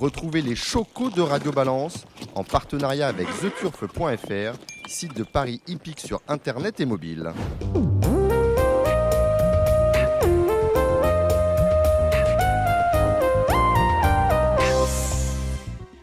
[0.00, 6.20] Retrouvez les chocos de Radio Balance en partenariat avec theturf.fr, site de paris hippique sur
[6.26, 7.32] internet et mobile.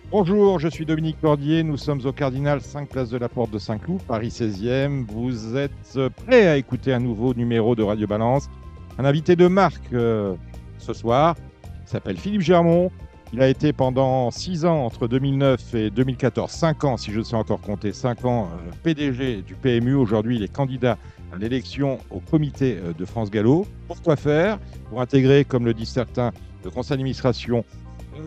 [0.10, 1.64] Bonjour, je suis Dominique Cordier.
[1.64, 5.06] Nous sommes au Cardinal 5 Place de la Porte de Saint-Cloud, Paris 16e.
[5.06, 8.50] Vous êtes prêts à écouter un nouveau numéro de Radio Balance?
[8.98, 10.36] Un invité de marque euh,
[10.78, 11.36] ce soir
[11.86, 12.90] s'appelle Philippe Germont.
[13.34, 17.36] Il a été pendant 6 ans, entre 2009 et 2014, 5 ans, si je sais
[17.36, 19.94] encore compter, 5 ans euh, PDG du PMU.
[19.94, 20.98] Aujourd'hui, il est candidat
[21.34, 23.66] à l'élection au comité euh, de France Gallo.
[23.88, 24.60] Pourquoi faire?
[24.90, 26.32] Pour intégrer, comme le disent certains,
[26.66, 27.64] le conseil d'administration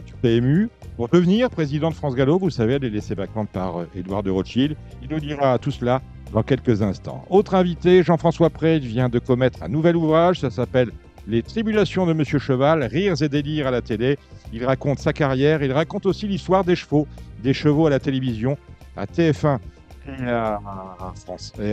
[0.06, 0.70] du PMU.
[0.96, 4.22] Pour devenir président de France Gallo, vous savez, elle est laissée vacante par euh, Édouard
[4.22, 4.74] de Rothschild.
[5.02, 6.00] Il nous dira tout cela
[6.32, 7.26] dans quelques instants.
[7.28, 10.90] Autre invité, Jean-François Pré vient de commettre un nouvel ouvrage, ça s'appelle
[11.26, 14.18] Les tribulations de Monsieur Cheval, rires et délires à la télé.
[14.52, 17.06] Il raconte sa carrière, il raconte aussi l'histoire des chevaux,
[17.42, 18.58] des chevaux à la télévision,
[18.96, 19.58] à TF1
[20.06, 20.60] et à
[21.16, 21.72] France et,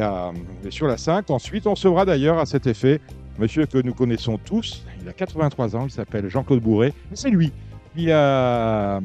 [0.66, 1.30] et sur la 5.
[1.30, 3.02] Ensuite, on saura d'ailleurs à cet effet
[3.40, 4.86] monsieur que nous connaissons tous.
[5.02, 6.94] Il a 83 ans, il s'appelle Jean-Claude Bourré.
[7.14, 7.52] C'est lui
[7.96, 9.02] qui a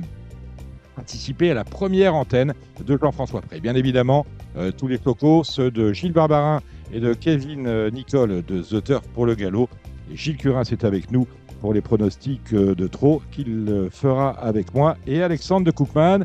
[0.94, 2.54] participé à la première antenne
[2.84, 3.60] de Jean-François Pré.
[3.60, 4.24] Bien évidemment,
[4.56, 6.60] euh, tous les cocos, ceux de Gilles Barbarin
[6.92, 9.68] et de Kevin euh, Nicole de The Turf pour le galop.
[10.10, 11.26] Et Gilles Curin, c'est avec nous
[11.60, 16.24] pour les pronostics euh, de trop qu'il fera avec moi et Alexandre de Coupman.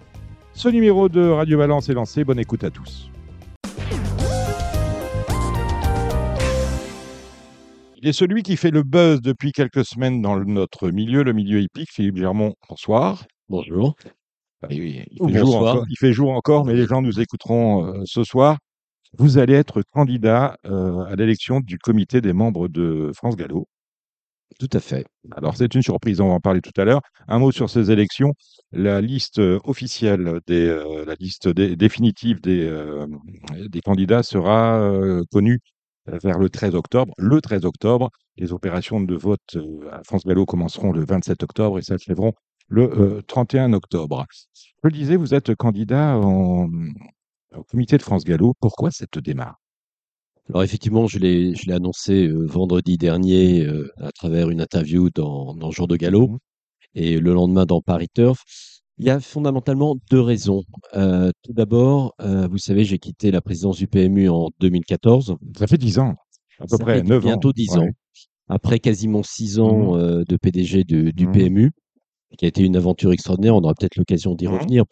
[0.53, 2.23] Ce numéro de Radio Valence est lancé.
[2.23, 3.09] Bonne écoute à tous.
[8.03, 11.61] Il est celui qui fait le buzz depuis quelques semaines dans notre milieu, le milieu
[11.61, 11.91] hippique.
[11.91, 13.25] Philippe Germont, bonsoir.
[13.47, 13.95] Bonjour.
[14.69, 18.23] il, fait jour encore, il, fait jour encore, mais les gens nous écouteront euh, ce
[18.23, 18.57] soir.
[19.17, 23.67] Vous allez être candidat euh, à l'élection du comité des membres de France Gallo.
[24.59, 25.05] Tout à fait.
[25.35, 27.01] Alors, c'est une surprise, on va en parler tout à l'heure.
[27.27, 28.33] Un mot sur ces élections.
[28.71, 30.67] La liste euh, officielle, des,
[31.05, 32.69] la liste définitive des,
[33.69, 35.59] des candidats sera connue
[36.05, 37.13] vers le 13 octobre.
[37.17, 41.79] Le 13 octobre, les opérations de vote euh, à France Gallo commenceront le 27 octobre
[41.79, 42.33] et s'achèveront
[42.67, 44.25] le 31 euh, octobre.
[44.55, 46.67] Je le disais, vous êtes candidat au
[47.69, 48.53] comité de France Gallo.
[48.59, 49.60] Pourquoi cette démarche?
[50.49, 53.65] Alors effectivement, je l'ai, annoncé euh, vendredi dernier
[53.97, 56.37] à travers une interview dans, dans Jour de Gallo mmh
[56.95, 58.43] et le lendemain dans Paris Turf.
[58.97, 60.63] Il y a fondamentalement deux raisons.
[60.95, 65.37] Euh, tout d'abord, euh, vous savez, j'ai quitté la présidence du PMU en 2014.
[65.57, 66.15] Ça fait dix ans,
[66.59, 67.27] à peu près, neuf ans.
[67.27, 67.87] Bientôt dix ans.
[68.47, 71.71] Après quasiment six ans mmh euh, de PDG du mmh PMU,
[72.37, 73.55] qui a été une aventure extraordinaire.
[73.55, 74.83] On aura peut-être l'occasion d'y revenir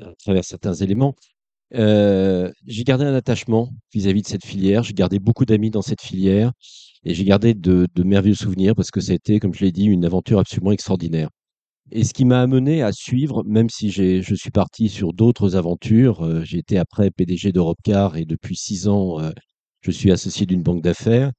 [0.00, 1.14] à travers certains éléments.
[1.72, 4.82] J'ai gardé un attachement vis-à-vis de cette filière.
[4.82, 6.52] J'ai gardé beaucoup d'amis dans cette filière
[7.04, 9.84] et j'ai gardé de, merveilleux souvenirs parce que ça a été, comme je l'ai dit,
[9.84, 11.30] une aventure absolument extraordinaire.
[11.92, 16.24] Et ce qui m'a amené à suivre, même si je suis parti sur d'autres aventures,
[16.24, 19.30] euh, j'ai été après PDG d'Europecar et depuis six ans, euh,
[19.82, 21.30] je suis associé d'une banque d'affaires.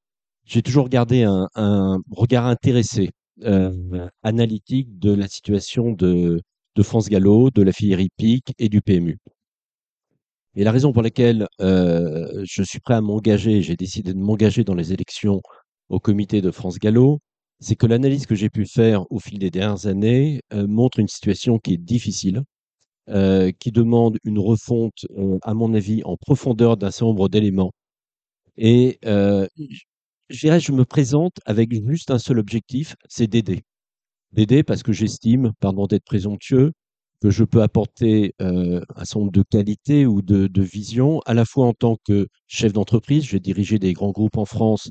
[0.45, 3.09] J'ai toujours gardé un, regard intéressé,
[3.43, 6.41] euh, analytique de la situation de,
[6.75, 9.17] de France Gallo, de la filière hippique et du PMU.
[10.57, 14.75] Et la raison pour laquelle je suis prêt à m'engager, j'ai décidé de m'engager dans
[14.75, 15.41] les élections
[15.89, 17.19] au comité de France Gallo,
[17.59, 21.07] c'est que l'analyse que j'ai pu faire au fil des dernières années euh, montre une
[21.07, 22.43] situation qui est difficile,
[23.09, 27.71] euh, qui demande une refonte, euh, à mon avis, en profondeur d'un certain nombre d'éléments.
[28.57, 33.63] Et je dirais, je me présente avec juste un seul objectif, c'est d'aider.
[34.33, 36.73] D'aider parce que j'estime, pardon d'être présomptueux,
[37.21, 41.45] que je peux apporter un certain nombre de qualités ou de, de visions, à la
[41.45, 44.89] fois en tant que chef d'entreprise, j'ai dirigé des grands groupes en France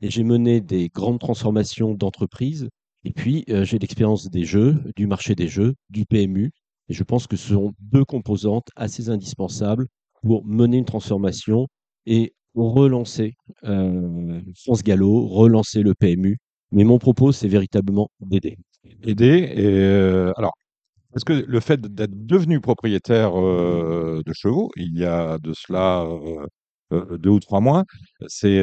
[0.00, 2.68] et j'ai mené des grandes transformations d'entreprises.
[3.04, 6.50] Et puis, euh, j'ai l'expérience des jeux, du marché des jeux, du PMU.
[6.88, 9.86] Et je pense que ce sont deux composantes assez indispensables
[10.22, 11.68] pour mener une transformation
[12.06, 13.34] et relancer
[13.64, 16.38] euh, France Gallo, relancer le PMU.
[16.72, 18.58] Mais mon propos, c'est véritablement d'aider.
[19.02, 19.52] Aider.
[19.54, 20.54] Et euh, alors,
[21.14, 26.06] est-ce que le fait d'être devenu propriétaire euh, de chevaux, il y a de cela
[26.92, 27.84] euh, deux ou trois mois,
[28.28, 28.62] c'est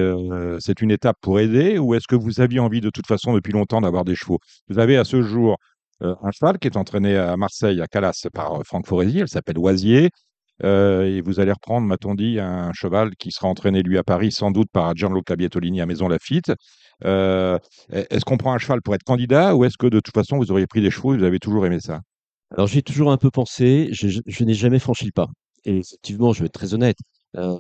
[0.60, 3.54] c'est une étape pour aider ou est-ce que vous aviez envie de toute façon depuis
[3.54, 4.40] longtemps d'avoir des chevaux?
[4.70, 5.58] Vous avez à ce jour
[6.02, 10.10] un cheval qui est entraîné à Marseille, à Calas, par Franck Forésier, elle s'appelle Oisier.
[10.64, 14.52] et vous allez reprendre, m'a-t-on dit, un cheval qui sera entraîné, lui, à Paris, sans
[14.52, 16.52] doute par Gianluca Bietolini à Maison Lafitte.
[17.04, 20.52] est-ce qu'on prend un cheval pour être candidat ou est-ce que de toute façon vous
[20.52, 22.02] auriez pris des chevaux et vous avez toujours aimé ça?
[22.56, 25.28] Alors j'ai toujours un peu pensé, je, je n'ai jamais franchi le pas.
[25.66, 26.98] Et effectivement, je vais être très honnête,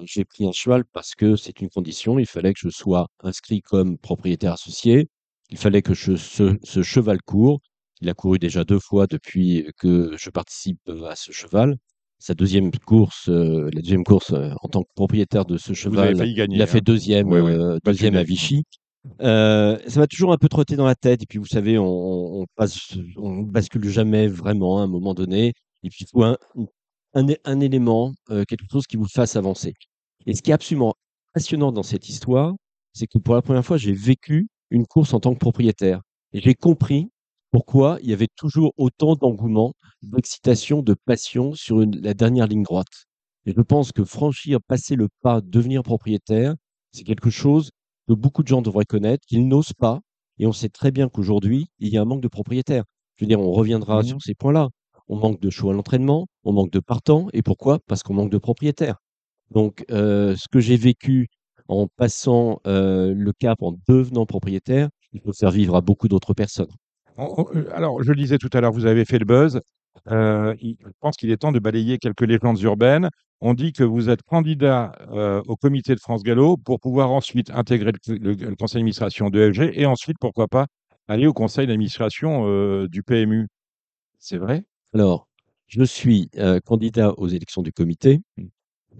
[0.06, 2.20] j'ai pris un cheval parce que c'est une condition.
[2.20, 5.10] Il fallait que je sois inscrit comme propriétaire associé.
[5.50, 7.60] Il fallait que ce, cheval court.
[8.02, 11.78] Il a couru déjà deux fois depuis que je participe à ce cheval.
[12.20, 16.62] Sa deuxième course, la deuxième course en tant que propriétaire de ce cheval, gagner, il
[16.62, 16.82] a fait hein.
[16.84, 17.78] deuxième, Ouais, ouais.
[17.84, 18.24] deuxième Battu à.
[18.24, 18.64] Vichy.
[19.22, 21.24] Euh, ça m'a toujours un peu trotté dans la tête.
[21.24, 25.54] Et puis, vous savez, on, on passe, on bascule jamais vraiment à un moment donné.
[25.84, 26.38] Et puis, il faut un,
[27.14, 29.74] un, un élément, euh, quelque chose qui vous fasse avancer.
[30.26, 30.96] Et ce qui est absolument
[31.34, 32.54] passionnant dans cette histoire,
[32.94, 36.02] c'est que pour la première fois, j'ai vécu une course en tant que propriétaire.
[36.34, 37.10] Et j'ai compris
[37.52, 42.64] pourquoi il y avait toujours autant d'engouement, d'excitation, de passion sur une- la dernière ligne
[42.64, 43.06] droite.
[43.46, 46.56] Et je pense que franchir, passer le pas, devenir propriétaire,
[46.92, 47.70] c'est quelque chose
[48.08, 50.00] que beaucoup de gens devraient connaître, qu'ils n'osent pas.
[50.40, 52.84] Et on sait très bien qu'aujourd'hui, il y a un manque de propriétaires.
[53.16, 54.04] Je veux dire, on reviendra Mhm.
[54.08, 54.70] sur ces points-là.
[55.08, 57.28] On manque de choix à l'entraînement, on manque de partants.
[57.34, 57.80] Et pourquoi?
[57.88, 58.98] Parce qu'on manque de propriétaires.
[59.52, 61.28] Donc, euh, ce que j'ai vécu
[61.68, 66.34] en passant euh, le cap, en devenant propriétaire, il faut faire vivre à beaucoup d'autres
[66.34, 66.72] personnes.
[67.18, 69.60] On- on- euh, alors, je le disais tout à l'heure, vous avez fait le buzz.
[70.12, 73.10] Euh, je pense qu'il est temps de balayer quelques légendes urbaines.
[73.42, 77.52] On dit que vous êtes candidat euh, au comité de France Gallo pour pouvoir ensuite
[77.52, 80.68] intégrer le, conseil d'administration de FG et ensuite, pourquoi pas,
[81.08, 83.48] aller au conseil d'administration euh, du PMU.
[84.20, 84.64] C'est vrai?
[84.94, 85.28] Alors,
[85.68, 88.22] je suis euh, candidat aux élections du comité.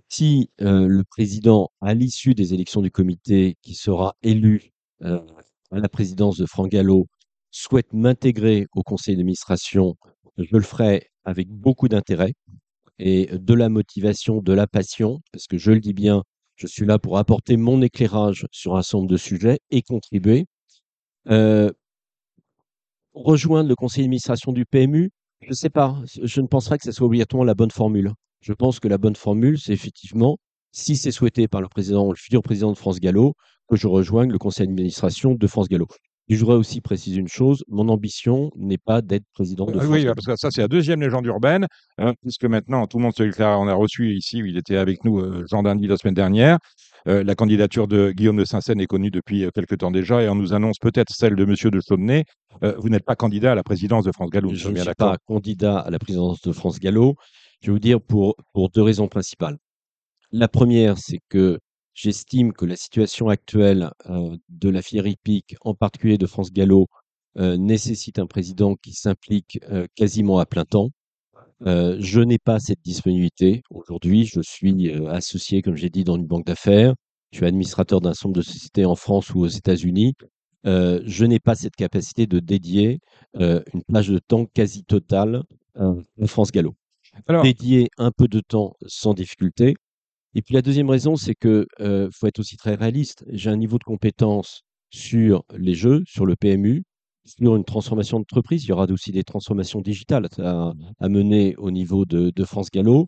[0.10, 5.24] Si le président, à l'issue des élections du comité, qui sera élu à
[5.72, 7.08] la présidence de Franck Gallo,
[7.50, 9.96] souhaite m'intégrer au conseil d'administration,
[10.38, 12.34] je le ferai avec beaucoup d'intérêt
[13.00, 16.24] et de la motivation, de la passion, parce que je le dis bien,
[16.56, 20.46] je suis là pour apporter mon éclairage sur un certain nombre de sujets et contribuer.
[21.30, 21.72] Euh,
[23.14, 25.12] rejoindre le conseil d'administration du PMU,
[25.42, 28.12] je ne sais pas, je ne pense pas que ce soit obligatoirement la bonne formule.
[28.42, 30.38] Je pense que la bonne formule, c'est effectivement,
[30.72, 33.34] si c'est souhaité par le président, le futur président de France Gallo,
[33.68, 35.88] que je rejoigne le conseil d'administration de France Gallo.
[36.28, 39.80] Et je voudrais aussi préciser une chose, mon ambition n'est pas d'être président de Ah
[39.82, 40.16] France Oui, Gallo.
[40.16, 41.68] parce que ça, c'est la deuxième légende urbaine,
[42.00, 43.60] hein, puisque maintenant, tout le monde se déclare.
[43.60, 46.58] On a reçu ici, il était avec nous, euh, Jean Dandy, la semaine dernière.
[47.08, 50.30] Euh, la candidature de Guillaume de Saint-Seine est connue depuis euh, quelque temps déjà, et
[50.30, 52.24] on nous annonce peut-être celle de Monsieur de Chaudenay.
[52.64, 55.18] Euh, vous n'êtes pas candidat à la présidence de France Gallo, Je ne suis pas
[55.28, 57.14] candidat à la présidence de France Gallo.
[57.62, 59.58] Je vais vous dire pour, pour deux raisons principales.
[60.32, 61.60] La première, c'est que
[61.96, 66.88] j'estime que la situation actuelle euh, de la filière hippique, en particulier de France Gallo,
[67.38, 70.90] euh, nécessite un président qui s'implique euh, quasiment à plein temps.
[71.62, 73.64] Je n'ai pas cette disponibilité.
[73.72, 76.94] Aujourd'hui, je suis associé, comme j'ai dit, dans une banque d'affaires.
[77.32, 80.14] Je suis administrateur d'un nombre de sociétés en France ou aux États-Unis.
[80.66, 83.00] Je n'ai pas cette capacité de dédier
[83.34, 85.44] une plage de temps quasi totale
[85.76, 86.76] à France Gallo.
[87.26, 89.76] Alors, Dédier un peu de temps sans difficulté.
[90.36, 93.24] Et puis la deuxième raison, c'est que euh, faut être aussi très réaliste.
[93.30, 96.84] J'ai un niveau de compétence sur les jeux, sur le PMU,
[97.24, 98.66] sur une transformation d'entreprise.
[98.66, 100.74] Il y aura aussi des transformations digitales à,
[101.08, 103.08] mener au niveau de, France Gallo.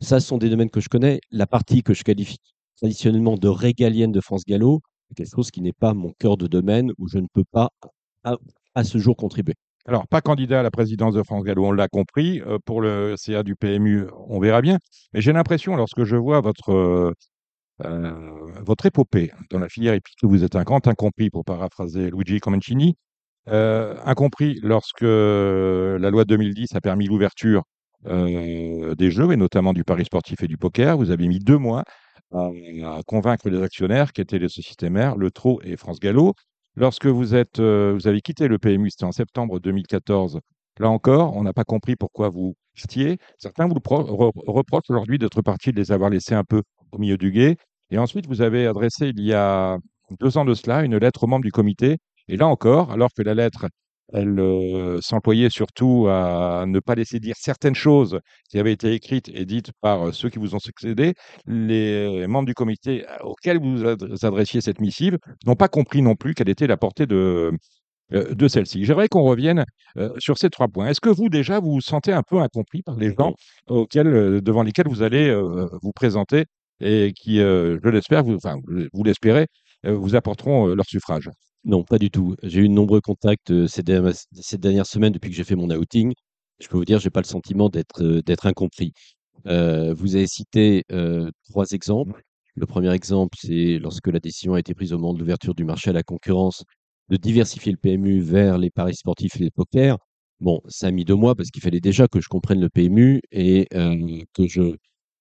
[0.00, 1.20] Ça, ce sont des domaines que je connais.
[1.32, 2.38] La partie que je qualifie
[2.76, 6.46] traditionnellement de régalienne de France Gallo, c'est quelque chose qui n'est pas mon cœur de
[6.46, 7.70] domaine où je ne peux pas
[8.74, 9.54] à ce jour contribuer.
[9.88, 12.42] Alors, pas candidat à la présidence de France Gallo, on l'a compris.
[12.42, 14.78] Euh, pour le CA du PMU, on verra bien.
[15.14, 17.14] Mais j'ai l'impression, lorsque je vois votre, euh,
[17.86, 22.38] euh, épopée dans la filière épique, que vous êtes un grand incompris, pour paraphraser Luigi
[22.40, 22.96] Comencini,
[23.46, 27.62] incompris lorsque la loi de 2010 a permis l'ouverture
[28.04, 30.98] des jeux, et notamment du pari sportif et du poker.
[30.98, 31.84] Vous avez mis deux mois
[32.32, 32.48] à,
[32.84, 36.34] à convaincre les actionnaires, qui étaient les sociétés mères, Le Trot et France Gallo.
[36.78, 40.38] Lorsque euh, vous avez quitté le PMU, c'était en septembre 2014,
[40.78, 43.18] là encore, on n'a pas compris pourquoi vous quistiez.
[43.36, 47.32] Certains vous reprochent aujourd'hui d'être parti, de les avoir laissés un peu au milieu du
[47.32, 47.56] guet.
[47.90, 49.78] Et ensuite, vous avez adressé, il y a
[50.20, 53.22] deux ans de cela, une lettre aux membres du comité et là encore, alors que
[53.22, 53.66] la lettre,
[54.12, 59.28] elle euh, s'employait surtout à ne pas laisser dire certaines choses qui avaient été écrites
[59.34, 61.14] et dites par euh, ceux qui vous ont succédé,
[61.46, 66.34] les membres du comité auxquels vous ad- adressiez cette missive n'ont pas compris non plus
[66.34, 67.52] quelle était la portée de,
[68.12, 68.84] euh, celle-ci.
[68.84, 69.64] J'aimerais qu'on revienne
[70.18, 70.88] sur ces trois points.
[70.88, 73.34] Est-ce que vous, déjà, vous sentez un peu incompris par les gens
[73.68, 75.34] devant lesquels vous allez
[75.82, 76.44] vous présenter
[76.80, 78.38] et qui, je l'espère, vous,
[78.92, 79.46] vous l'espérez,
[79.84, 81.28] vous apporteront leur suffrage?
[81.68, 82.34] Non, pas du tout.
[82.42, 85.54] J'ai eu de nombreux contacts euh, ces, dernières, ces dernières semaines depuis que j'ai fait
[85.54, 86.14] mon outing.
[86.60, 88.92] Je peux vous dire, j'ai pas le sentiment d'être euh, d'être incompris.
[89.46, 92.22] Euh, vous avez cité euh, trois exemples.
[92.56, 95.64] Le premier exemple, c'est lorsque la décision a été prise au moment de l'ouverture du
[95.64, 96.64] marché à la concurrence
[97.10, 99.98] de diversifier le PMU vers les paris sportifs et les pokers.
[100.40, 103.20] Bon, ça a mis deux mois parce qu'il fallait déjà que je comprenne le PMU
[103.32, 103.68] et
[104.34, 104.76] que je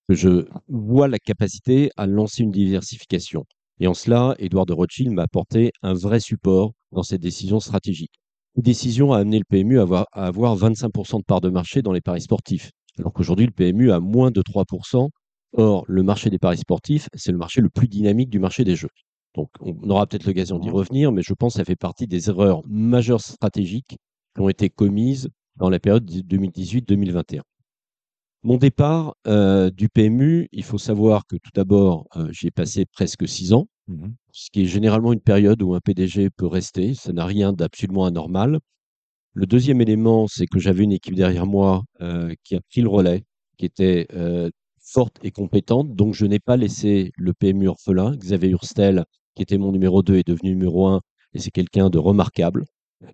[0.09, 3.45] que je vois la capacité à lancer une diversification.
[3.79, 8.13] Et en cela, Édouard de Rothschild m'a apporté un vrai support dans cette décision stratégique.
[8.55, 11.91] décision a amené le PMU à avoir, à avoir 25% de part de marché dans
[11.91, 15.09] les paris sportifs, alors qu'aujourd'hui, le PMU a moins de 3%.
[15.53, 18.75] Or, le marché des paris sportifs, c'est le marché le plus dynamique du marché des
[18.75, 18.89] jeux.
[19.35, 22.29] Donc, on aura peut-être l'occasion d'y revenir, mais je pense que ça fait partie des
[22.29, 23.97] erreurs majeures stratégiques
[24.35, 27.41] qui ont été commises dans la période 2018-2021.
[28.47, 33.27] Mon départ euh, du PMU, il faut savoir que tout d'abord, euh, j'ai passé presque
[33.27, 36.93] six ans, mmh ce qui est généralement une période où un PDG peut rester.
[36.93, 38.59] Ça n'a rien d'absolument anormal.
[39.33, 42.87] Le deuxième élément, c'est que j'avais une équipe derrière moi euh, qui a pris le
[42.87, 43.25] relais,
[43.57, 44.07] qui était
[44.79, 45.93] forte et compétente.
[45.93, 48.15] Donc, je n'ai pas laissé le PMU orphelin.
[48.15, 49.03] Xavier Hurstel,
[49.35, 51.01] qui était mon numéro 2, est devenu numéro 1
[51.33, 52.63] et c'est quelqu'un de remarquable.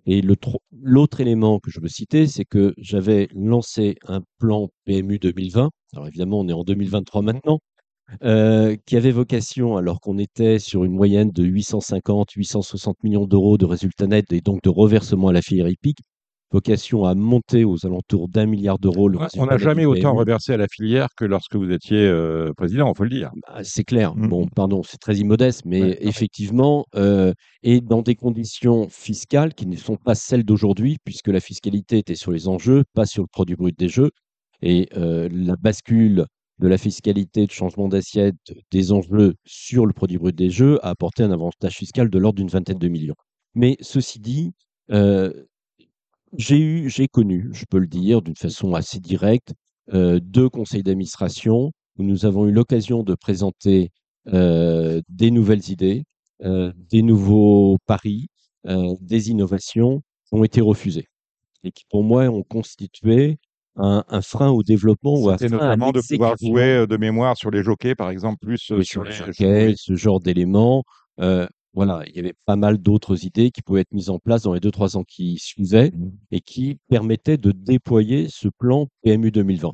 [0.06, 5.70] Et l'autre élément que je veux citer, c'est que j'avais lancé un plan PMU 2020.
[5.94, 7.58] Alors évidemment, on est en 2023 mmh maintenant,
[8.22, 13.64] euh, qui avait vocation, alors qu'on était sur une moyenne de 850-860 millions d'euros de
[13.66, 16.00] résultats nets et donc de reversement à la filière hippique,
[16.54, 19.10] vocation à monter aux alentours d'un milliard d'euros.
[19.36, 22.96] on n'a jamais autant reversé à la filière que lorsque vous étiez euh, président, il
[22.96, 23.32] faut le dire.
[23.48, 24.14] Bah, c'est clair.
[24.14, 24.28] Mmh.
[24.28, 27.32] Bon, pardon, c'est très immodeste, mais effectivement, euh,
[27.64, 32.14] et dans des conditions fiscales qui ne sont pas celles d'aujourd'hui, puisque la fiscalité était
[32.14, 34.10] sur les enjeux, pas sur le produit brut des jeux.
[34.62, 36.24] Et euh, la bascule
[36.60, 38.36] de la fiscalité, de changement d'assiette,
[38.70, 42.36] des enjeux sur le produit brut des jeux a apporté un avantage fiscal de l'ordre
[42.36, 43.16] d'une vingtaine de millions.
[43.56, 44.52] Mais ceci dit,
[46.36, 49.52] j'ai eu, j'ai connu, je peux le dire d'une façon assez directe,
[49.92, 53.90] euh, deux conseils d'administration où nous avons eu l'occasion de présenter
[54.32, 56.04] euh, des nouvelles idées,
[56.42, 58.28] euh, des nouveaux paris,
[59.00, 61.06] des innovations qui ont été refusées
[61.64, 63.36] et qui, pour moi, ont constitué
[63.76, 67.62] un, frein au développement ou un frein notamment de pouvoir jouer de mémoire sur les
[67.62, 70.82] jockeys, par exemple, plus sur, les jockeys, ce genre d'éléments.
[71.74, 74.54] Voilà, il y avait pas mal d'autres idées qui pouvaient être mises en place dans
[74.54, 76.10] les 2-3 ans qui suivaient mmh.
[76.30, 79.72] et qui permettaient de déployer ce plan PMU 2020.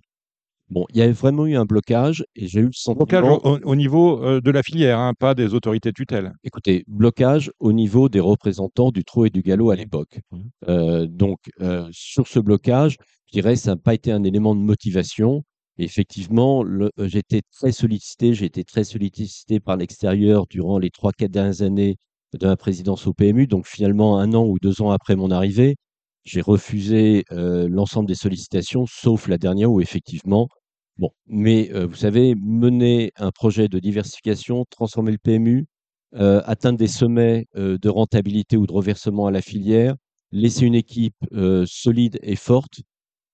[0.71, 3.05] Bon, il y avait vraiment eu un blocage et j'ai eu le sentiment...
[3.05, 6.33] Blocage au, niveau euh, de la filière, hein, pas des autorités tutelles.
[6.45, 10.21] Écoutez, blocage au niveau des représentants du trot et du galop à l'époque.
[10.31, 10.39] Mmh.
[10.69, 14.55] Euh, donc, euh, sur ce blocage, je dirais que ça n'a pas été un élément
[14.55, 15.43] de motivation
[15.85, 21.31] effectivement, euh, été très sollicité, j'ai été très sollicité par l'extérieur durant les trois, quatre
[21.31, 21.97] dernières années
[22.39, 23.47] de ma présidence au PMU.
[23.47, 25.77] Donc finalement, un an ou deux ans après mon arrivée,
[26.25, 30.49] j'ai refusé euh, l'ensemble des sollicitations, sauf la dernière où effectivement,
[30.99, 35.67] bon, mais euh, vous savez, mener un projet de diversification, transformer le PMU,
[36.13, 39.95] atteindre des sommets de rentabilité ou de reversement à la filière,
[40.33, 41.15] laisser une équipe
[41.67, 42.81] solide et forte,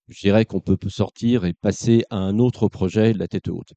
[0.09, 3.73] je dirais qu'on peut sortir et passer à un autre projet la tête haute.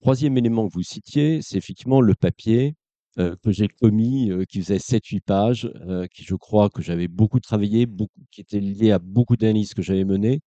[0.00, 2.74] Troisième élément que vous citiez, c'est effectivement le papier
[3.18, 7.08] euh, que j'ai commis, euh, qui faisait 7-8 pages, euh, qui je crois que j'avais
[7.08, 7.86] beaucoup travaillé,
[8.32, 10.40] qui était lié à beaucoup d'analyses que j'avais menées,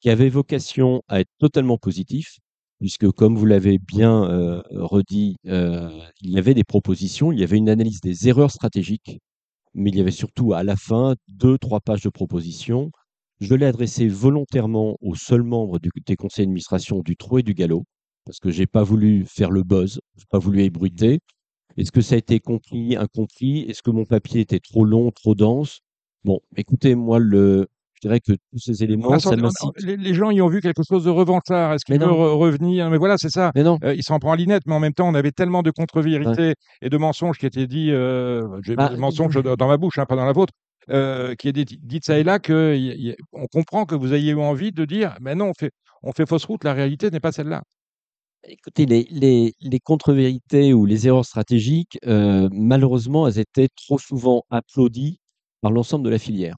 [0.00, 2.38] qui avait vocation à être totalement positif,
[2.80, 7.68] puisque comme vous l'avez bien redit, il y avait des propositions, il y avait une
[7.68, 9.20] analyse des erreurs stratégiques,
[9.74, 12.90] mais il y avait surtout à la fin deux, trois pages de propositions
[13.42, 17.84] je l'ai adressé volontairement aux seuls membres des conseils d'administration du Trot et du Galop,
[18.24, 21.18] parce que je n'ai pas voulu faire le buzz, je n'ai pas voulu ébruiter.
[21.76, 23.62] Est-ce que ça a été compris, incompris?
[23.68, 25.80] Est-ce que mon papier était trop long, trop dense?
[26.24, 29.34] Bon, écoutez, moi, le, je dirais que tous ces éléments, ça
[29.78, 31.72] les, gens y ont vu quelque chose de revanchard.
[31.72, 32.90] Est-ce qu'ils veulent revenir?
[32.90, 33.50] Mais voilà, c'est ça.
[33.56, 33.78] Mais non.
[33.82, 36.54] Euh, il s'en prend à l'inette, mais en même temps, on avait tellement de contre-vérités
[36.80, 40.14] et de mensonges qui étaient dits, euh, j'ai bah, mensonges dans ma bouche, hein, pas
[40.14, 40.52] dans la vôtre,
[40.90, 44.84] euh, qui est dit ça et là qu'on comprend que vous ayez eu envie de
[44.84, 45.72] dire mais non, on fait,
[46.02, 47.62] on fait fausse route, la réalité n'est pas celle-là.
[48.44, 54.44] Écoutez, les, les, les contre-vérités ou les erreurs stratégiques, euh, malheureusement, elles étaient trop souvent
[54.50, 55.18] applaudies
[55.60, 56.56] par l'ensemble de la filière.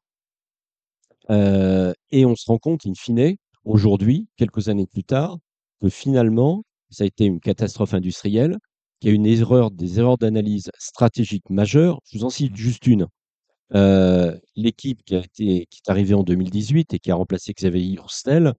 [1.31, 5.39] Euh, et on se rend compte, in fine, aujourd'hui, quelques années plus tard,
[5.81, 8.57] que finalement, ça a été une catastrophe industrielle,
[9.01, 12.01] qu'il y a une erreur, des erreurs d'analyse stratégique majeures.
[12.11, 13.07] Je vous en cite juste une.
[13.75, 17.95] Euh, l'équipe qui, a été, qui est arrivée en 2018 et qui a remplacé Xavier
[17.95, 18.55] Hurstel.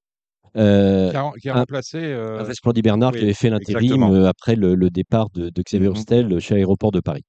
[0.57, 1.97] Euh, qui, a, remplacé.
[1.97, 2.43] Euh...
[2.83, 6.99] Bernard qui avait fait l'intérim euh, après le, départ de, Xavier mmh chez Aéroport de
[6.99, 7.23] Paris.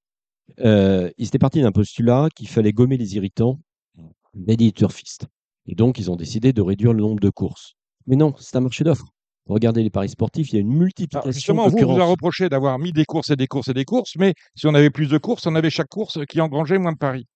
[0.58, 3.58] Ils étaient partis d'un postulat qu'il fallait gommer les irritants
[4.34, 5.26] des turfistes.
[5.66, 7.74] Et donc, ils ont décidé de réduire le nombre de courses.
[8.06, 9.08] Mais non, c'est un marché d'offres.
[9.46, 11.30] Regardez les paris sportifs, il y a une multiplication.
[11.30, 14.16] justement, vous, vous a reproché d'avoir mis des courses et des courses et des courses,
[14.16, 16.98] mais si on avait plus de courses, on avait chaque course qui engrangeait moins de
[16.98, 17.26] paris.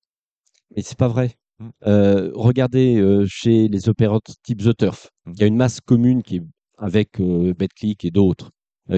[0.77, 1.37] Mais c'est pas vrai.
[1.61, 1.69] Mmh.
[1.87, 5.33] Euh, regardez euh, chez les opérateurs type The Turf, mmh.
[5.35, 6.43] il y a une masse commune qui est
[6.79, 8.50] avec euh, BetClick et d'autres,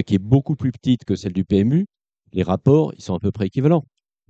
[0.07, 1.87] qui est beaucoup plus petite que celle du PMU.
[2.33, 3.85] Les rapports, ils sont à peu près équivalents.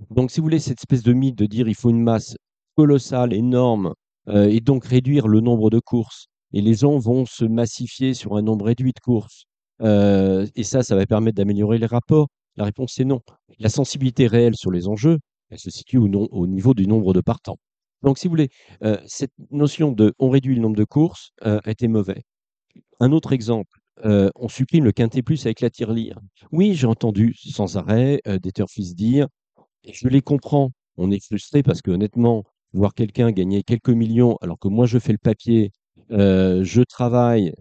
[0.09, 2.35] Donc, si vous voulez, cette espèce de mythe de dire il faut une masse
[2.75, 3.93] colossal, énorme,
[4.27, 6.25] et donc réduire le nombre de courses.
[6.51, 9.45] Et les gens vont se massifier sur un nombre réduit de courses.
[9.79, 12.27] Et ça, ça va permettre d'améliorer les rapports.
[12.57, 13.21] La réponse est non.
[13.59, 15.19] La sensibilité réelle sur les enjeux,
[15.53, 17.57] elle se situe au, au niveau du nombre de partants.
[18.01, 18.49] Donc, si vous voulez,
[18.83, 22.23] euh, cette notion de on réduit le nombre de courses a été mauvais.
[22.99, 26.19] Un autre exemple, on supprime le quintet plus avec la tirelire.
[26.51, 29.27] Oui, j'ai entendu sans arrêt des turfistes dire,
[29.85, 32.43] et je les comprends, on est frustré parce que honnêtement,
[32.73, 35.71] voir quelqu'un gagner quelques millions alors que moi je fais le papier,
[36.09, 37.53] je travaille,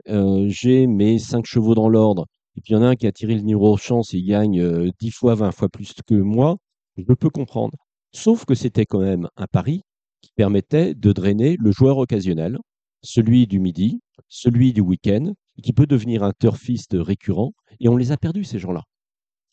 [0.47, 3.13] j'ai mes cinq chevaux dans l'ordre, et puis il y en a un qui a
[3.13, 6.57] tiré le numéro chance et il gagne 10 fois, 20 fois plus que moi,
[6.97, 7.77] je peux comprendre.
[8.12, 9.83] Sauf que c'était quand même un pari
[10.21, 12.59] qui permettait de drainer le joueur occasionnel,
[13.02, 18.12] celui du midi, celui du week-end, qui peut devenir un turfiste récurrent, et on les
[18.12, 18.83] a perdus, ces gens-là.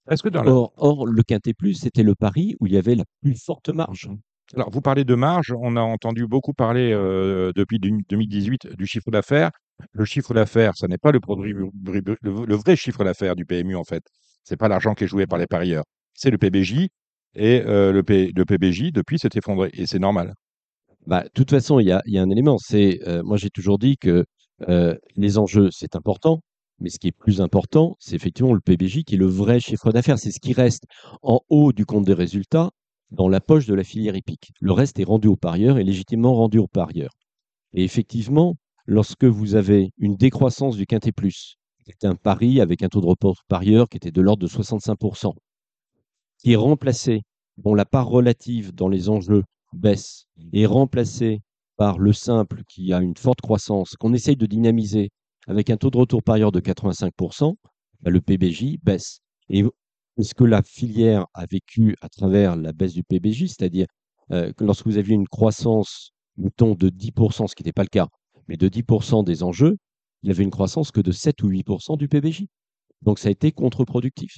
[0.10, 2.96] Est-ce que dans or, or, le Quintet Plus, c'était le pari où il y avait
[2.96, 4.10] la plus forte marge.
[4.56, 9.12] Alors, vous parlez de marge, on a entendu beaucoup parler euh, depuis 2018 du chiffre
[9.12, 9.52] d'affaires.
[9.92, 13.84] Le chiffre d'affaires, ce n'est pas le, produit, le, vrai chiffre d'affaires du PMU, en
[13.84, 14.04] fait.
[14.44, 15.84] Ce n'est pas l'argent qui est joué par les parieurs.
[16.16, 16.88] C'est le PBJ,
[17.36, 20.34] et euh, le, le PBJ, depuis, s'est effondré, et c'est normal.
[21.08, 22.58] Bah, de toute façon, il y a, y a, un élément.
[22.60, 24.26] C'est, euh, moi, j'ai toujours dit que
[24.68, 26.42] euh, les enjeux, c'est important,
[26.80, 29.92] mais ce qui est plus important, c'est effectivement le PBJ qui est le vrai chiffre
[29.92, 30.20] d'affaires.
[30.20, 30.84] C'est ce qui reste
[31.22, 32.72] en haut du compte des résultats
[33.12, 34.52] dans la poche de la filière hippique.
[34.62, 37.14] Le reste est rendu aux parieurs et légitimement rendu aux parieurs.
[37.74, 38.56] Et effectivement,
[38.86, 41.56] lorsque vous avez une décroissance du quintet plus,
[41.86, 45.34] c'est un pari avec un taux de report parieur qui était de l'ordre de 65%,
[46.40, 47.22] qui est remplacé,
[47.58, 49.44] dont la part relative dans les enjeux
[49.74, 51.42] baisse, est remplacé
[51.78, 55.12] par le simple qui a une forte croissance, qu'on essaye de dynamiser
[55.48, 57.56] avec un taux de retour parieur de 85%,
[58.02, 59.20] bah, le PBJ baisse.
[59.50, 59.64] Et
[60.20, 63.88] ce que la filière a vécu à travers la baisse du PBJ, c'est-à-dire
[64.32, 67.90] euh, que lorsque vous aviez une croissance, mettons, de 10%, ce qui n'était pas le
[67.90, 68.08] cas,
[68.48, 69.78] mais de 10% des enjeux,
[70.22, 72.46] il n'y avait une croissance que de 7 ou 8% du PBJ.
[73.02, 74.36] Donc ça a été contre-productif.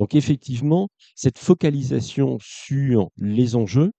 [0.00, 3.92] Donc effectivement, cette focalisation sur les enjeux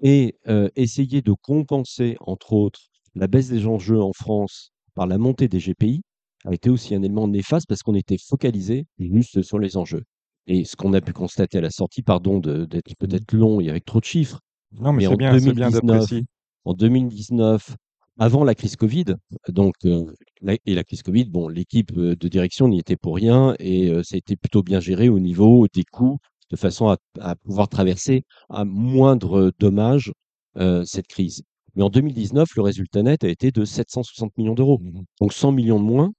[0.00, 0.36] et
[0.76, 2.80] essayer de compenser, entre autres,
[3.14, 6.02] la baisse des enjeux en France par la montée des GPI
[6.44, 10.02] a été aussi un élément néfaste parce qu'on était focalisé juste sur les enjeux.
[10.46, 13.84] Et ce qu'on a pu constater à la sortie, pardon d'être peut-être long et avec
[13.86, 14.40] trop de chiffres,
[14.72, 16.20] non, mais, c'est bien, 2019, bien
[16.64, 17.76] en 2019,
[18.18, 19.16] avant la crise Covid,
[19.48, 24.14] donc et la crise Covid, bon, l'équipe de direction n'y était pour rien et ça
[24.14, 26.18] a été plutôt bien géré au niveau des coûts
[26.52, 30.12] de façon à, pouvoir traverser à moindre dommage
[30.58, 31.42] euh, cette crise.
[31.74, 34.78] Mais en 2019, le résultat net a été de 760 millions d'euros.
[34.78, 36.12] Mmh Donc 100 millions de moins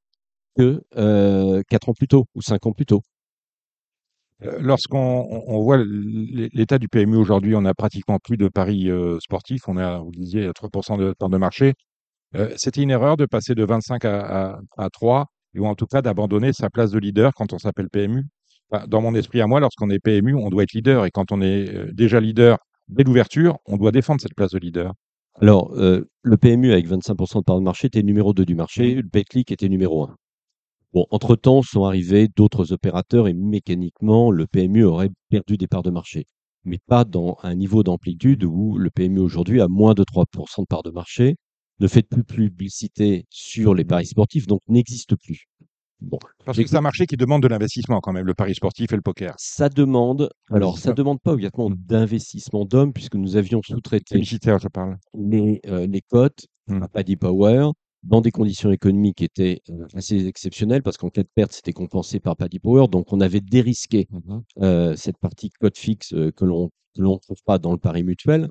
[0.57, 3.03] que euh, 4 ans plus tôt ou 5 ans plus tôt.
[4.45, 9.67] Euh, lorsqu'on voit l'état du PMU aujourd'hui, on a pratiquement plus de paris euh, sportifs.
[9.67, 11.73] On a, vous disiez, 3% de temps de marché.
[12.55, 16.01] C'était une erreur de passer de 25 à, à, à 3, ou en tout cas
[16.01, 18.23] d'abandonner sa place de leader quand on s'appelle PMU
[18.87, 21.05] dans mon esprit à moi, lorsqu'on est PMU, on doit être leader.
[21.05, 24.59] Et quand on est euh, déjà leader dès l'ouverture, on doit défendre cette place de
[24.59, 24.93] leader.
[25.41, 28.95] Alors, euh, le PMU avec 25% de part de marché était numéro 2 du marché,
[28.95, 30.15] le Betclic était numéro 1.
[30.93, 35.89] Bon, entre-temps, sont arrivés d'autres opérateurs et mécaniquement, le PMU aurait perdu des parts de
[35.89, 36.25] marché.
[36.65, 40.65] Mais pas dans un niveau d'amplitude où le PMU aujourd'hui a moins de 3% de
[40.67, 41.35] parts de marché,
[41.79, 45.45] ne fait plus publicité sur les paris sportifs, donc n'existe plus.
[46.45, 48.95] Parce que c'est un marché qui demande de l'investissement quand même, le pari sportif et
[48.95, 49.33] le poker.
[49.37, 51.79] Ça demande, alors ça demande pas obligatoirement mmh.
[51.87, 54.15] d'investissement d'hommes, puisque nous avions sous-traité.
[55.13, 56.83] Les, euh, les cotes mmh.
[56.83, 57.69] à Paddy Power
[58.03, 61.73] dans des conditions économiques qui étaient euh, assez exceptionnelles, parce qu'en cas de perte, c'était
[61.73, 62.87] compensé par Paddy Power.
[62.87, 67.57] Donc on avait dérisqué mmh euh, cette partie cote fixe que l'on ne trouve pas
[67.57, 68.49] dans le pari mutuel.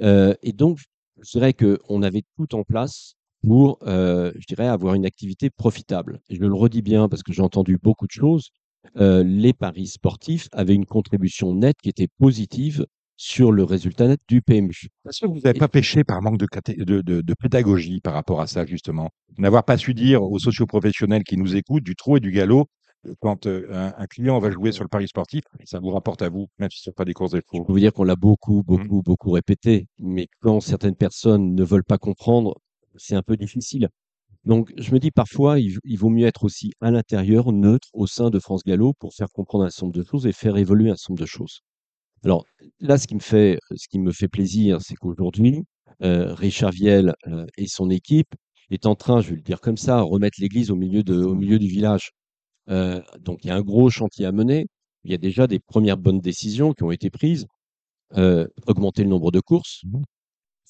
[0.00, 0.78] et donc,
[1.20, 6.20] je dirais qu'on avait tout en place pour, euh, je dirais, avoir une activité profitable.
[6.28, 8.50] Et je le redis bien parce que j'ai entendu beaucoup de choses.
[8.96, 12.86] Euh, les paris sportifs avaient une contribution nette qui était positive
[13.22, 14.88] sur le résultat net du PMU.
[15.08, 16.48] Est-ce que vous n'avez pas péché par manque de,
[17.02, 19.10] de, pédagogie par rapport à ça, justement?
[19.38, 22.66] N'avoir pas su dire aux socioprofessionnels qui nous écoutent du trou et du galop
[23.20, 26.48] quand euh, un, client va jouer sur le pari sportif, ça vous rapporte à vous,
[26.58, 28.58] même si ce n'est pas des courses des Je peux vous dire qu'on l'a beaucoup,
[28.58, 28.62] mmh.
[28.62, 29.86] beaucoup, beaucoup répété.
[29.98, 32.56] Mais quand certaines personnes ne veulent pas comprendre,
[32.96, 33.88] c'est un peu difficile.
[34.44, 38.30] Donc, je me dis parfois, il, vaut mieux être aussi à l'intérieur, neutre, au sein
[38.30, 40.96] de France Gallo, pour faire comprendre un certain nombre de choses et faire évoluer un
[40.96, 41.62] certain nombre de choses.
[42.24, 42.44] Alors,
[42.80, 45.64] là, ce qui me fait, ce qui me fait plaisir, c'est qu'aujourd'hui,
[46.02, 48.34] euh, Richard Viel euh, et son équipe
[48.70, 51.34] est en train, je vais le dire comme ça, remettre l'église au milieu de, au
[51.34, 52.10] milieu du village.
[52.70, 54.66] Euh, donc, il y a un gros chantier à mener.
[55.04, 57.46] Il y a déjà des premières bonnes décisions qui ont été prises.
[58.66, 60.02] augmenter le nombre de courses, mmh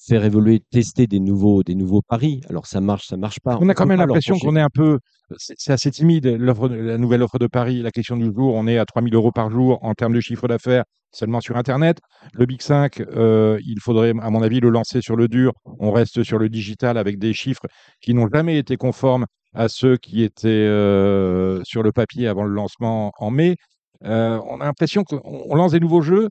[0.05, 2.41] faire évoluer, tester des nouveaux, des nouveaux paris.
[2.49, 3.57] Alors ça marche, ça marche pas.
[3.61, 4.99] On a quand même l'impression qu'on est un peu,
[5.37, 8.85] c'est assez timide, la nouvelle offre de Paris, la question du jour, on est à
[8.85, 11.99] 3000 euros par jour en termes de chiffre d'affaires seulement sur Internet.
[12.33, 15.53] Le Big 5, euh, il faudrait, à mon avis, le lancer sur le dur.
[15.79, 17.65] On reste sur le digital avec des chiffres
[18.01, 22.53] qui n'ont jamais été conformes à ceux qui étaient euh, sur le papier avant le
[22.53, 23.55] lancement en mai.
[24.03, 26.29] Euh, on a l'impression qu'on lance des nouveaux jeux,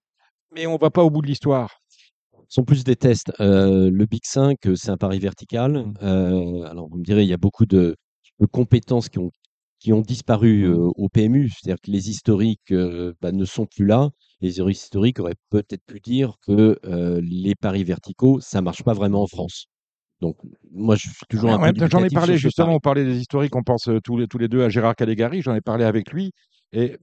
[0.55, 1.82] mais on ne va pas au bout de l'histoire
[2.53, 3.33] sont plus des tests.
[3.39, 5.87] le Big 5, c'est un pari vertical.
[6.01, 6.67] Mmh.
[6.67, 7.97] alors, vous me direz, il y a beaucoup de,
[8.51, 9.31] compétences qui ont,
[9.79, 10.93] qui ont disparu mmh.
[10.97, 11.49] au PMU.
[11.49, 12.75] C'est-à-dire que les historiques
[13.23, 14.11] bah, ne sont plus là.
[14.43, 16.79] Les historiques auraient peut-être pu dire que
[17.23, 19.67] les paris verticaux, ça ne marche pas vraiment en France.
[20.21, 20.37] Donc,
[20.71, 21.89] moi, je suis toujours un peu.
[21.89, 24.63] J'en ai parlé justement, on parlait des historiques, on pense tous, les, tous les deux
[24.63, 26.33] à Gérard Caligari, j'en ai parlé avec lui.
[26.73, 26.97] Et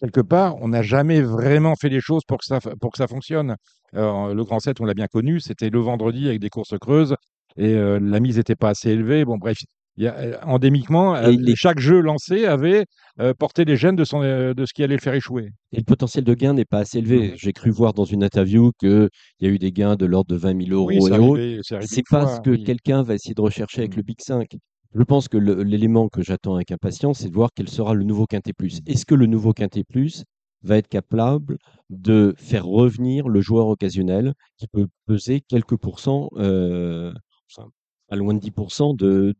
[0.00, 3.06] quelque part, on n'a jamais vraiment fait les choses pour que ça, pour que ça
[3.06, 3.56] fonctionne.
[3.92, 7.16] le Grand 7, on l'a bien connu, c'était le vendredi avec des courses creuses
[7.56, 9.24] et euh, la mise n'était pas assez élevée.
[9.24, 9.58] Bon, bref,
[9.96, 12.84] y a, euh, endémiquement, euh, chaque jeu lancé avait
[13.38, 15.50] porté les gènes de, son, de ce qui allait le faire échouer.
[15.72, 17.34] Et le potentiel de gain n'est pas assez élevé.
[17.36, 19.08] J'ai cru voir dans une interview qu'il
[19.40, 21.84] y a eu des gains de l'ordre de 20 000 euros et autres.
[21.86, 23.96] C'est pas ce que quelqu'un va essayer de rechercher avec mmh.
[23.96, 24.48] le Big 5.
[24.94, 28.26] Je pense que l'élément que j'attends avec impatience, c'est de voir quel sera le nouveau
[28.26, 28.52] Quintet.
[28.86, 29.82] Est-ce que le nouveau Quintet
[30.62, 31.58] va être capable
[31.90, 37.12] de faire revenir le joueur occasionnel qui peut peser quelques pourcents, euh,
[38.08, 39.34] à loin de 10% de,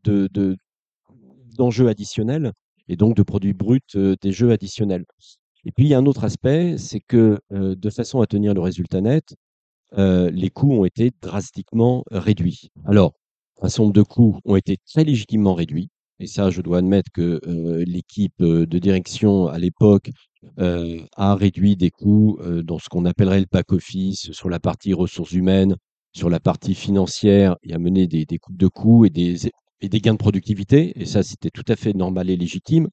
[1.57, 2.51] d'enjeux additionnels
[2.89, 5.05] et donc de produits bruts euh, des jeux additionnels.
[5.63, 8.53] Et puis il y a un autre aspect, c'est que euh, de façon à tenir
[8.53, 9.33] le résultat net,
[9.97, 12.69] les coûts ont été drastiquement réduits.
[12.83, 13.13] Alors,
[13.61, 15.89] un certain nombre de coûts ont été très légitimement réduits.
[16.19, 20.09] Et ça, je dois admettre que euh, l'équipe euh, de direction à l'époque
[20.59, 25.33] euh, a réduit des coûts dans ce qu'on appellerait le back-office, sur la partie ressources
[25.33, 25.75] humaines,
[26.13, 29.47] sur la partie financière, et a mené des, des coupes de coûts et des,
[29.81, 30.93] et des gains de productivité.
[31.01, 32.87] Et ça, c'était tout à fait normal et légitime.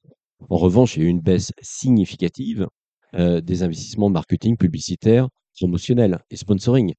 [0.49, 2.67] En revanche, il y a eu une baisse significative
[3.15, 6.93] des investissements marketing, publicitaires, promotionnels et sponsoring.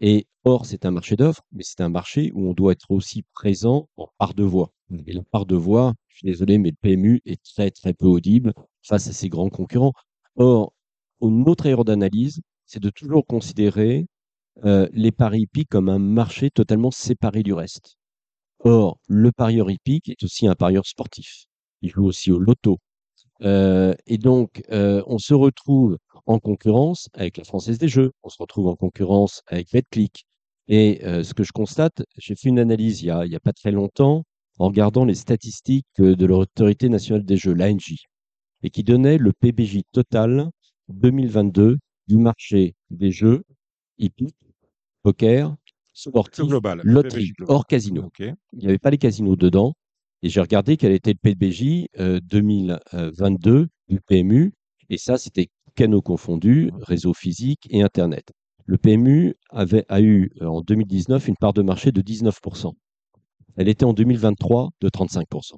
[0.00, 3.22] Et or, c'est un marché d'offres, mais c'est un marché où on doit être aussi
[3.34, 4.72] présent en part de voix.
[5.06, 8.06] Et la part de voix, je suis désolé, mais le PMU est très très peu
[8.06, 8.52] audible
[8.82, 9.92] face à ses grands concurrents.
[10.36, 10.72] Or,
[11.20, 14.06] notre erreur d'analyse, c'est de toujours considérer
[14.64, 17.96] euh, les paris hippiques comme un marché totalement séparé du reste.
[18.60, 21.46] Or, le parieur hippique est aussi un parieur sportif.
[21.82, 22.78] Il joue aussi au loto.
[23.42, 28.28] Euh, et donc, euh, on se retrouve en concurrence avec la Française des Jeux, on
[28.28, 30.24] se retrouve en concurrence avec BetClick.
[30.68, 33.70] Et euh, ce que je constate, j'ai fait une analyse il n'y a, pas très
[33.70, 34.24] longtemps
[34.58, 38.06] en regardant les statistiques euh, de l'autorité nationale des jeux, l'ANJ,
[38.62, 40.48] et qui donnait le PBJ total
[40.88, 43.42] 2022 du marché des jeux
[43.98, 44.36] hippiques,
[45.02, 45.54] poker,
[45.92, 46.46] sportif,
[46.82, 48.10] loterie, hors casino.
[48.18, 49.74] Il n'y avait pas les casinos dedans.
[50.22, 54.52] Et j'ai regardé quel était le PBJ 2022 euh, du PMU.
[54.88, 58.32] Et ça, c'était canaux confondus, réseau physique et Internet.
[58.66, 62.72] Le PMU avait, a eu euh, en 2019 une part de marché de 19%.
[63.56, 65.52] Elle était en 2023 de 35%.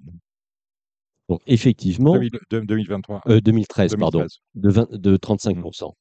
[1.29, 2.17] Donc effectivement...
[2.51, 3.23] 2023.
[3.41, 4.27] 2013, pardon.
[4.55, 5.57] De, de 35%.
[5.57, 5.93] Mmh.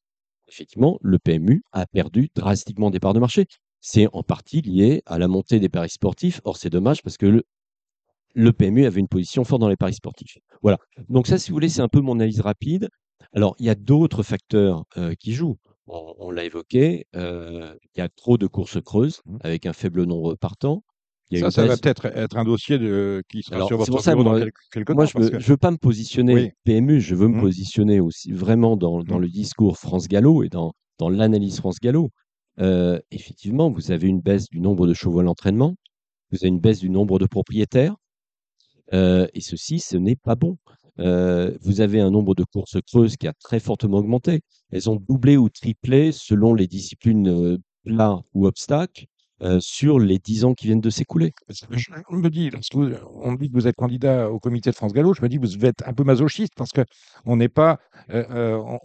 [0.48, 3.46] Effectivement, le PMU a perdu drastiquement des parts de marché.
[3.82, 6.42] C'est en partie lié à la montée des paris sportifs.
[6.44, 7.44] Or, c'est dommage parce que le,
[8.34, 10.38] le PMU avait une position forte dans les paris sportifs.
[10.62, 10.78] Voilà.
[11.10, 12.90] Donc ça, si vous voulez, c'est un peu mon analyse rapide.
[13.36, 15.58] Alors, il y a d'autres facteurs euh, qui jouent.
[15.88, 19.38] On, l'a évoqué, euh, il y a trop de courses creuses mmh.
[19.42, 20.84] avec un faible nombre de partants.
[21.32, 24.40] ça, ça va peut-être être un dossier de, qui sera sur votre ça, dans
[24.72, 27.42] quelques, Moi, je ne veux pas me positionner PMU, je veux me mmh.
[27.42, 29.22] positionner aussi vraiment dans, dans mmh.
[29.22, 32.10] le discours France Gallo et dans, dans l'analyse France Gallo.
[32.60, 35.76] Euh, effectivement, vous avez une baisse du nombre de chevaux à l'entraînement,
[36.32, 37.96] vous avez une baisse du nombre de propriétaires,
[38.92, 40.58] et ceci, ce n'est pas bon.
[40.98, 44.42] Vous avez un nombre de courses creuses qui a très fortement augmenté.
[44.72, 49.06] Elles ont doublé ou triplé selon les disciplines plat ou obstacles.
[49.60, 51.34] sur les dix ans qui viennent de s'écouler.
[52.10, 55.28] On me dit, dit que vous êtes candidat au comité de France Gallo, je me
[55.28, 56.72] dis que vous êtes un peu masochiste parce
[57.50, 57.80] pas,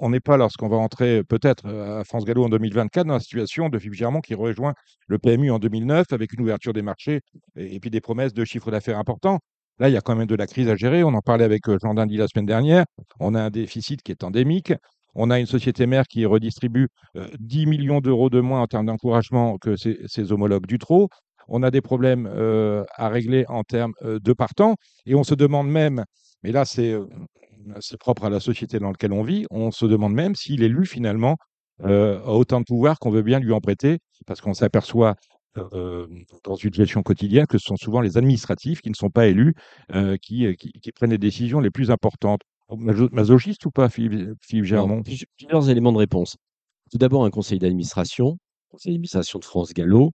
[0.00, 3.68] on n'est pas lorsqu'on va entrer peut-être à France Gallo en 2024 dans la situation
[3.68, 4.74] de Philippe Germont qui rejoint
[5.06, 7.20] le PMU en 2009 avec une ouverture des marchés
[7.56, 9.38] et, et puis des promesses de chiffre d'affaires importants.
[9.80, 11.02] Là, il y a quand même de la crise à gérer.
[11.02, 12.84] On en parlait avec euh, Jean Dindy la semaine dernière.
[13.18, 14.74] On a un déficit qui est endémique.
[15.14, 18.86] On a une société mère qui redistribue 10 euh, millions d'euros de moins en termes
[18.86, 21.08] d'encouragement que ses, homologues du trot.
[21.48, 24.76] On a des problèmes euh, à régler en termes de partants.
[25.06, 26.04] Et on se demande même,
[26.42, 26.94] mais là, c'est
[27.98, 30.86] propre à la société dans laquelle on vit, on se demande même s'il est lu
[30.86, 31.36] finalement
[31.82, 35.14] a autant de pouvoir qu'on veut bien lui en prêter, parce qu'on s'aperçoit
[35.56, 39.54] dans une gestion quotidienne que ce sont souvent les administratifs qui ne sont pas élus
[40.22, 42.42] qui, qui, prennent les décisions les plus importantes.
[42.76, 45.02] Masochiste ou pas, Philippe, Germont?
[45.02, 46.36] Plusieurs éléments de réponse.
[46.90, 50.12] Tout d'abord, un conseil d'administration, conseil d'administration de France Gallo,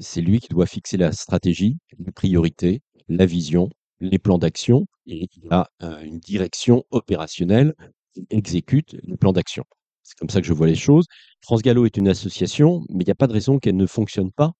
[0.00, 3.68] c'est lui qui doit fixer la stratégie, les priorités, la vision,
[4.00, 5.70] les plans d'action, et il a
[6.02, 7.74] une direction opérationnelle
[8.14, 9.64] qui exécute les plans d'action.
[10.08, 11.06] C'est comme ça que je vois les choses.
[11.40, 14.30] France Gallo est une association, mais il n'y a pas de raison qu'elle ne fonctionne
[14.30, 14.52] pas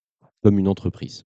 [0.43, 1.23] comme une entreprise.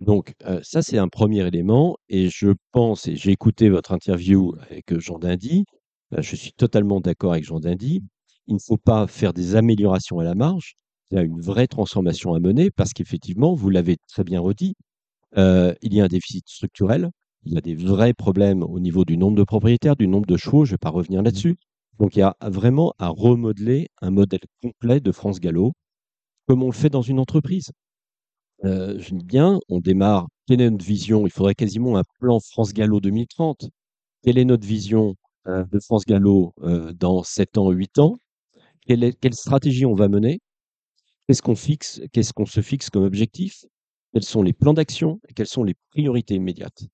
[0.00, 1.98] Donc, ça, c'est un premier élément.
[2.08, 5.66] Et je pense, et j'ai écouté votre interview avec Jean Dindy,
[6.16, 8.02] je suis totalement d'accord avec Jean Dindy.
[8.46, 10.74] Il ne faut pas faire des améliorations à la marge.
[11.10, 14.76] Il y a une vraie transformation à mener parce qu'effectivement, vous l'avez très bien redit,
[15.36, 17.10] il y a un déficit structurel.
[17.44, 20.38] Il y a des vrais problèmes au niveau du nombre de propriétaires, du nombre de
[20.38, 20.64] chevaux.
[20.64, 21.56] Je ne vais pas revenir là-dessus.
[21.98, 25.72] Donc, il y a vraiment à remodeler un modèle complet de France Gallo,
[26.46, 27.70] comme on le fait dans une entreprise.
[28.64, 30.28] Euh, je dis bien, on démarre.
[30.46, 31.26] Quelle est notre vision?
[31.26, 33.68] Il faudrait quasiment un plan France Gallo 2030.
[34.22, 35.14] Quelle est notre vision
[35.46, 38.16] euh, de France Gallo euh, dans 7 ans, 8 ans?
[38.86, 40.40] Quelle, quelle, stratégie on va mener?
[41.26, 43.64] Qu'est-ce qu'on fixe Qu'est-ce qu'on se fixe comme objectif?
[44.12, 45.20] Quels sont les plans d'action?
[45.34, 46.84] Quelles sont les priorités immédiates?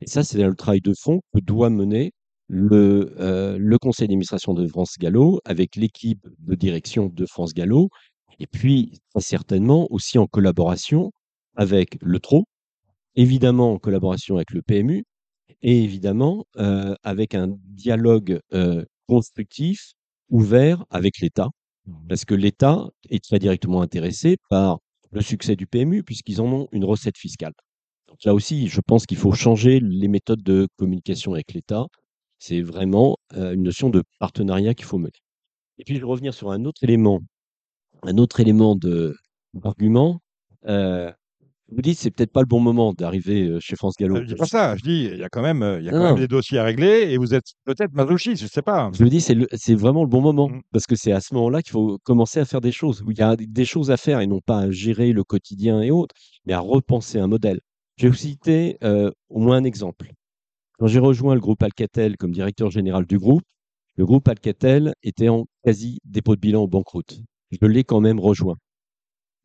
[0.00, 2.12] Et ça, c'est le travail de fond que doit mener
[2.48, 7.88] le, le conseil d'administration de France Gallo avec l'équipe de direction de France Gallo
[8.38, 11.12] et puis, très certainement, aussi en collaboration
[11.56, 12.44] avec le TRO,
[13.14, 15.04] évidemment en collaboration avec le PMU,
[15.62, 19.92] et évidemment euh, avec un dialogue euh, constructif,
[20.28, 21.48] ouvert avec l'État,
[21.86, 24.78] mmh parce que l'État est très directement intéressé par
[25.12, 27.52] le succès du PMU, puisqu'ils en ont une recette fiscale.
[28.08, 31.86] Donc là aussi, je pense qu'il faut changer les méthodes de communication avec l'État.
[32.38, 35.12] C'est vraiment euh, une notion de partenariat qu'il faut mener.
[35.78, 37.20] Et puis, je vais revenir sur un autre élément
[38.02, 38.76] un autre élément
[39.54, 40.20] d'argument,
[40.66, 41.10] euh,
[41.68, 44.16] vous dites c'est peut-être pas le bon moment d'arriver chez France Gallo.
[44.16, 46.04] Je dis pas ça, je dis il y a quand même, il y a quand
[46.04, 48.90] même des dossiers à régler et vous êtes peut-être masochiste, je sais pas.
[48.96, 50.60] Je me dis c'est vraiment le bon moment mmh.
[50.72, 53.02] parce que c'est à ce moment-là qu'il faut commencer à faire des choses.
[53.08, 55.90] il y a des choses à faire et non pas à gérer le quotidien et
[55.90, 57.60] autres, mais à repenser un modèle.
[57.96, 60.12] Je vais vous citer euh, au moins un exemple.
[60.78, 63.42] Quand j'ai rejoint le groupe Alcatel comme directeur général du groupe,
[63.96, 67.18] le groupe Alcatel était en quasi dépôt de bilan au banqueroute
[67.50, 68.56] je l'ai quand même rejoint.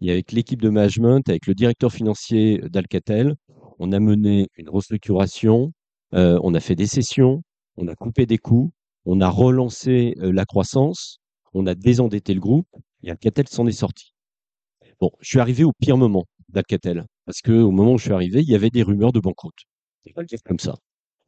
[0.01, 3.35] Et avec l'équipe de management, avec le directeur financier d'Alcatel,
[3.79, 5.71] on a mené une restructuration,
[6.13, 7.43] euh, on a fait des sessions,
[7.77, 8.71] on a coupé des coûts,
[9.05, 11.19] on a relancé euh, la croissance,
[11.53, 12.67] on a désendetté le groupe
[13.03, 14.13] et Alcatel s'en est sorti.
[14.99, 18.41] Bon, je suis arrivé au pire moment d'Alcatel parce qu'au moment où je suis arrivé,
[18.41, 19.65] il y avait des rumeurs de banqueroute.
[20.03, 20.75] C'est comme ça.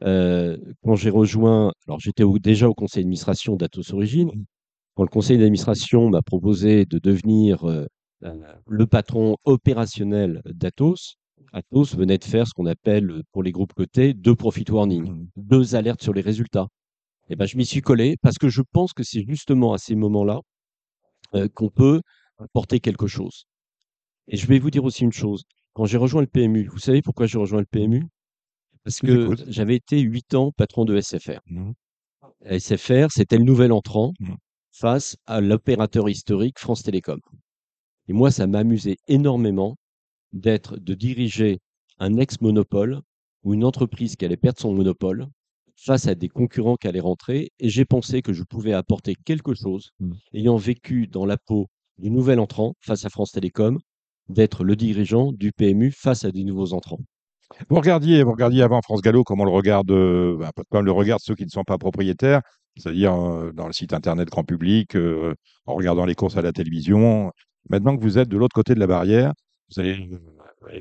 [0.03, 4.31] Euh, quand j'ai rejoint, alors j'étais déjà au conseil d'administration d'Atos Origine,
[4.95, 7.85] quand le conseil d'administration m'a proposé de devenir euh,
[8.67, 11.15] le patron opérationnel d'Atos,
[11.51, 15.27] Atos venait de faire ce qu'on appelle pour les groupes cotés deux profit warning, mmh.
[15.37, 16.67] deux alertes sur les résultats.
[17.29, 19.77] Et eh ben, je m'y suis collé parce que je pense que c'est justement à
[19.77, 20.41] ces moments-là
[21.35, 22.01] euh, qu'on peut
[22.37, 23.45] apporter quelque chose.
[24.27, 25.43] Et je vais vous dire aussi une chose.
[25.73, 28.03] Quand j'ai rejoint le PMU, vous savez pourquoi j'ai rejoint le PMU
[28.84, 31.39] Parce que j'avais été huit ans patron de SFR.
[31.48, 31.72] Mmh.
[32.60, 34.13] SFR, c'était le nouvel entrant.
[34.19, 34.34] Mmh
[34.74, 37.19] face à l'opérateur historique France Télécom.
[38.08, 39.78] Et moi, ça m'amusait énormément
[40.34, 41.60] d'être, de diriger
[42.00, 43.00] un ex-monopole
[43.43, 45.28] ou une entreprise qui allait perdre son monopole
[45.76, 47.52] face à des concurrents qui allaient rentrer.
[47.60, 50.12] Et j'ai pensé que je pouvais apporter quelque chose, mmh.
[50.34, 51.67] ayant vécu dans la peau
[52.00, 53.80] du nouvel entrant face à France Télécom,
[54.28, 57.00] d'être le dirigeant du PMU face à des nouveaux entrants.
[57.69, 61.21] Vous regardiez, vous regardiez avant France Gallo, comment le regarde, euh, bah, comme le regardent
[61.21, 62.41] ceux qui ne sont pas propriétaires
[62.77, 65.35] c'est-à-dire euh, dans le site internet grand public, euh,
[65.65, 67.31] en regardant les courses à la télévision.
[67.69, 69.33] Maintenant que vous êtes de l'autre côté de la barrière,
[69.69, 70.09] vous allez,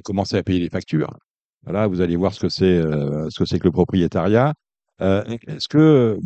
[0.04, 1.16] commencer à payer les factures.
[1.64, 4.54] Voilà, vous allez voir ce que c'est euh, ce que c'est que le propriétariat.
[5.00, 6.16] Est-ce que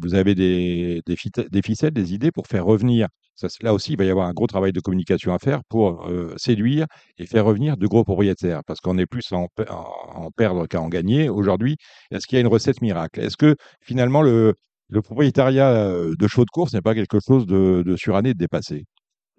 [0.00, 3.08] vous avez des, des, ficelles, des idées pour faire revenir?
[3.34, 6.08] Ça, Là aussi, il va y avoir un gros travail de communication à faire pour
[6.36, 6.86] séduire
[7.18, 10.88] et faire revenir de gros propriétaires, parce qu'on est plus en, en perdre qu'à en
[10.88, 11.76] gagner aujourd'hui.
[12.10, 13.20] Est-ce qu'il y a une recette miracle?
[13.20, 14.54] Est-ce que finalement le,
[14.88, 18.84] le propriétariat de chevaux de course n'est pas quelque chose de, suranné, de dépassé?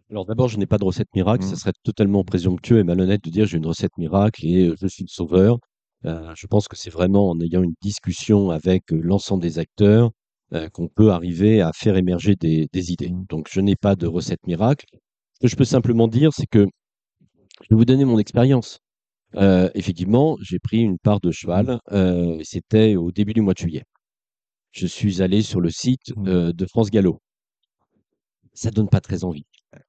[0.09, 1.43] Alors d'abord, je n'ai pas de recette miracle.
[1.43, 1.57] Ce mmh.
[1.57, 5.09] serait totalement présomptueux et malhonnête de dire j'ai une recette miracle et je suis le
[5.09, 5.57] sauveur.
[6.35, 10.11] Je pense que c'est vraiment en ayant une discussion avec l'ensemble des acteurs
[10.73, 13.09] qu'on peut arriver à faire émerger des, idées.
[13.09, 13.25] Mmh.
[13.29, 14.85] Donc je n'ai pas de recette miracle.
[15.35, 16.65] Ce que je peux simplement dire, c'est que
[17.61, 18.79] je vais vous donner mon expérience.
[19.35, 21.79] effectivement, j'ai pris une part de cheval.
[22.43, 23.83] C'était au début du mois de juillet
[24.77, 26.27] je suis allé sur le site mmh.
[26.27, 27.19] euh, de France Gallo.
[28.53, 29.45] Ça donne pas très envie.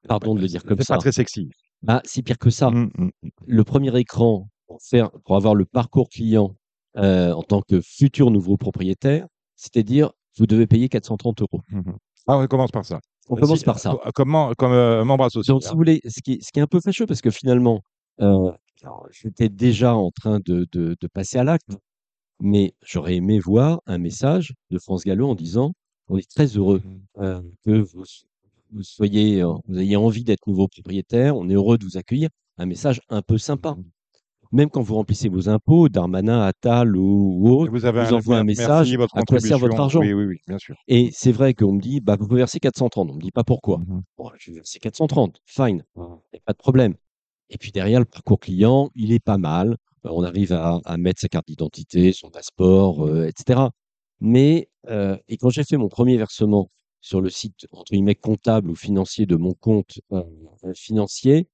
[0.08, 0.84] Pardon de le dire comme ça.
[0.84, 1.48] C'est pas très sexy.
[1.82, 2.70] Bah, c'est pire que ça.
[2.70, 3.10] Mmh.
[3.46, 6.54] Le premier écran pour faire pour avoir le parcours client,
[6.98, 9.26] heu, en tant que futur nouveau propriétaire,
[9.56, 11.60] c'est-à-dire vous devez payer 430 €.
[11.70, 11.92] Mmh
[12.28, 13.00] Ah, on commence par ça.
[13.30, 13.90] On commence si, par ça.
[13.90, 16.62] co comme heu, membre associé, Donc si vous voulez, ce qui est ce qui est
[16.62, 17.80] un peu fâcheux parce que finalement,
[18.18, 21.76] alors j'étais déjà en train de de de passer à l'acte,
[22.40, 25.72] mais j'aurais aimé voir un message de France Gallo en disant:
[26.08, 26.82] «On est très heureux,
[27.16, 27.40] Mmh.
[27.64, 27.72] que
[28.72, 32.30] vous soyez, vous ayez envie d'être nouveau propriétaire, on est heureux de vous accueillir».
[32.58, 33.76] Un message un peu sympa.
[34.52, 38.96] Même quand vous remplissez vos impôts, Darmanin, Attal ou autres, vous avez vous un message:
[38.96, 40.74] merci, «À quoi sert votre argent?» Oui, oui, oui, bien sûr.
[40.88, 43.10] et c'est vrai qu'on me dit: «Bah, vous pouvez verser 430».
[43.10, 43.78] On me dit pas pourquoi.
[43.78, 44.02] Mh.
[44.16, 45.84] Bon, je vais verser 430, fine,
[46.44, 46.94] pas de problème
[47.50, 49.76] et puis derrière, le parcours client, il est pas mal.
[50.04, 53.70] Heu, on arrive à à mettre sa carte d'identité, son passeport, heu, et cetera.
[54.20, 58.70] Mais, heu et quand j'ai fait mon 1er versement sur le site, entre guillemets «comptable»
[58.70, 60.00] ou financier de mon compte,
[60.74, 61.48] financier,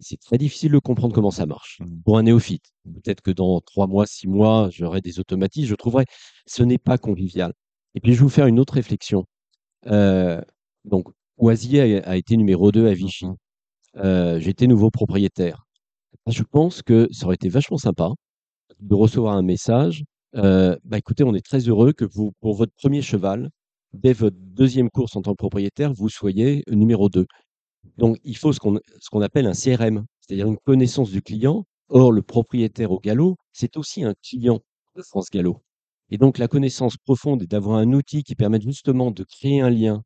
[0.00, 2.02] c'est très difficile de comprendre comment ça marche Mmh.
[2.04, 2.64] pour un néophyte.
[2.94, 6.04] Peut-être que dans 3 mois, 6 mois, j'aurai des automatismes, je trouverai.
[6.46, 7.52] Ce n'est pas convivial
[7.94, 9.26] et puis je vais vous faire une autre réflexion.
[9.88, 10.40] Heu,
[10.86, 11.08] donc
[11.38, 13.26] Oisier a a été numéro 2 à Vichy.
[13.26, 13.36] Mmh mh.
[14.04, 15.64] Heu, j'étais nouveau propriétaire.
[16.28, 18.10] Je pense que ça aurait été vachement sympa
[18.80, 20.04] de recevoir un message,
[20.36, 23.50] heu: «Bah, écoutez, on est très heureux que vous pour votre 1er cheval,
[23.94, 27.26] dès votre 2e course en tant que propriétaire, vous soyez numéro 2».
[27.98, 28.78] Donc il faut ce qu'on
[29.10, 31.64] qu'on appelle un CRM, c'est-à-dire une connaissance du client.
[31.88, 34.60] Or, le propriétaire au galop, c'est aussi un client
[34.96, 35.60] de France Gallo
[36.12, 39.70] et donc la connaissance profonde et d'avoir un outil qui permette justement de créer un
[39.70, 40.02] lien,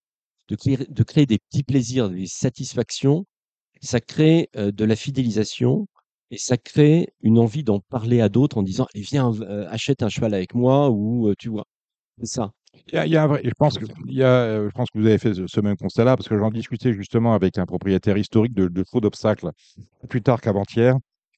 [0.49, 3.27] de créer de créer des petits plaisirs, des satisfactions,
[3.83, 5.87] ça crée, heu, de la fidélisation
[6.33, 10.03] et ça crée une envie d'en parler à d'autres en disant: «Eh viens, heu, achète
[10.05, 11.65] un cheval avec moi» ou, heu, tu vois?
[12.21, 12.53] C'est ça.
[12.89, 14.73] Il y a il y a un vrai je pense qu'il y a, heu, je
[14.75, 17.59] pense que vous avez fait ce ce même constat-là parce que j'en discutais justement avec
[17.59, 19.51] un propriétaire historique de de d'obstacles,
[20.09, 20.97] plus tard qu'avant-hier.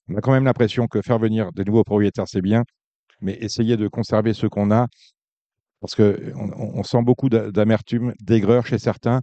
[0.09, 2.65] On a quand même l'impression que faire venir des nouveaux propriétaires, c'est bien,
[3.23, 4.89] mais essayer de conserver ceux qu'on a
[5.81, 9.23] parce qu'on on on sent beaucoup d'a d'amertume, d'aigreur chez certains,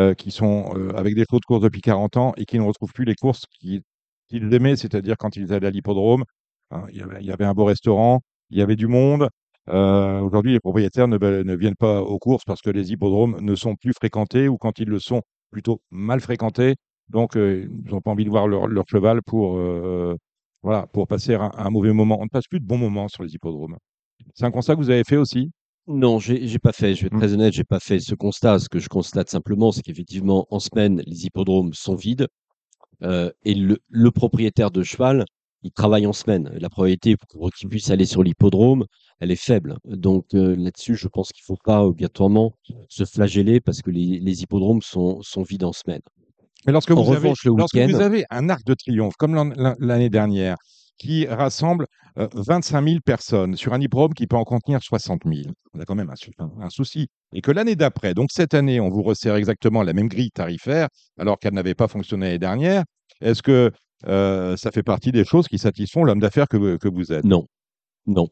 [0.00, 2.92] heu, qui sont, avec des chevaux de course depuis 40 ans et qui ne retrouvent
[2.94, 3.82] plus les courses qui
[4.28, 6.24] qu'ils aimaient, c'est-à-dire quand ils allaient à l'hippodrome,
[6.72, 9.28] hein, il il y avait un beau restaurant, il y avait du monde.
[9.68, 13.76] Heu, aujourd'hui, les propriétaires ne viennent pas aux courses parce que les hippodromes ne sont
[13.76, 16.74] plus fréquentés ou quand ils le sont, plutôt mal fréquentés.
[17.08, 20.16] Donc, heu, ils ont pas envie de voir leur leur cheval pour, heu,
[20.62, 22.18] voilà, pour passer un un mauvais moment.
[22.20, 23.76] On ne passe plus de bons moments sur les hippodromes.
[24.34, 25.52] C'est un constat que vous avez fait aussi?
[25.86, 27.18] Non, j'ai pas fait, je vais être Mmh.
[27.18, 28.58] très honnête, j'ai pas fait ce constat.
[28.58, 32.26] Ce que je constate simplement, c'est qu'effectivement, en semaine, les hippodromes sont vides,
[33.44, 35.24] et le le propriétaire de cheval,
[35.64, 36.50] il travaille en semaine.
[36.60, 38.86] La probabilité pour qu'il puisse aller sur l'hippodrome,
[39.20, 39.78] elle est faible.
[39.84, 42.54] Donc, heu, là-dessus, je pense qu'il faut pas obligatoirement
[42.88, 46.02] se flageller parce que les les hippodromes sont sont vides en semaine.
[46.66, 49.16] Mais lorsque En vous avez revanche, le lorsque vous week-end avez un arc de triomphe
[49.18, 50.56] comme l'an l'an l'année dernière
[50.98, 51.86] qui rassemble,
[52.18, 55.84] heu, 25 000 personnes sur un hippodrome qui peut en contenir 60 000, on a
[55.84, 58.90] quand même un sou un un souci et que l'année d'après, donc cette année, on
[58.90, 62.84] vous resserre exactement la même grille tarifaire alors qu'elle n'avait pas fonctionné l'année dernière.
[63.20, 63.70] Est-ce que,
[64.06, 67.26] heu, ça fait partie des choses qui satisfont l'homme d'affaires que vous que vous êtes?
[67.26, 67.46] Non,
[68.06, 68.28] non.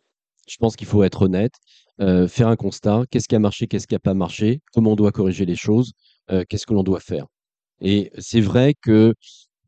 [0.48, 1.54] Je pense qu'il faut être honnête,
[2.00, 3.04] heu, faire un constat.
[3.10, 3.66] Qu'est-ce qui a marché?
[3.68, 4.60] Qu'est-ce qui a pas marché?
[4.74, 5.92] Comment on doit corriger les choses?
[6.32, 7.26] Heu, qu'est-ce que l'on doit faire?
[7.82, 9.14] Et c'est vrai que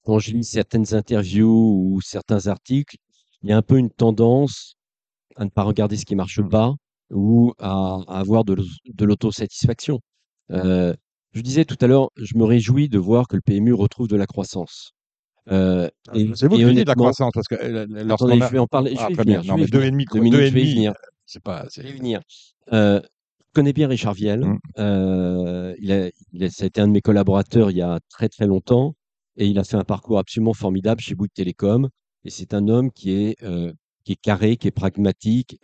[0.04, 1.48] quand je lis certaines interviews
[1.94, 2.96] ou certains articles,
[3.42, 4.76] il y a un peu une tendance
[5.36, 6.48] à ne pas regarder ce qui marche Mmh.
[6.50, 6.74] pas
[7.12, 10.00] ou à à avoir de l'au de l'autosatisfaction.
[11.34, 14.16] Je disais tout à l'heure, je me réjouis de voir que le PMU retrouve de
[14.16, 14.92] la croissance.
[15.50, 17.54] Et C'est vous et qui de la croissance parce que,
[18.02, 19.54] lorsqu'on attendez, a je vais en parler, je ah vais très bien, venir, je non
[19.54, 19.90] vais mais venir.
[19.90, 20.92] 2,5 quoi, Dominique, 2 et je vais demi, venir.
[21.26, 22.20] c'est pas Je vais venir.
[22.72, 23.00] Heu,
[23.38, 24.44] je connais bien Richard Viel,
[24.78, 28.00] heu, il a il a ça a été un de mes collaborateurs il y a
[28.11, 28.94] très, très longtemps
[29.37, 31.88] et il a fait un parcours absolument formidable chez Bouygues Telecom
[32.24, 33.72] et c'est un homme qui est, heu,
[34.04, 35.59] qui est carré, qui est pragmatique,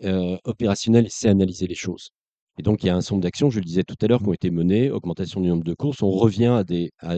[0.45, 2.11] opérationnel et sait analyser les choses.
[2.59, 4.21] Et donc il y a un certain nombre d'actions, je le disais tout à l'heure,
[4.21, 6.03] qui ont été menées, augmentation du nombre de courses.
[6.03, 7.17] On revient à des à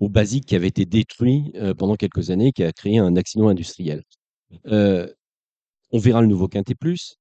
[0.00, 3.48] aux basiques qui avaient été détruits, heu, pendant quelques années, qui a créé un accident
[3.48, 4.02] industriel.
[4.66, 5.14] Heu,
[5.92, 7.16] on verra le nouveau Quintet Plus,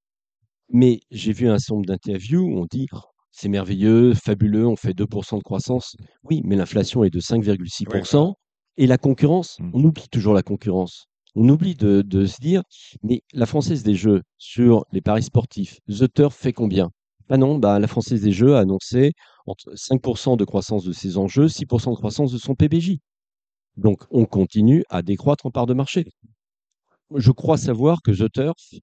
[0.69, 2.87] mais j'ai vu un certain nombre d'interviews où on dit:
[3.31, 5.95] «C'est merveilleux, fabuleux, on fait 2% de croissance».
[6.23, 8.33] Oui, mais l'inflation est de 5,6 Oui, voilà.
[8.77, 9.71] et la concurrence, Mmh.
[9.73, 11.07] on oublie toujours la concurrence.
[11.35, 12.63] On oublie de de se dire:
[13.03, 16.91] «Mais la Française des Jeux sur les paris sportifs, The Turf fait combien?»
[17.29, 19.13] bah non, bah, la Française des Jeux a annoncé
[19.45, 22.97] entre 5% de croissance de ses enjeux, 6% de croissance de son PBJ.
[23.77, 26.05] Donc on continue à décroître en part de marché.
[27.15, 28.73] Je crois savoir que The Turf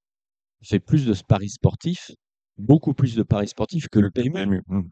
[0.63, 2.11] fait plus de paris sportifs,
[2.57, 4.33] beaucoup plus de paris sportifs que le PMU.
[4.33, 4.83] PMU, mmh.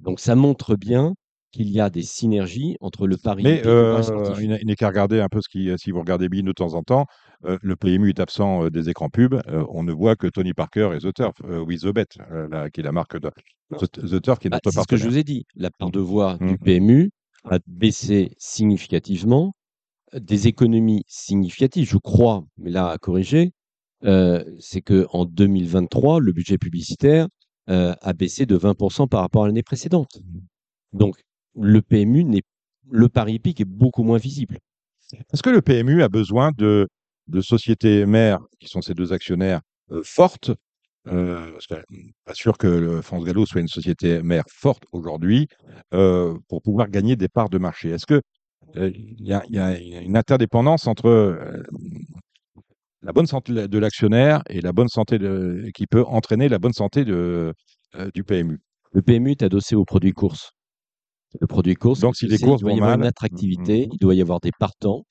[0.00, 1.14] Donc ça montre bien
[1.50, 4.00] qu'il y a des synergies entre le pari Mais et euh,
[4.40, 6.82] il n'est qu'à regarder un peu ce qui, si vous regardez Bean de temps en
[6.82, 7.06] temps,
[7.44, 9.34] euh, le PMU est absent euh, des écrans pubs.
[9.48, 12.48] euh, on ne voit que Tony Parker et The Turf, euh, with The Bet, euh,
[12.48, 13.30] là, qui est la marque de
[13.76, 15.44] The, The Turf, qui est Bah, notre c'est ce que je vous ai dit.
[15.56, 17.10] La part de voix du PMU
[17.44, 19.52] a baissé significativement,
[20.14, 23.52] euh, des économies significatives, je crois, mais là à corriger,
[24.04, 27.28] euh, c'est que en 2023, le budget publicitaire
[27.68, 30.18] euh, a baissé de 20% par rapport à l'année précédente.
[30.92, 31.16] Donc,
[31.56, 32.42] le PMU n'est,
[32.90, 34.58] le pari hippique est beaucoup moins visible.
[35.32, 36.88] Est-ce que le PMU a besoin de,
[37.28, 40.52] de sociétés mères, qui sont ces deux actionnaires, euh, fortes?
[41.06, 41.74] Euh, parce que,
[42.26, 45.48] pas sûr que le France Gallo soit une société mère forte aujourd'hui
[45.94, 47.88] euh, pour pouvoir gagner des parts de marché.
[47.88, 48.20] Est-ce que
[48.76, 51.62] euh, il y, a, il y a une interdépendance entre euh,
[53.02, 56.72] la bonne santé de l'actionnaire et la bonne santé de, qui peut entraîner la bonne
[56.74, 57.54] santé de,
[57.96, 58.60] euh, du PMU
[58.92, 60.52] Le PMU est adossé au produit course.
[61.38, 63.92] Le produit course, Donc, si les courses il doit y avoir mal- une attractivité, Mhm.
[63.92, 65.04] il doit y avoir des partants.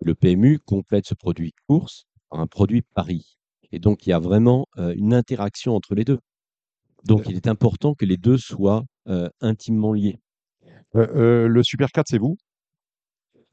[0.00, 3.36] Le PMU complète ce produit course par un produit pari.
[3.72, 6.18] Et donc, il y a vraiment euh, une interaction entre les deux.
[7.04, 10.18] Donc, il est important que les deux soient euh, intimement liés.
[10.94, 12.36] Euh, Le Super 4, c'est vous?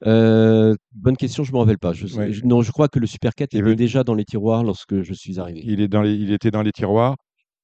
[0.06, 1.94] Euh, bonne question, je ne me rappelle pas.
[1.94, 2.32] Je, sais- Ouais.
[2.34, 5.02] je- non, je crois que le Super 4 Il était déjà dans les tiroirs lorsque
[5.02, 5.62] je suis arrivé.
[5.64, 7.16] il, est dans les, il était dans les tiroirs.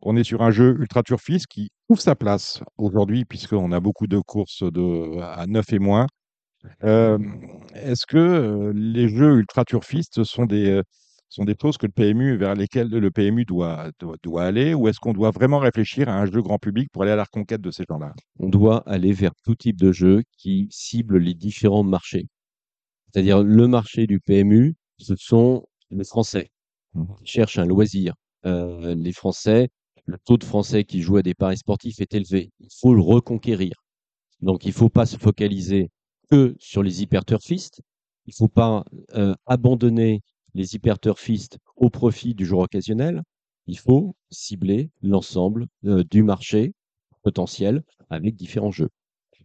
[0.01, 4.07] On est sur un jeu ultra turfiste qui trouve sa place aujourd'hui, puisqu'on a beaucoup
[4.07, 6.07] de courses de, à 9 et moins.
[6.83, 7.17] Euh,
[7.73, 10.83] Est-ce que euh, les jeux ultra turfistes sont des, euh,
[11.29, 14.87] sont des choses que le PMU, vers lesquelles le PMU doit, doit, doit aller, ou
[14.87, 17.61] est-ce qu'on doit vraiment réfléchir à un jeu grand public pour aller à la reconquête
[17.61, 18.13] de ces gens-là?
[18.39, 22.27] On doit aller vers tout type de jeu qui cible les différents marchés.
[23.11, 26.49] C'est-à-dire le marché du PMU, ce sont les Français
[26.93, 28.13] qui cherchent un loisir.
[28.45, 29.69] Euh, les Français,
[30.05, 32.51] le taux de Français qui jouent à des paris sportifs est élevé.
[32.59, 33.73] Il faut le reconquérir.
[34.41, 35.89] Donc il ne faut pas se focaliser
[36.29, 37.81] que sur les hyperturfistes.
[38.25, 38.83] Il ne faut pas
[39.15, 40.21] euh, abandonner
[40.53, 43.23] les hyperturfistes au profit du joueur occasionnel.
[43.67, 46.73] Il faut cibler l'ensemble euh, du marché
[47.23, 48.89] potentiel avec différents jeux.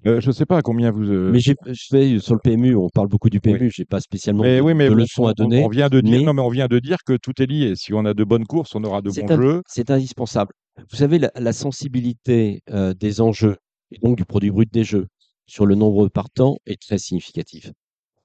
[0.06, 1.10] Euh, Je ne sais pas à combien vous.
[1.10, 4.56] euh, Mais je sur le PMU, on parle beaucoup du PMU, j'ai pas spécialement mais
[4.58, 5.64] de, oui, mais de on- leçons on, à donner.
[5.64, 7.74] On vient de dire, mais- non, mais on vient de dire que tout est lié.
[7.76, 9.62] Si on a de bonnes courses, on aura de bons un- jeux.
[9.66, 10.52] C'est indispensable.
[10.90, 13.56] Vous savez, la, la sensibilité euh, des enjeux
[13.90, 15.06] et donc du produit brut des jeux
[15.46, 17.72] sur le nombre de partants est très significative.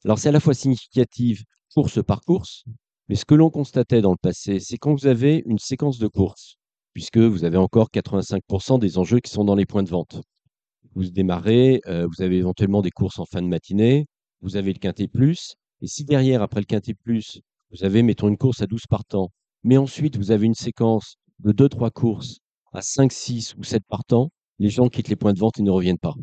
[0.05, 2.63] Alors c'est à la fois significative course par course,
[3.07, 6.07] mais ce que l'on constatait dans le passé, c'est quand vous avez une séquence de
[6.07, 6.55] courses,
[6.93, 10.21] puisque vous avez encore 85% des enjeux qui sont dans les points de vente.
[10.95, 14.05] Vous démarrez, euh, vous avez éventuellement des courses en fin de matinée,
[14.41, 18.27] vous avez le quintet plus, et si derrière, après le quintet plus, vous avez, mettons,
[18.27, 19.29] une course à 12 partants,
[19.63, 22.39] mais ensuite vous avez une séquence de 2-3 courses
[22.73, 24.29] à 5, 6 ou 7 partants,
[24.59, 26.13] les gens quittent les points de vente et ne reviennent pas.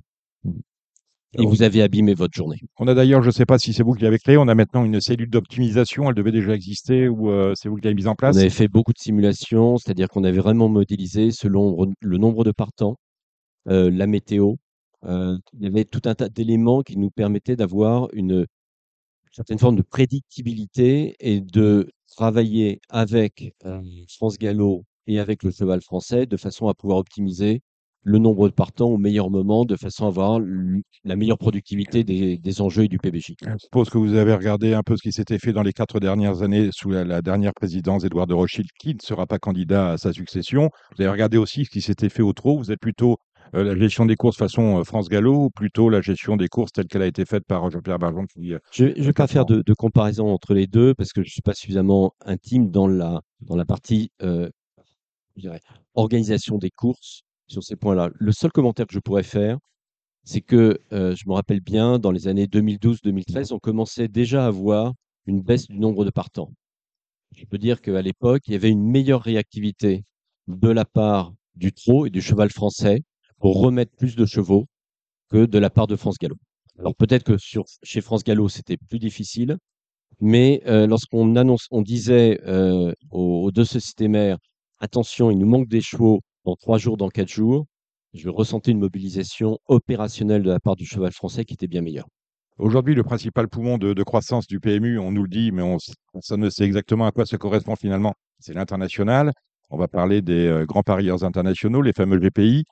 [1.35, 2.59] Et vous avez abîmé votre journée.
[2.79, 4.55] On a d'ailleurs, je ne sais pas si c'est vous qui l'avez créé, on a
[4.55, 6.09] maintenant une cellule d'optimisation.
[6.09, 8.35] Elle devait déjà exister ou euh, c'est vous qui l'avez mise en place?
[8.35, 12.51] On avait fait beaucoup de simulations, c'est-à-dire qu'on avait vraiment modélisé selon le nombre de
[12.51, 12.97] partants,
[13.69, 14.55] euh, la météo.
[15.05, 18.47] euh, il y avait tout un tas d'éléments qui nous permettaient d'avoir une
[19.33, 25.81] certaine forme de prédictibilité et de travailler avec euh, France Gallo et avec le cheval
[25.81, 27.63] français de façon à pouvoir optimiser
[28.03, 32.61] le nombre de partants au meilleur moment, de façon à avoir la meilleure productivité des,
[32.61, 33.35] enjeux et du PBJ.
[33.43, 36.01] Je suppose que vous avez regardé un peu ce qui s'était fait dans les quatre
[36.01, 39.99] dernières années sous la, dernière présidence d'Édouard de Rothschild, qui ne sera pas candidat à
[39.99, 40.71] sa succession.
[40.97, 42.57] Vous avez regardé aussi ce qui s'était fait au trot.
[42.57, 43.19] Vous êtes plutôt
[43.55, 46.73] euh, la gestion des courses façon euh, France Gallo ou plutôt la gestion des courses
[46.73, 49.47] telle qu'elle a été faite par Jean-Pierre Barjon qui, euh, Je ne vais pas faire
[49.47, 52.87] de, de comparaison entre les deux parce que je ne suis pas suffisamment intime dans
[52.87, 54.49] la, dans la partie euh,
[55.39, 55.61] je dirais,
[55.95, 58.11] organisation des courses sur ces points-là.
[58.15, 59.59] Le seul commentaire que je pourrais faire,
[60.25, 64.51] c'est que euh, je me rappelle bien, dans les années 2012-2013, on commençait déjà à
[64.51, 64.93] voir
[65.27, 66.53] une baisse du nombre de partants.
[67.35, 70.05] Je peux dire qu'à l'époque, il y avait une meilleure réactivité
[70.49, 73.03] de la part du trot et du cheval français
[73.39, 74.67] pour remettre plus de chevaux
[75.31, 76.37] que de la part de France Gallo.
[76.79, 79.57] Alors peut-être que sur, chez France Gallo, c'était plus difficile,
[80.21, 84.39] mais euh, lorsqu'on annonce, on disait euh, aux, deux sociétés mères,
[84.81, 87.67] attention, il nous manque des chevaux dans trois jours, dans quatre jours,
[88.15, 92.09] je ressentais une mobilisation opérationnelle de la part du cheval français qui était bien meilleure.
[92.59, 95.77] Aujourd'hui, le principal poumon de, croissance du PMU, on nous le dit, mais on,
[96.13, 98.15] personne ne sait exactement à quoi ça correspond finalement.
[98.41, 99.33] C'est l'international.
[99.71, 102.65] On va parler des euh, grands parieurs internationaux, les fameux GPI.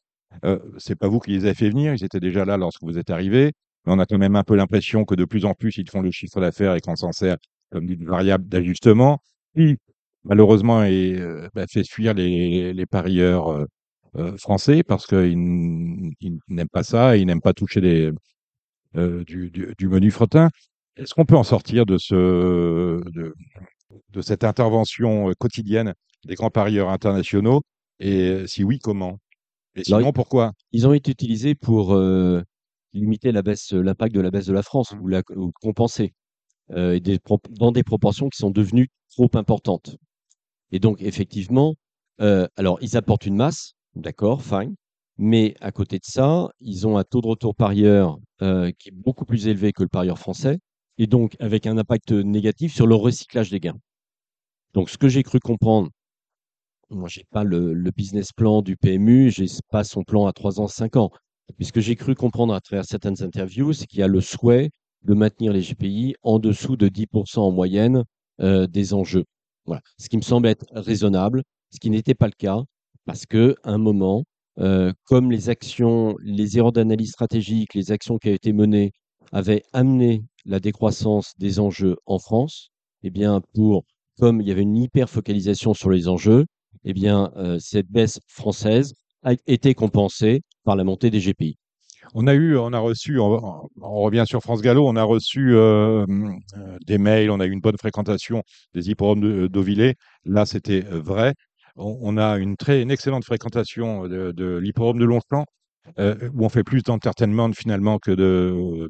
[0.44, 2.98] Euh, c'est pas vous qui les avez fait venir, ils étaient déjà là lorsque vous
[2.98, 3.52] êtes arrivé.
[3.84, 6.02] Mais on a quand même un peu l'impression que de plus en plus, ils font
[6.02, 7.36] le chiffre d'affaires et qu'on s'en sert
[7.70, 9.20] comme d'une variable d'ajustement,
[9.54, 9.76] qui
[10.24, 13.66] malheureusement euh, bah, fait fuir les, parieurs
[14.16, 15.36] euh, français parce qu'ils
[16.48, 17.80] n'aiment pas ça, ils n'aiment pas toucher
[18.94, 20.50] du, menu fretin.
[20.96, 21.98] Est-ce qu'on peut en sortir de
[24.20, 27.62] cette intervention quotidienne des grands parieurs internationaux?
[28.00, 29.18] Et si oui, comment?
[29.76, 30.52] Et sinon, pourquoi?
[30.72, 31.96] Ils ont été utilisés pour
[32.92, 35.00] limiter la baisse, l'impact de la baisse de la France mmh.
[35.00, 35.22] ou, la,
[35.60, 36.14] compenser
[36.74, 37.18] et des,
[37.50, 39.96] dans des proportions qui sont devenues trop importantes.
[40.72, 41.74] Et donc, effectivement,
[42.18, 44.74] alors ils apportent une masse, d'accord, fine,
[45.18, 49.24] mais à côté de ça, ils ont un taux de retour parieur qui est beaucoup
[49.24, 50.58] plus élevé que le parieur français,
[50.98, 53.78] et donc avec un impact négatif sur le recyclage des gains.
[54.72, 55.90] Donc, ce que j'ai cru comprendre,
[56.90, 60.32] moi, je n'ai pas le, business plan du PMU, je n'ai pas son plan à
[60.32, 61.10] 3 ans, 5 ans.
[61.58, 64.20] Mais ce que j'ai cru comprendre à travers certaines interviews, c'est qu'il y a le
[64.20, 64.70] souhait
[65.02, 68.04] de maintenir les GPI en dessous de 10% en moyenne
[68.40, 69.24] euh, des enjeux.
[69.64, 69.80] Voilà.
[69.98, 72.62] Ce qui me semble être raisonnable, ce qui n'était pas le cas,
[73.04, 74.24] parce qu'à un moment,
[74.58, 78.92] euh, comme les actions, les erreurs d'analyse stratégique, les actions qui avaient été menées
[79.32, 82.70] avaient amené la décroissance des enjeux en France,
[83.02, 83.84] eh bien, pour
[84.18, 86.46] comme il y avait une hyper focalisation sur les enjeux,
[86.84, 91.56] eh bien, euh, cette baisse française a été compensée par la montée des GPI.
[92.14, 96.06] On a eu, on a reçu, on, revient sur France Gallo, on a reçu euh,
[96.06, 98.42] euh, des mails, on a eu une bonne fréquentation
[98.74, 99.94] des hippodromes d'Auvillé.
[100.24, 101.34] Là, c'était vrai.
[101.74, 105.44] On, a une très, excellente fréquentation de, de de Longchamp,
[105.98, 108.88] où on fait plus d'entertainment finalement que de,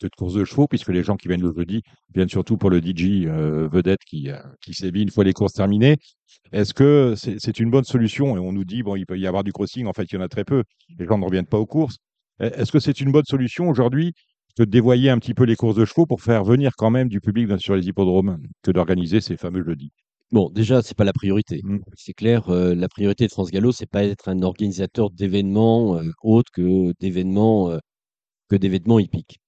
[0.00, 1.82] de course de chevaux, puisque les gens qui viennent le jeudi
[2.14, 5.52] viennent surtout pour le DJ euh, vedette qui, euh, qui sévit une fois les courses
[5.52, 5.96] terminées.
[6.52, 8.36] Est-ce que c'est une bonne solution?
[8.36, 10.18] Et on nous dit, bon, il peut y avoir du crossing, en fait, il y
[10.18, 10.64] en a très peu.
[10.98, 11.96] Les gens ne reviennent pas aux courses.
[12.40, 14.12] Est-ce que c'est une bonne solution aujourd'hui
[14.58, 17.20] de dévoyer un petit peu les courses de chevaux pour faire venir quand même du
[17.20, 19.90] public sur les hippodromes que d'organiser ces fameux jeudis?
[20.32, 21.60] Bon, déjà, c'est pas la priorité.
[21.62, 21.78] Mmh.
[21.94, 26.50] C'est clair, euh, la priorité de France Gallo, c'est pas être un organisateur d'événements autres
[26.52, 27.78] que d'événements
[28.48, 29.40] que d'événements hippiques.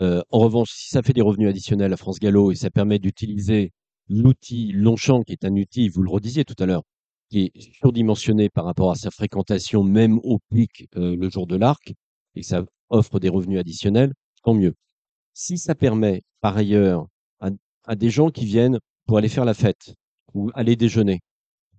[0.00, 2.98] Euh, en revanche, si ça fait des revenus additionnels à France Gallo et ça permet
[2.98, 3.72] d'utiliser
[4.08, 6.82] l'outil Longchamp, qui est un outil, vous le redisiez tout à l'heure,
[7.30, 11.56] qui est surdimensionné par rapport à sa fréquentation, même au pic euh, le jour de
[11.56, 11.94] l'arc,
[12.34, 14.74] et que ça offre des revenus additionnels, tant mieux.
[15.32, 17.06] Si ça permet, par ailleurs,
[17.86, 19.94] à, des gens qui viennent pour aller faire la fête
[20.32, 21.20] ou aller déjeuner,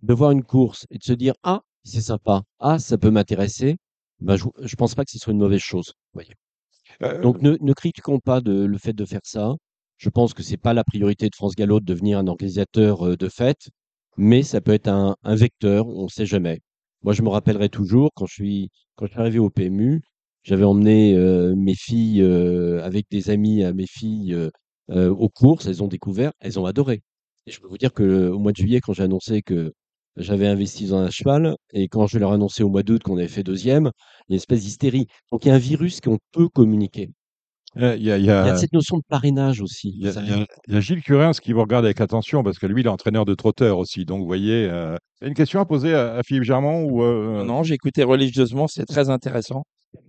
[0.04, 3.78] de voir une course et de se dire Ah, c'est sympa, ah, ça peut m'intéresser,
[4.20, 5.94] ben, je ne pense pas que ce soit une mauvaise chose.
[6.14, 6.34] Voyez.
[7.04, 9.56] Euh, Donc ne, critiquons pas le fait de faire ça.
[9.98, 13.16] Je pense que c'est pas la priorité de France Gallo de devenir un organisateur euh,
[13.16, 13.70] de fêtes,
[14.18, 16.60] mais ça peut être un, vecteur, on ne sait jamais.
[17.04, 20.02] Moi, je me rappellerai toujours quand je suis quand je suis arrivé au PMU,
[20.44, 22.24] j'avais emmené euh, mes filles
[22.84, 24.38] avec des amis à mes filles
[24.90, 27.02] aux courses, elles ont découvert, elles ont adoré.
[27.48, 29.74] Et je peux vous dire que au mois de juillet, quand j'ai annoncé que
[30.18, 33.18] j'avais investi dans un cheval et quand je leur ai annoncé au mois d'août qu'on
[33.18, 33.92] avait fait deuxième,
[34.28, 35.08] il y a une espèce d'hystérie.
[35.32, 37.10] Donc il y a un virus qu'on peut communiquer.
[37.78, 39.94] Il y, a, cette notion de parrainage aussi.
[40.00, 42.90] Il y, a, Gilles Curins qui vous regarde avec attention parce que lui, il est
[42.90, 44.06] entraîneur de trotteur aussi.
[44.06, 47.74] Donc, vous voyez, euh, une question à poser à, Philippe Germont ou euh, Non, j'ai
[47.74, 49.64] écouté religieusement, c'est très intéressant.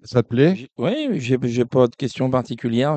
[0.05, 0.69] Ça te plaît?
[0.79, 2.97] Oui, j'ai pas de questions particulières.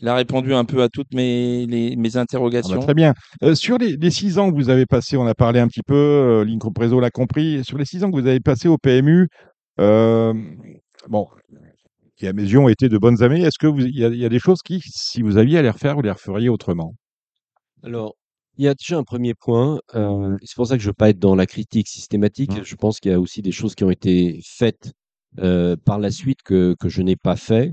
[0.00, 2.80] Il a répondu un peu à toutes mes, mes ah bah, interrogations.
[2.80, 3.14] très bien.
[3.42, 5.94] Euh, sur les, six ans que vous avez passés, on a parlé un petit peu,
[5.94, 9.28] euh, Lincoln l'a compris, sur les six ans que vous avez passés au PMU,
[9.80, 10.34] euh,
[11.08, 11.26] bon,
[12.16, 14.38] qui à mes yeux ont été de bonnes années, est-ce qu'il y, y, a des
[14.38, 16.94] choses qui, si vous aviez à les refaire, vous les referiez autrement?
[17.82, 18.16] Alors,
[18.58, 20.94] il y a déjà un premier point, euh, c'est pour ça que je ne veux
[20.94, 22.64] pas être dans la critique systématique, mmh.
[22.64, 24.92] je pense qu'il y a aussi des choses qui ont été faites
[25.84, 27.72] par la suite que, que je n'ai pas fait.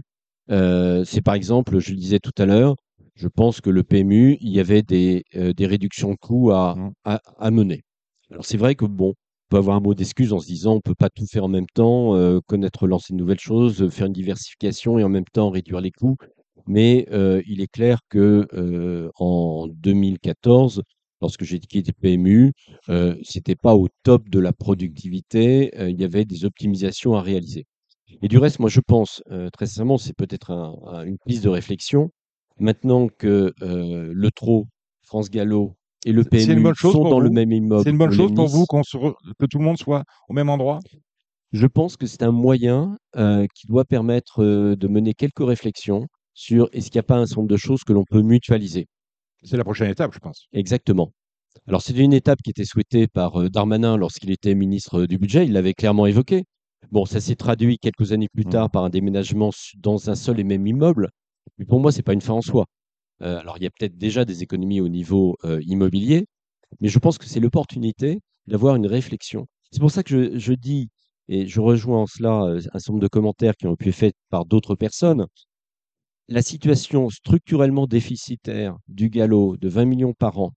[0.51, 2.75] Euh, c'est par exemple, je le disais tout à l'heure,
[3.15, 6.75] je pense que le PMU, il y avait des, euh, des réductions de coûts à,
[6.75, 6.93] mmh.
[7.05, 7.83] à, à mener.
[8.31, 9.15] Alors c'est vrai que bon, on
[9.49, 11.67] peut avoir un mot d'excuse en se disant on peut pas tout faire en même
[11.73, 15.81] temps, euh, connaître, lancer de nouvelles choses, faire une diversification et en même temps réduire
[15.81, 16.17] les coûts.
[16.67, 17.07] Mais
[17.45, 18.47] il est clair que
[19.19, 20.81] en 2014,
[21.21, 22.53] lorsque j'ai quitté PMU,
[23.23, 25.71] c'était pas au top de la productivité.
[25.77, 27.65] il y avait des optimisations à réaliser.
[28.21, 30.51] Et du reste, moi, je pense, euh, très sincèrement, c'est peut-être
[31.05, 32.09] une piste de réflexion.
[32.59, 34.67] Maintenant que euh, le TRO,
[35.03, 37.83] France Gallo et le PMU sont dans le même immeuble.
[37.83, 40.79] C'est une bonne chose pour vous que tout le monde soit au même endroit?
[41.51, 46.67] Je pense que c'est un moyen euh, qui doit permettre de mener quelques réflexions sur
[46.73, 48.87] est-ce qu'il n'y a pas un certain nombre de choses que l'on peut mutualiser.
[49.43, 50.47] C'est la prochaine étape, je pense.
[50.51, 51.11] Exactement.
[51.67, 55.45] Alors, c'est une étape qui était souhaitée par Darmanin lorsqu'il était ministre du Budget.
[55.45, 56.45] Il l'avait clairement évoqué.
[56.93, 58.49] Bon, ça s'est traduit quelques années plus mmh.
[58.51, 61.09] tard par un déménagement dans un seul et même immeuble.
[61.57, 62.67] Mais pour moi, ce n'est pas une fin en soi.
[63.23, 66.27] Euh, alors, il y a peut-être déjà des économies au niveau euh, immobilier,
[66.81, 70.53] mais je pense que c'est l'opportunité d'avoir une réflexion C'est pour ça que je, je
[70.53, 70.89] dis,
[71.29, 73.95] et je rejoins en cela euh, un certain nombre de commentaires qui ont pu être
[73.95, 75.25] faits par d'autres personnes,
[76.27, 80.51] la situation structurellement déficitaire du galop de 20 millions par an,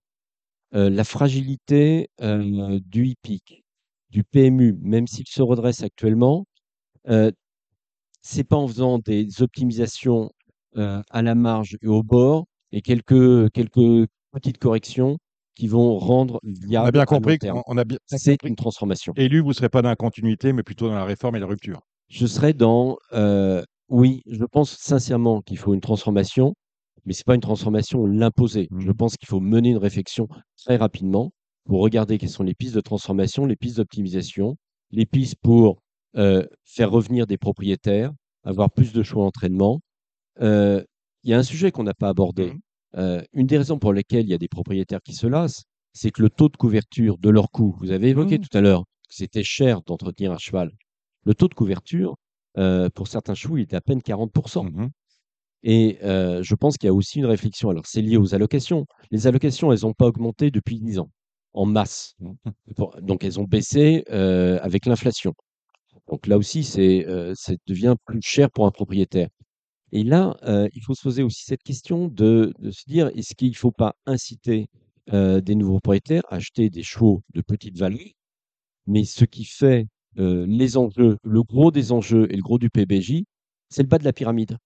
[0.71, 3.63] la fragilité du HIPIC,
[4.09, 6.45] du PMU, même s'il se redresse actuellement,
[7.09, 7.31] euh,
[8.21, 10.29] c'est pas en faisant des optimisations
[10.77, 15.17] euh, à la marge et au bord et quelques, quelques petites corrections
[15.55, 16.85] qui vont rendre viable.
[16.85, 19.13] On a bien compris qu'on a bien C'est une transformation.
[19.15, 21.47] Élu, vous ne serez pas dans la continuité, mais plutôt dans la réforme et la
[21.47, 21.81] rupture.
[22.09, 26.53] Je serais dans, euh, oui, je pense sincèrement qu'il faut une transformation,
[27.05, 28.67] mais c'est pas une transformation l'imposer.
[28.77, 28.93] Je Mhm.
[28.93, 30.27] pense qu'il faut mener une réflexion
[30.57, 31.31] très rapidement
[31.67, 34.57] pour regarder quelles sont les pistes de transformation, les pistes d'optimisation,
[34.91, 35.81] les pistes pour
[36.17, 38.11] euh, faire revenir des propriétaires,
[38.43, 39.81] avoir plus de choix d'entraînement.
[40.41, 40.83] Euh,
[41.23, 42.51] Il y a un sujet qu'on n'a pas abordé.
[42.51, 42.59] Mhm.
[42.97, 45.63] Euh, une des raisons pour lesquelles il y a des propriétaires qui se lassent,
[45.93, 48.45] c'est que le taux de couverture de leur coût, vous avez évoqué Mhm.
[48.45, 50.71] tout à l'heure que c'était cher d'entretenir un cheval.
[51.25, 52.15] Le taux de couverture,
[52.95, 54.63] pour certains chevaux, il est à peine 40%.
[54.65, 54.89] Mhm.
[55.63, 57.69] Et je pense qu'il y a aussi une réflexion.
[57.69, 58.85] Alors, c'est lié aux allocations.
[59.11, 61.09] Les allocations, elles n'ont pas augmenté depuis 10 ans,
[61.57, 62.15] en masse.
[63.01, 65.33] Donc, elles ont baissé euh, avec l'inflation.
[66.07, 69.27] Donc là aussi, c'est, euh, ça devient plus cher pour un propriétaire.
[69.91, 73.49] Et là, euh, il faut se poser aussi cette question de, se dire, est-ce qu'il
[73.49, 74.67] ne faut pas inciter
[75.09, 78.07] des nouveaux propriétaires à acheter des chevaux de petite valeur
[78.87, 79.87] mais ce qui fait
[80.17, 83.23] les enjeux, le gros des enjeux et le gros du PBJ,
[83.69, 84.57] c'est le bas de la pyramide.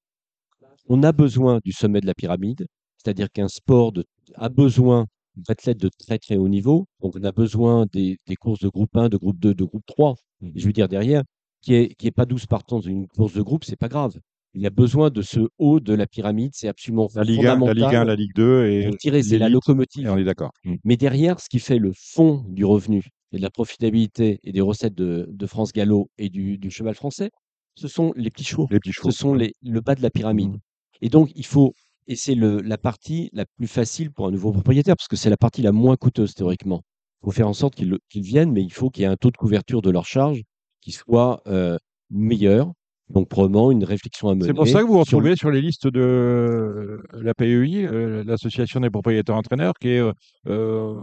[0.87, 2.65] On a besoin du sommet de la pyramide,
[2.97, 3.93] c'est-à-dire qu'un sport
[4.33, 6.87] a besoin d'athlètes de très très haut niveau.
[7.01, 9.85] Donc on a besoin des, des courses de groupe 1, de groupe 2, de groupe
[9.87, 10.15] 3.
[10.43, 11.23] Et je veux dire derrière,
[11.61, 14.19] qui est, qui est pas 12 partants dans une course de groupe, c'est pas grave.
[14.53, 17.73] Il a besoin de ce haut de la pyramide, c'est absolument La Ligue 1, la.
[17.73, 20.07] Ligue 1, la Ligue 2 et tirer, c'est la locomotive.
[20.07, 20.51] Et on est d'accord.
[20.65, 20.75] Mm.
[20.83, 24.59] Mais derrière, ce qui fait le fond du revenu et de la profitabilité et des
[24.59, 27.31] recettes de, de France Gallo et du, du cheval français,
[27.75, 28.67] ce sont les petits chevaux.
[28.71, 29.11] Les petits chevaux.
[29.11, 30.51] Ce sont les, le bas de la pyramide.
[30.51, 30.59] Mhm.
[31.01, 31.73] Et donc, il faut,
[32.07, 35.37] et c'est la partie la plus facile pour un nouveau propriétaire, parce que c'est la
[35.37, 36.81] partie la moins coûteuse théoriquement.
[37.21, 39.31] Il faut faire en sorte qu'ils viennent, mais il faut qu'il y ait un taux
[39.31, 40.41] de couverture de leur charge
[40.81, 41.77] qui soit euh,
[42.09, 42.71] meilleur.
[43.09, 44.45] Donc, probablement une réflexion à mener.
[44.47, 47.33] C'est pour ça que vous vous sur le- retrouvez sur les listes de euh, la
[47.33, 50.01] PEI, euh, l'Association des propriétaires entraîneurs, qui est
[50.47, 50.95] euh,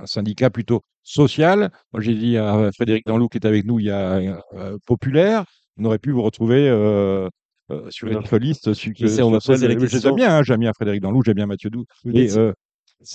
[0.00, 1.70] un syndicat plutôt social.
[1.92, 4.40] Moi, j'ai dit à Frédéric Danlou, qui est avec nous, il y a
[4.86, 5.44] populaire.
[5.78, 6.68] On aurait pu vous retrouver
[7.70, 8.72] euh, sur notre liste.
[8.74, 10.10] Sur, Je sais, on m'a posé la question.
[10.10, 11.84] aime bien, hein, j'aime bien Frédéric Danlou, j'aime bien Mathieu Doux.
[12.06, 12.52] Euh,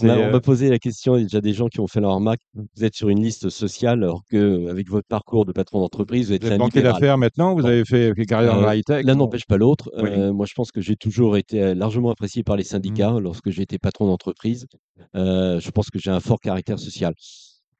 [0.01, 1.88] On m'a- euh, m'a posé la question, il y a déjà des gens qui ont
[1.88, 2.39] fait la remarque.
[2.54, 6.34] Vous êtes sur une liste sociale alors que, avec votre parcours de patron d'entreprise, vous
[6.34, 9.04] êtes vous êtes banquier d'affaires maintenant, vous avez fait, fait carrière dans la high-tech.
[9.06, 9.26] L'un Bon.
[9.26, 9.91] n'empêche pas l'autre.
[9.97, 10.32] Oui.
[10.32, 13.20] Moi, je pense que j'ai toujours été largement apprécié par les syndicats Mmh.
[13.20, 14.68] lorsque j'ai été patron d'entreprise.
[15.14, 17.14] Je pense que j'ai un fort caractère social.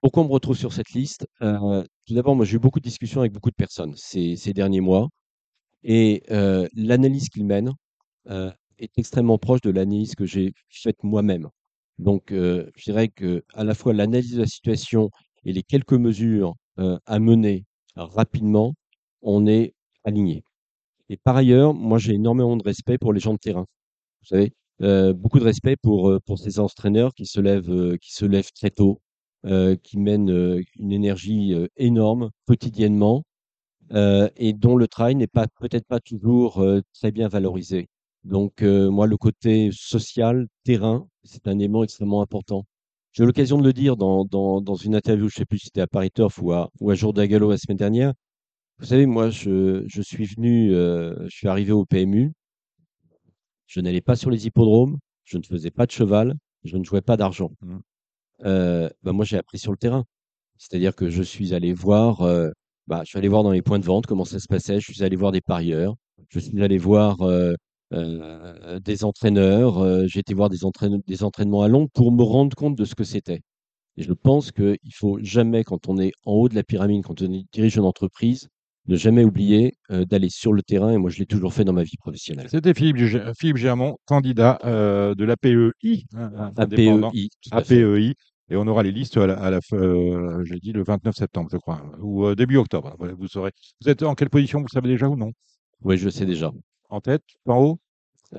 [0.02, 1.26] Pourquoi on me retrouve sur cette liste?
[1.42, 4.52] Euh, Tout d'abord, moi, j'ai eu beaucoup de discussions avec beaucoup de personnes ces, ces
[4.52, 5.08] derniers mois.
[5.84, 6.24] Et
[6.76, 7.74] l'analyse qu'ils mènent
[8.30, 11.50] euh, est extrêmement proche de l'analyse que j'ai faite moi-même.
[12.00, 15.10] Donc, je dirais que à la fois l'analyse de la situation
[15.46, 17.66] et les quelques mesures à mener
[17.96, 18.74] rapidement,
[19.22, 19.74] on est
[20.04, 20.44] aligné.
[21.10, 23.66] Et par ailleurs, moi, j'ai énormément de respect pour les gens de terrain.
[24.22, 24.54] Vous savez,
[25.14, 29.02] beaucoup de respect pour, pour ces entraîneurs qui se lèvent, qui se lèvent très tôt,
[29.84, 33.24] qui mènent une énergie énorme quotidiennement
[33.92, 37.88] euh, et dont le travail n'est pas peut-être pas toujours euh, très bien valorisé.
[38.24, 42.66] Donc, euh, moi, le côté social, terrain, c'est un élément extrêmement important.
[43.12, 45.60] J'ai eu l'occasion de le dire dans, dans, dans une interview, je ne sais plus
[45.60, 48.14] si c'était à Paris Turf ou à, ou à Jour d'Agalo la semaine dernière.
[48.80, 52.34] Vous savez, moi, je, je suis venu, je suis arrivé au PMU.
[53.68, 57.02] Je n'allais pas sur les hippodromes, je ne faisais pas de cheval, je ne jouais
[57.02, 57.52] pas d'argent.
[58.46, 60.06] Euh, bah, moi, j'ai appris sur le terrain.
[60.58, 62.52] C'est-à-dire que je suis allé voir, euh,
[62.88, 64.80] bah, je suis allé voir dans les points de vente comment ça se passait.
[64.80, 65.96] Je suis allé voir des parieurs.
[66.30, 67.54] Je suis allé voir euh,
[67.94, 69.80] euh, des entraîneurs.
[69.80, 72.86] euh, j'ai été voir des, entraîne- des entraînements à Londres pour me rendre compte de
[72.86, 73.42] ce que c'était.
[73.98, 77.22] Et je pense qu'il faut jamais, quand on est en haut de la pyramide, quand
[77.22, 78.48] on dirige une entreprise,
[78.88, 80.92] ne jamais oublier euh, d'aller sur le terrain.
[80.92, 82.48] Et moi, je l'ai toujours fait dans ma vie professionnelle.
[82.50, 82.98] C'était Philippe,
[83.40, 85.56] Philippe Germont, candidat de l'APEI,
[86.16, 86.52] hein.
[86.58, 87.76] APEI, tout à fait.
[87.84, 88.16] APEI.
[88.50, 91.50] Et on aura les listes à la, à la euh, j'ai dit le 29 septembre,
[91.52, 92.94] je crois, ou euh, début octobre.
[93.00, 93.52] Voilà, vous saurez.
[93.82, 95.32] Vous êtes en quelle position, vous savez déjà ou non?
[95.82, 96.52] Oui, je sais déjà.
[96.90, 97.80] En tête, en haut?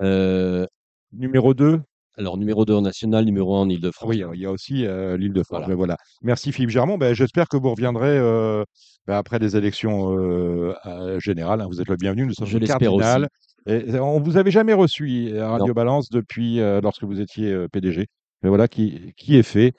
[0.00, 0.66] Euh,
[1.12, 1.80] Numéro 2
[2.16, 4.08] alors, numéro 2 en national, numéro 1 en Ile-de-France.
[4.08, 5.62] Oui, il y a aussi euh, l'île de France.
[5.62, 5.66] Voilà.
[5.66, 5.96] Ben voilà.
[6.22, 6.96] Merci Philippe Germont.
[6.96, 8.62] Ben, J'espère que vous reviendrez euh,
[9.08, 10.74] ben, après les élections euh,
[11.18, 11.60] générales.
[11.60, 11.66] hein.
[11.68, 12.24] Vous êtes le bienvenu.
[12.26, 13.28] Nous sommes Je Cardinal.
[13.66, 15.72] Et on vous avait jamais reçu à Radio Non.
[15.72, 18.06] Balance depuis lorsque vous étiez PDG.
[18.42, 19.72] Mais voilà qui, qui est fait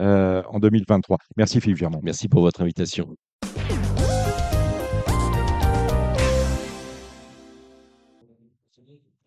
[0.00, 1.18] euh, en 2023.
[1.36, 1.98] Merci Philippe Germain.
[2.02, 3.14] Merci pour votre invitation.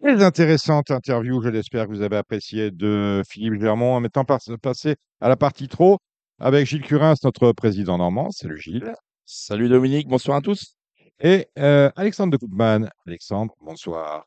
[0.02, 3.94] Très intéressante interview, je l'espère que vous avez apprécié de Philippe Germont.
[3.94, 6.00] En mettant passer à la partie trop
[6.40, 8.32] avec Gilles Curins, notre président normand.
[8.32, 8.96] Salut Gilles.
[9.26, 10.76] Salut Dominique, bonsoir à tous.
[11.22, 12.90] Et euh, Alexandre de Koopman.
[13.06, 14.26] Alexandre, bonsoir.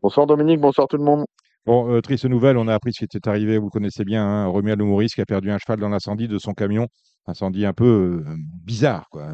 [0.00, 1.26] Bonsoir Dominique, bonsoir tout le monde.
[1.66, 4.46] Bon, euh, triste nouvelle, on a appris ce qui était arrivé, vous connaissez bien, hein,
[4.46, 6.86] Romuald Maurice qui a perdu un cheval dans l'incendie de son camion.
[7.26, 9.28] Incendie un peu euh, bizarre, quoi,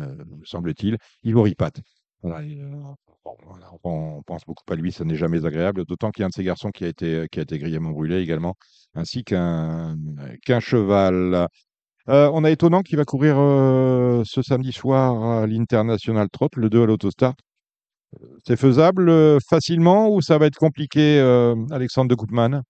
[0.44, 0.96] semble-t-il.
[1.24, 1.72] Ivo Ripat.
[2.22, 6.30] Voilà, on pense beaucoup à lui, ça n'est jamais agréable, d'autant qu'il y a un
[6.30, 8.54] de ses garçons qui a été, qui a été brûlé également,
[8.94, 9.96] ainsi qu'un
[10.60, 11.48] cheval.
[12.08, 16.68] Euh, on a étonnant qu'il va courir euh, ce samedi soir à l'International Trot, le
[16.70, 17.34] 2 à l'autostart.
[18.44, 21.20] C'est faisable euh, facilement ou ça va être compliqué,
[21.70, 22.62] Alexandre de Koopman?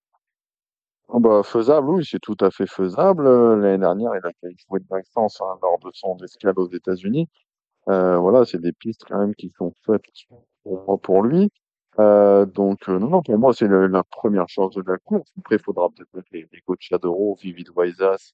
[1.08, 3.24] Oh bah, Faisable, oui, c'est tout à fait faisable.
[3.60, 7.28] L'année dernière, il a fait jouer de Maxence hein, lors de son escale aux États-Unis.
[7.86, 10.04] voilà, c'est des pistes quand même qui sont faites
[10.62, 11.50] pour, pour lui.
[11.98, 15.30] donc, non, non, pour moi, c'est la première chance de la course.
[15.38, 16.88] Après, il faudra peut-être les, les coachs
[17.42, 18.32] Vivid Waisas,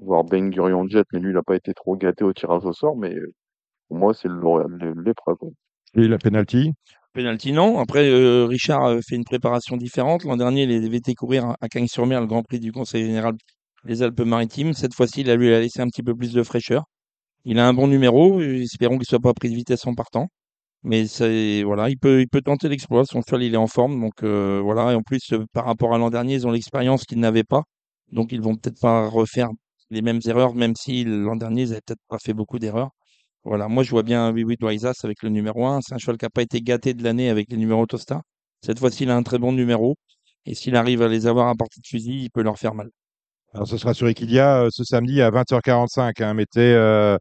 [0.00, 2.72] voir Ben Gurion Jet, mais lui, il n'a pas été trop gâté au tirage au
[2.72, 3.16] sort, mais
[3.88, 5.38] pour moi, c'est l'épreuve.
[5.94, 6.72] Et la penalty?
[7.14, 7.78] Penalty, non.
[7.78, 10.24] Après, euh, Richard a fait une préparation différente.
[10.24, 13.34] L'an dernier, il avait été courir à Cagnes-sur-Mer, le Grand Prix du Conseil général
[13.84, 14.74] des Alpes-Maritimes.
[14.74, 16.84] Cette fois-ci, il a lui a laissé un petit peu plus de fraîcheur.
[17.44, 18.40] Il a un bon numéro.
[18.40, 20.28] Espérons qu'il ne soit pas pris de vitesse en partant.
[20.82, 21.06] Mais
[21.64, 23.04] voilà, il peut, il peut tenter l'exploit.
[23.04, 24.00] Son cheval, il est en forme.
[24.00, 24.92] Donc euh, voilà.
[24.92, 27.62] Et en plus, euh, par rapport à l'an dernier, ils ont l'expérience qu'ils n'avaient pas.
[28.12, 29.48] Donc ils vont peut-être pas refaire
[29.90, 32.90] les mêmes erreurs, même si l'an dernier, ils n'avaient peut-être pas fait beaucoup d'erreurs.
[33.48, 35.80] Voilà, moi je vois bien Oui Oui avec le numéro 1.
[35.80, 38.20] C'est un cheval qui n'a pas été gâté de l'année avec les numéros Tosta.
[38.62, 39.96] Cette fois-ci, il a un très bon numéro.
[40.44, 42.90] Et s'il arrive à les avoir à partie de fusil, il peut leur faire mal.
[43.54, 46.22] Alors ce sera sur Equidia euh, ce samedi à 20h45.
[46.22, 46.34] Hein.
[46.34, 47.16] Mettez, euh,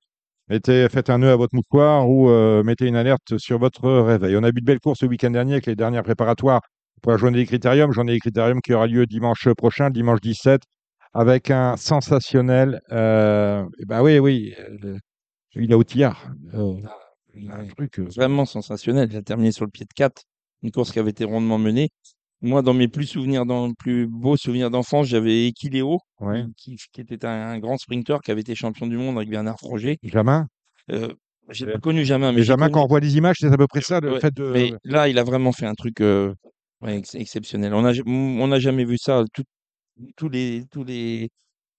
[0.50, 4.36] mettez, faites un nœud à votre mouchoir ou euh, mettez une alerte sur votre réveil.
[4.36, 6.60] On a vu de belles courses le week-end dernier avec les dernières préparatoires
[7.02, 7.94] pour la journée des critériums.
[7.94, 10.62] Journée des critériums qui aura lieu dimanche prochain, dimanche 17
[11.14, 12.82] avec un sensationnel.
[12.92, 14.54] Euh, bah oui, oui,
[15.58, 16.32] euh, il a outillard.
[16.54, 16.76] Euh,
[17.50, 19.10] un truc vraiment sensationnel.
[19.12, 20.24] Il a terminé sur le pied de 4,
[20.64, 21.90] une course qui avait été rondement menée.
[22.42, 26.00] Moi, dans mes plus souvenirs, dans plus beaux souvenirs d'enfance, j'avais Equiléo,
[26.56, 29.98] qui, était un, grand sprinter qui avait été champion du monde avec Bernard Froger.
[30.04, 30.48] Jamin?
[30.92, 31.14] Euh,
[31.50, 32.32] J'ai pas connu Jamin.
[32.34, 34.52] Mais, Jamin, quand on voit les images, c'est à peu près ça, le fait de.
[34.52, 36.02] Mais là, il a vraiment fait un truc
[37.14, 37.74] exceptionnel.
[37.74, 39.24] On n'a on jamais vu ça.
[39.34, 39.44] Tout,
[40.16, 41.30] tous les tous les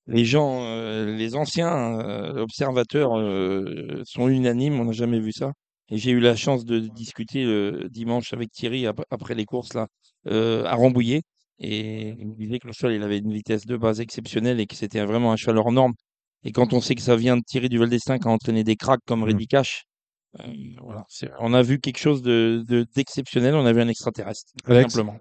[0.09, 4.81] les gens, euh, les anciens euh, observateurs euh, sont unanimes.
[4.81, 5.53] On n'a jamais vu ça.
[5.91, 7.47] Et j'ai eu la chance de discuter
[7.91, 9.87] dimanche avec Thierry après les courses là
[10.27, 11.23] à Rambouillet.
[11.61, 14.67] Et il me disait que le cheval il avait une vitesse de base exceptionnelle et
[14.67, 15.95] que c'était vraiment un cheval hors norme.
[16.45, 18.77] Et quand on sait que ça vient de Thierry Duval d'Estaing qui a entraîné des
[18.77, 19.25] cracks comme mmh.
[19.25, 19.85] Reddy Cash,
[20.83, 21.05] voilà,
[21.41, 22.63] on a vu quelque chose de
[22.95, 23.55] d'exceptionnel.
[23.55, 25.17] on a vu un extraterrestre, tout simplement.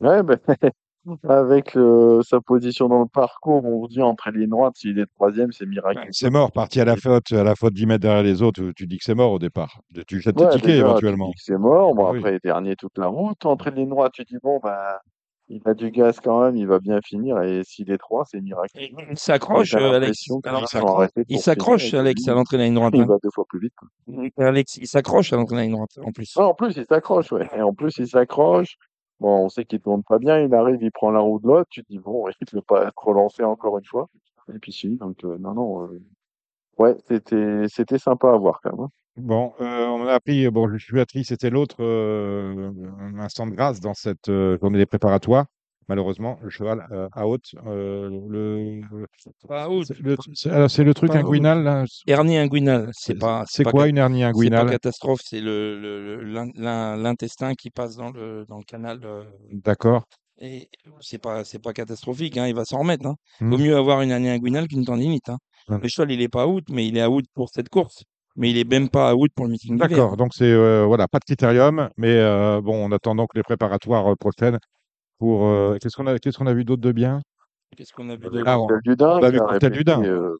[0.00, 0.38] Ouais, ben,
[1.28, 1.76] Avec
[2.22, 5.66] sa position dans le parcours, on vous dit entre les droites, s'il est troisième, c'est
[5.66, 6.06] miraculeux.
[6.10, 8.86] C'est mort, parti à la faute, à la faute 10 mètres derrière les autres, tu
[8.86, 9.80] dis que c'est mort au départ.
[10.06, 11.26] Tu jettes tes tickets éventuellement.
[11.26, 14.24] Tu dis que c'est mort, bon, après, dernier toute la route, entre les droites, tu
[14.24, 15.00] dis bon, bah,
[15.48, 18.40] il a du gaz quand même, il va bien finir, et s'il est trois, c'est
[18.40, 18.86] miraculeux.
[19.10, 20.28] Il s'accroche, Alex.
[21.28, 22.94] il s'accroche, Alex, à l'entrée de la ligne droite.
[22.96, 23.06] Il hein.
[23.06, 24.32] va deux fois plus vite.
[24.38, 26.36] Alex, il s'accroche à l'entrée de la ligne droite, en plus.
[26.36, 27.48] en plus, il s'accroche, ouais.
[27.56, 28.76] Et en plus, il s'accroche.
[29.22, 31.68] Bon, on sait qu'il tourne pas bien, il arrive, il prend la roue de l'autre,
[31.70, 34.08] tu te dis bon, il ne peut pas être relancé encore une fois.
[34.52, 36.02] Et puis si, donc euh, non, non, euh,
[36.78, 38.86] ouais, c'était c'était sympa à voir quand même.
[38.86, 38.90] Hein.
[39.16, 41.80] Bon, euh, on a appris, bon, je suis triste, c'était l'autre
[43.20, 45.46] instant de grâce dans cette journée des préparatoires.
[45.88, 48.80] Malheureusement, le cheval à haute, le,
[50.68, 51.84] c'est le truc inguinal là.
[52.06, 53.44] Hernie inguinale, c'est pas.
[53.48, 56.22] C'est quoi une hernie inguinale C'est pas catastrophe, c'est le
[56.56, 59.00] l'intestin qui passe dans le dans le canal.
[59.52, 60.04] D'accord.
[60.38, 60.68] Et
[61.00, 63.06] c'est pas c'est pas catastrophique, hein, il va s'en remettre.
[63.06, 63.16] Hein.
[63.40, 63.50] Mmh.
[63.50, 65.28] Vaut mieux avoir une hernie inguinale qu'une tendinite.
[65.28, 65.38] Hein.
[65.68, 68.04] Le cheval, il est pas out, mais il est out pour cette course
[68.34, 70.54] mais il est même pas out pour le meeting D'accord, donc c'est
[70.86, 72.16] voilà, pas de critérium, mais
[72.62, 74.58] bon, en attendant que les préparatoires prochaines
[75.22, 77.22] pour euh, qu'est-ce qu'on a qu'est-ce qu'on a vu d'autre de bien?
[77.76, 80.02] Qu'est-ce qu'on a vu de ah, on, Dudin, on a vu Cocktail Dudin?
[80.02, 80.36] Euh,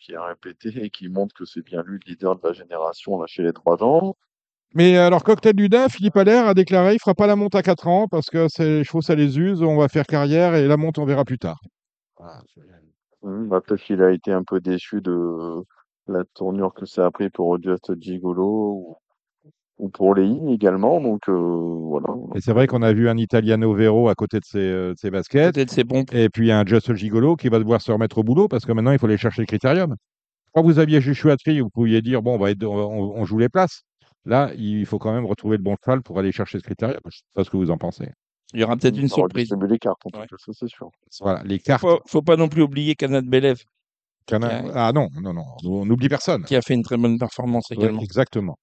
[0.00, 3.20] qui a répété et qui montre que c'est bien lui le leader de la génération
[3.20, 4.16] là chez les trois ans.
[4.74, 7.86] Mais alors, Cocktail Dudin, Philippe Allaire a déclaré il fera pas la monte à 4
[7.86, 10.96] ans parce que les chevaux, ça les use, on va faire carrière et la monte,
[10.98, 11.60] on verra plus tard.
[12.18, 12.40] Ah,
[13.20, 15.62] mmh, bah, Peut-être qu'il a été un peu déçu de
[16.06, 18.96] la tournure que ça a pris pour Just Gigolo ou
[19.88, 21.00] pour les lignes également.
[21.00, 22.08] Donc euh, voilà.
[22.34, 25.10] Et c'est vrai qu'on a vu un Italiano Vero à côté de ses, euh, ses
[25.10, 25.54] baskets.
[25.54, 26.12] de ses pompes.
[26.14, 28.92] Et puis un Just Gigolo qui va devoir se remettre au boulot parce que maintenant
[28.92, 29.96] il faut aller chercher le critérium.
[30.54, 33.82] Quand vous aviez Joshua Tree, vous pouviez dire bon, on, va on, joue les places.
[34.26, 36.90] Là, il faut quand même retrouver le bon cheval pour aller chercher ce critère.
[36.90, 38.08] Je ne sais pas ce que vous en pensez.
[38.54, 39.50] Il y aura peut-être une surprise.
[39.66, 40.26] les cartes, en tout Ouais.
[40.26, 40.90] cas, ça c'est sûr.
[41.22, 41.80] Voilà, les cartes.
[41.80, 43.62] Faut, faut pas non plus oublier Canad Belev
[44.26, 46.44] Cana- qui a- Ah non, non, non, on n'oublie personne.
[46.44, 48.02] qui a fait une très bonne performance Ouais, également.
[48.02, 48.56] exactement.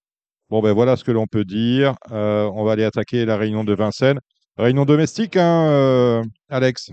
[0.50, 1.96] Bon, ben voilà ce que l'on peut dire.
[2.12, 4.20] Euh, on va aller attaquer la réunion de Vincennes.
[4.58, 6.92] Réunion domestique, hein, euh, Alex?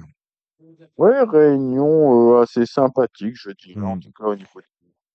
[0.98, 4.00] Ouais, réunion euh, assez sympathique, je dirais, en Hmm.
[4.00, 4.66] tout cas au niveau de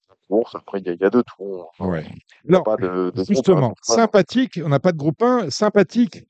[0.10, 0.56] la course.
[0.56, 1.62] Après, il y, a- y a de tout.
[1.80, 1.86] hein.
[1.88, 2.06] Ouais.
[2.66, 6.24] Pas de, de justement, pas- sympathique, on n'a pas de groupe 1, sympathique.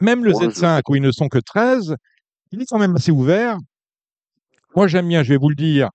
[0.00, 1.96] Même le Z5, où ils ne sont que 13,
[2.52, 3.56] il est quand même assez ouvert.
[4.74, 5.88] Moi, j'aime bien, je vais vous le dire,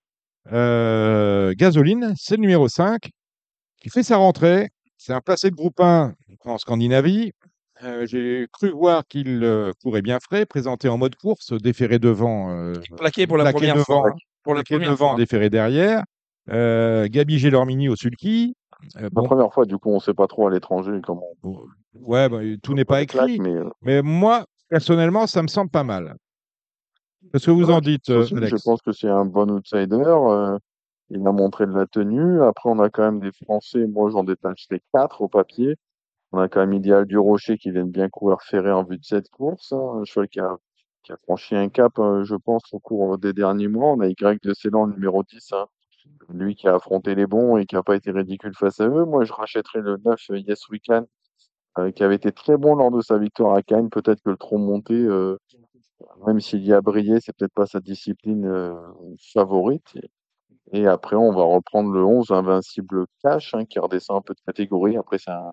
[0.52, 3.10] euh, Gasoline, c'est le numéro 5,
[3.80, 4.70] qui fait sa rentrée.
[5.04, 6.14] C'est un placé de groupe 1
[6.46, 7.32] en Scandinavie.
[7.82, 12.52] Euh, J'ai cru voir qu'il euh, courait bien frais, présenté en mode course, déféré devant,
[12.52, 14.10] euh, Plaqué pour la plaqué première devant, fois.
[14.10, 14.16] hein.
[14.44, 15.18] Pour la première devant, fois.
[15.18, 16.04] déféré derrière.
[16.52, 18.54] Euh, Gabi Gélormini au sulky.
[18.98, 21.26] Euh, La bon, première fois, du coup, on sait pas trop à l'étranger comment.
[21.42, 21.64] bon,
[21.96, 23.40] ouais, bah, tout n'est pas écrit.
[23.40, 26.16] mais Mais moi, personnellement, ça me semble pas mal.
[27.34, 29.26] Qu'est-ce que vous ouais, en dites, ça euh, aussi, je Alex pense que c'est un
[29.26, 30.04] bon outsider.
[31.14, 32.42] Il a montré de la tenue.
[32.44, 33.86] Après, on a quand même des Français.
[33.88, 35.76] Moi, j'en détache les quatre au papier.
[36.32, 38.98] On a quand même Idéal du Rocher qui vient de bien courir ferré en vue
[38.98, 39.74] de cette course.
[39.74, 40.00] hein.
[40.02, 40.58] Un cheval qui a,
[41.24, 43.92] franchi un cap, euh, je pense, au cours des derniers mois.
[43.92, 45.66] On a Y de Ceylan, le numéro 10, hein.
[46.30, 49.06] lui qui a affronté les bons et qui n'a pas été ridicule face à eux.
[49.06, 51.06] Moi, je rachèterais le 9 euh, Yes We Can,
[51.80, 53.90] euh, qui avait été très bon lors de sa victoire à Cannes.
[53.90, 54.96] Peut-être que le tronc monté,
[56.26, 58.50] même s'il y a brillé, c'est peut-être pas sa discipline
[59.34, 59.98] favorite.
[60.74, 64.40] Et, après, on va reprendre le 11 Invincible Cash, hein, qui redescend un peu de
[64.46, 64.98] catégorie.
[64.98, 65.52] Après, c'est un,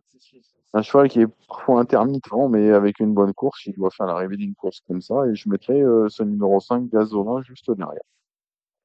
[0.74, 4.36] un cheval qui est parfois intermittent, mais avec une bonne course, il doit faire l'arrivée
[4.36, 5.26] d'une course comme ça.
[5.26, 8.02] Et je mettrais euh, ce numéro 5, Gazolin, juste derrière.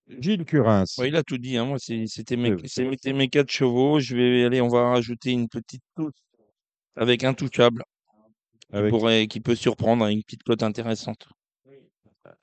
[0.08, 0.86] Gilles Curins.
[0.98, 1.58] Ouais, il a tout dit.
[1.58, 1.66] Hein.
[1.66, 4.00] Moi, c'était mes, Euh, c'était mes quatre chevaux.
[4.00, 6.14] Je vais aller, on va rajouter une petite touche
[6.96, 7.84] avec un touchable
[8.70, 11.28] qui, Avec pourrait, qui peut surprendre avec une petite cote intéressante.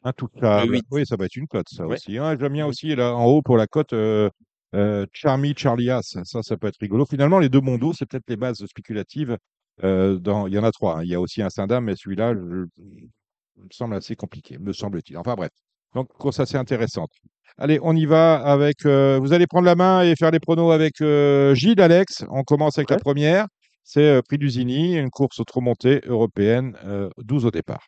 [0.02, 0.66] Un touchable.
[0.70, 0.84] Le huit.
[0.90, 1.94] Oui, ça va être une cote, ça Ouais.
[1.94, 2.18] aussi.
[2.18, 2.36] hein.
[2.38, 4.28] J'aime bien aussi, là, en haut, pour la cote, euh,
[4.74, 6.16] euh, Charmy Charlias.
[6.24, 7.04] Ça, ça peut être rigolo.
[7.06, 9.36] Finalement, les deux mondos, c'est peut-être les bases spéculatives.
[9.82, 10.46] euh, dans...
[10.46, 10.98] Il y en a trois.
[10.98, 11.02] hein.
[11.04, 14.72] Il y a aussi un Saint-Dame, mais celui-là, je- il me semble assez compliqué, me
[14.74, 15.16] semble-t-il.
[15.16, 15.50] Enfin, bref.
[15.94, 17.10] Donc, course assez intéressante.
[17.56, 18.84] Allez, on y va avec.
[18.86, 22.24] euh, vous allez prendre la main et faire les pronos avec euh, Gilles, Alex.
[22.30, 23.46] On commence avec la première.
[23.84, 27.86] C'est euh, Prix d'Usigny, une course trop montée européenne, euh, 12 au départ.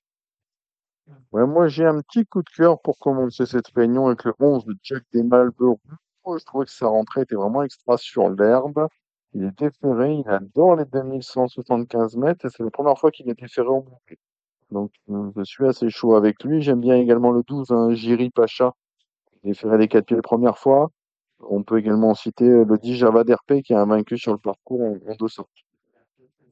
[1.33, 4.65] Ouais, moi, j'ai un petit coup de cœur pour commencer cette réunion avec le 11
[4.67, 5.23] de Jack des.
[5.23, 8.87] Je trouvais que sa rentrée était vraiment extra sur l'herbe.
[9.35, 13.41] Il est déféré, il adore les 2175 mètres et c'est la première fois qu'il est
[13.41, 14.19] déféré au bouquet.
[14.71, 16.61] Donc, euh, je suis assez chaud avec lui.
[16.61, 18.75] J'aime bien également le 12, hein, Jiri Pacha,
[19.43, 20.91] déféré des 4 pieds la première fois.
[21.41, 25.11] On peut également citer le 10 Java d'RP qui a vaincu sur le parcours en,
[25.11, 25.49] en deux sortes.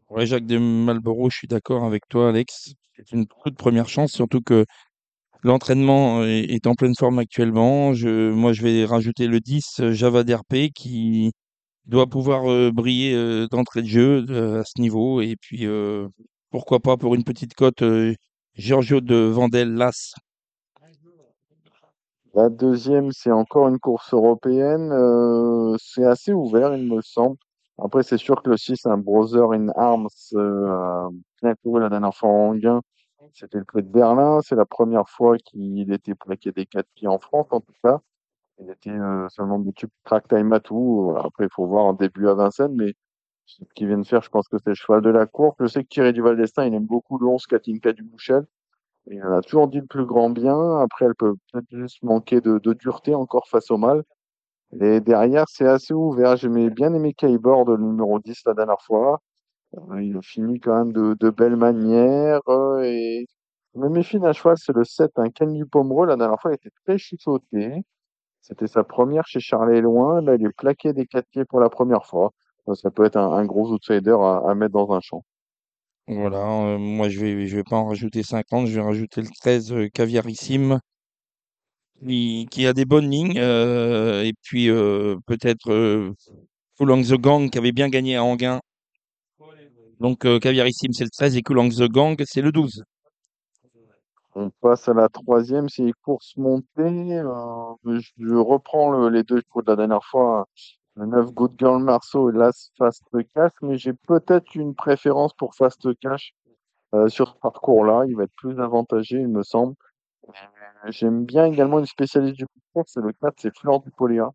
[0.09, 2.75] Ouais, Jacques de Malboro, je suis d'accord avec toi, Alex.
[3.05, 4.65] C'est une toute première chance, surtout que
[5.43, 7.95] l'entraînement est, est en pleine forme actuellement.
[7.95, 11.33] Je, moi, je vais rajouter le 10 euh, Java DRP qui
[11.87, 15.21] doit pouvoir euh, briller euh, d'entrée de jeu euh, à ce niveau.
[15.23, 16.09] Et puis, euh,
[16.51, 18.15] pourquoi pas pour une petite cote, euh,
[18.57, 20.15] Giorgio de Vandel Las.
[22.35, 24.91] La deuxième, c'est encore une course européenne.
[24.93, 27.37] euh, c'est assez ouvert, il me semble.
[27.83, 31.09] Après, c'est sûr que le 6, un Brother in Arms, euh, a
[31.43, 32.81] bien couru la dernière fois en gain.
[33.33, 34.41] C'était le prix de Berlin.
[34.43, 38.01] C'est la première fois qu'il était plaqué des quatre pieds en France, en tout cas.
[38.59, 40.59] Il était euh, seulement tube track time.
[40.71, 42.95] Voilà, Après, il faut voir en début à Vincennes, mais
[43.47, 45.57] ce qu'ils viennent faire, je pense que c'est le cheval de la course.
[45.61, 48.47] Je sais que Thierry Duval d'Estaing, il aime beaucoup le 11 Katinka du Bouchel.
[49.07, 50.79] Il en a toujours dit le plus grand bien.
[50.81, 54.05] Après, elle peut peut-être juste manquer de, de dureté encore face au mal.
[54.79, 56.37] Et derrière, c'est assez ouvert.
[56.37, 59.21] J'aimais bien aimé Keyboard, le numéro 10 la dernière fois.
[59.77, 62.41] Euh, Il a fini quand même de, de belle manière.
[62.49, 63.27] euh, et
[63.75, 66.07] me méfie d'un cheval, c'est le 7, un Ken du Pomereux.
[66.07, 67.83] La dernière fois, il était très chuchoté.
[68.41, 70.21] C'était sa première chez Charlet Loin.
[70.23, 72.33] Là, il est plaqué des quatre pieds pour la première fois.
[72.75, 75.25] Ça peut être un, gros outsider à, mettre dans un champ.
[76.07, 78.67] Voilà, euh, moi, je vais, je vais pas en rajouter 50.
[78.67, 80.81] Je vais rajouter le 13 euh, Caviarissime
[82.07, 83.39] qui, a des bonnes lignes.
[83.39, 86.13] euh, et puis, euh, peut-être euh,
[86.79, 88.61] the Gang qui avait bien gagné à Anguin.
[90.01, 92.83] Donc, euh, Caviarissime, c'est le 13 et Coulong the Gang, c'est le 12.
[94.35, 96.67] On passe à la troisième, c'est les courses montées.
[96.79, 100.47] Euh, je, reprends le- les deux chevaux de la dernière fois,
[100.95, 103.03] le 9 Good Girl Marceau et l'As Fast
[103.35, 106.33] Cash, mais j'ai peut-être une préférence pour Fast Cash
[107.09, 108.05] sur ce parcours-là.
[108.09, 109.75] Il va être plus avantagé, il me semble.
[110.35, 114.31] Euh, J'aime bien également une spécialiste du parcours, c'est le 4, c'est Fleur du Poléa.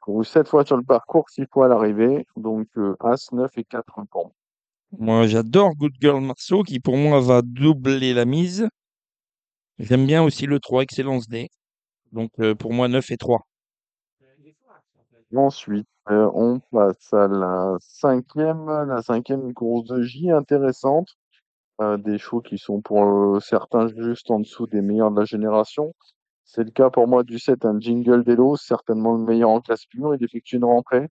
[0.00, 2.26] couru 7 fois sur le parcours, 6 fois à l'arrivée.
[2.36, 4.32] Donc, euh, As, 9 et 4 pour moi.
[4.98, 8.68] Moi, j'adore Good Girl Marceau, qui pour moi va doubler la mise.
[9.78, 11.50] J'aime bien aussi le 3, Excellence D.
[12.12, 13.40] Donc, euh, pour moi, 9 et 3.
[15.36, 21.08] Ensuite, euh, on passe à la cinquième, la cinquième course de J intéressante.
[21.80, 25.24] Euh, des chevaux qui sont pour euh, certains juste en dessous des meilleurs de la
[25.24, 25.94] génération.
[26.44, 29.86] C'est le cas pour moi du 7, un Jingle Delos, certainement le meilleur en classe
[29.86, 30.12] pure.
[30.16, 31.08] Il effectue une rentrée.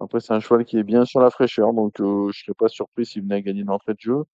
[0.00, 2.68] Après, c'est un cheval qui est bien sur la fraîcheur, donc euh, je serais pas
[2.68, 4.24] surpris s'il venait à gagner une entrée de jeu.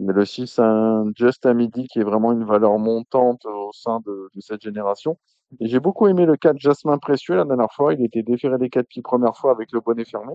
[0.00, 4.00] Mais le 6, un Just à midi qui est vraiment une valeur montante au sein
[4.06, 5.18] de, de cette génération.
[5.60, 7.94] Et j'ai beaucoup aimé le 4 Jasmin Précieux la dernière fois.
[7.94, 10.34] Il était déféré des 4 pieds première fois avec le bonnet fermé.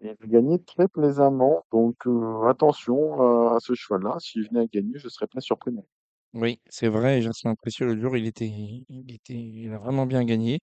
[0.00, 1.64] Et il a gagné très plaisamment.
[1.72, 1.96] Donc
[2.48, 4.16] attention à ce cheval-là.
[4.20, 5.72] S'il venait à gagner, je serais pas surpris.
[6.34, 10.24] Oui, c'est vrai, Jasmin Précieux, le jour, il était, il était, il a vraiment bien
[10.24, 10.60] gagné.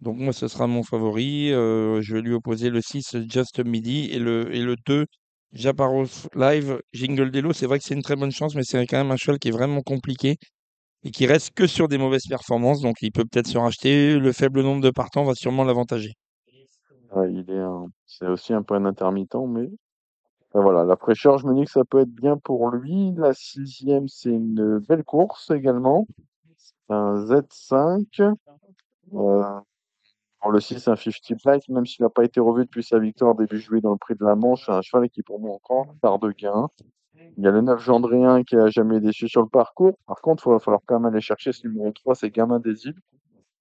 [0.00, 1.50] Donc, moi, ce sera mon favori.
[1.50, 5.06] Je vais lui opposer le 6, Just Midi, et le, et le 2,
[5.52, 7.52] Japaros Live, Jingle Delo.
[7.52, 9.48] C'est vrai que c'est une très bonne chance, mais c'est quand même un cheval qui
[9.48, 10.36] est vraiment compliqué
[11.04, 12.80] et qui reste que sur des mauvaises performances.
[12.82, 14.18] Donc, il peut peut-être se racheter.
[14.18, 16.14] Le faible nombre de partants va sûrement l'avantager.
[17.30, 19.68] Il est un- c'est aussi un peu intermittent, mais
[20.54, 23.12] voilà, la fraîcheur, je me dis que ça peut être bien pour lui.
[23.16, 26.06] La sixième, c'est une belle course également.
[26.56, 28.20] C'est un Z5.
[29.14, 29.42] Euh,
[30.50, 33.58] le 6, un 50 Black, même s'il n'a pas été revu depuis sa victoire début
[33.58, 36.18] juillet dans le prix de la Manche, c'est un cheval qui pour moi encore tard
[36.18, 36.68] de gain.
[37.36, 39.98] Il y a le 9 Gendréen qui a jamais déçu sur le parcours.
[40.06, 42.86] Par contre, il va falloir quand même aller chercher ce numéro 3, c'est Gamin des
[42.86, 43.00] îles.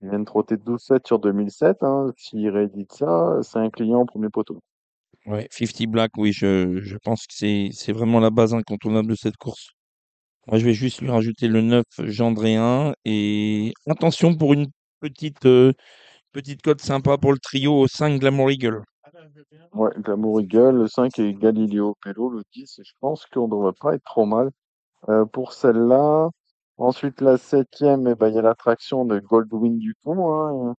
[0.04, 1.78] Il vient de trotter 12-7 sur 2007.
[1.82, 2.12] Hein.
[2.18, 4.60] S'il réédite ça, c'est un client au premier poteau.
[5.26, 9.16] Ouais, 50 Black, oui, je, je pense que c'est, c'est vraiment la base incontournable de
[9.16, 9.70] cette course.
[10.48, 14.68] Moi, je vais juste lui rajouter le 9 Gendréen et attention pour une
[15.00, 15.72] petite, euh,
[16.34, 18.82] petite cote sympa pour le trio au 5 Glamour Eagle.
[19.72, 22.80] Ouais, Glamour Eagle, le 5 et Galileo Pello, le 10.
[22.80, 24.50] Et je pense qu'on ne devrait pas être trop mal
[25.08, 26.30] euh, pour celle-là.
[26.78, 30.76] Ensuite, la septième, eh ben, il y a l'attraction de Goldwyn Dupont, hein,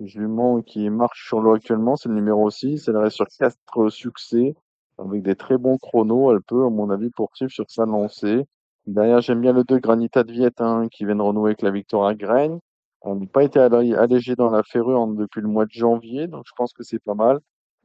[0.00, 2.88] jument qui marche sur l'eau actuellement, c'est le numéro 6.
[2.88, 4.54] Elle reste sur quatre succès
[4.98, 6.32] avec des très bons chronos.
[6.32, 8.44] Elle peut, à mon avis, poursuivre sur sa lancée.
[8.86, 11.70] Derrière, j'aime bien le 2 Granita de Viette, hein, qui vient de renouer avec la
[11.70, 12.58] victoire à Graines.
[13.04, 16.44] Elle n'a pas été allé- allégée dans la ferrure depuis le mois de janvier, donc
[16.46, 17.38] je pense que c'est pas mal.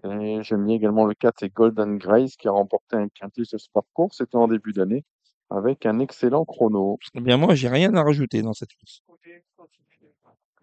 [0.05, 3.59] Et j'aime bien également le 4, c'est Golden Grace, qui a remporté un quintet sur
[3.59, 4.13] ce parcours.
[4.13, 5.03] C'était en début d'année,
[5.49, 6.97] avec un excellent chrono.
[7.13, 9.01] Eh bien, moi, j'ai rien à rajouter dans cette course.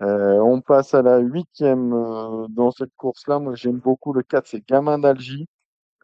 [0.03, 3.39] Euh, on passe à la huitième euh, dans cette course-là.
[3.39, 5.47] Moi, j'aime beaucoup le 4, c'est Gamin d'Algie,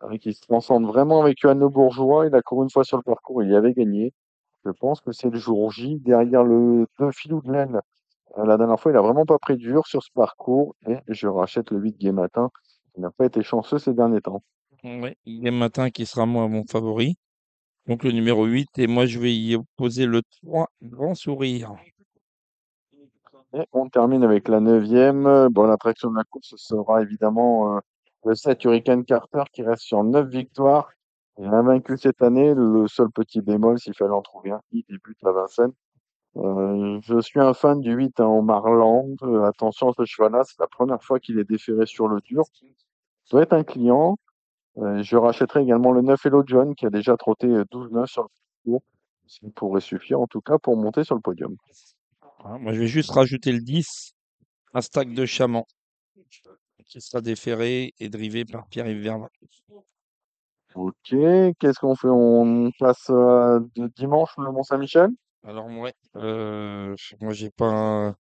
[0.02, 2.26] euh, qui se transcende vraiment avec Johan Le Bourgeois.
[2.26, 4.12] Il a couru une fois sur le parcours, il y avait gagné.
[4.66, 5.98] Je pense que c'est le jour J.
[6.00, 7.80] Derrière le 2 Filou de l'aile,
[8.36, 10.74] la dernière fois, il a vraiment pas pris dur sur ce parcours.
[10.86, 12.50] Et je rachète le 8 Gai Matin.
[12.96, 14.42] Il n'a pas été chanceux ces derniers temps.
[14.82, 17.16] Il est matin qui sera moi mon favori.
[17.86, 21.74] Donc le numéro 8 et moi je vais y opposer le 3 Grand Sourire.
[23.54, 25.48] Et on termine avec la neuvième.
[25.50, 27.80] Bon, l'attraction de la course sera évidemment euh,
[28.24, 30.90] le 7 Hurricane Carter qui reste sur 9 victoires.
[31.38, 32.54] Il a vaincu cette année.
[32.54, 35.72] Le seul petit bémol, s'il fallait en trouver un, il débute à Vincennes.
[36.36, 39.14] Euh, je suis un fan du 8 hein, Omar Land.
[39.22, 42.44] Euh, attention ce cheval-là, c'est la première fois qu'il est déféré sur le dur.
[43.24, 44.18] Ça doit être un client.
[44.78, 48.22] Euh, je rachèterai également le 9 Hello John qui a déjà trotté euh, 12-9 sur
[48.22, 48.28] le
[48.64, 48.82] parcours.
[49.26, 51.56] Ça pourrait suffire en tout cas pour monter sur le podium.
[52.44, 54.12] Moi je vais juste rajouter le 10,
[54.74, 55.64] un stack de chaman
[56.84, 59.28] qui sera déféré et drivé par Pierre-Yves Verdun.
[60.74, 62.08] Ok, qu'est-ce qu'on fait?
[62.08, 65.08] On passe euh, de dimanche le Mont-Saint-Michel?
[65.42, 68.14] Alors ouais, euh, moi j'ai pas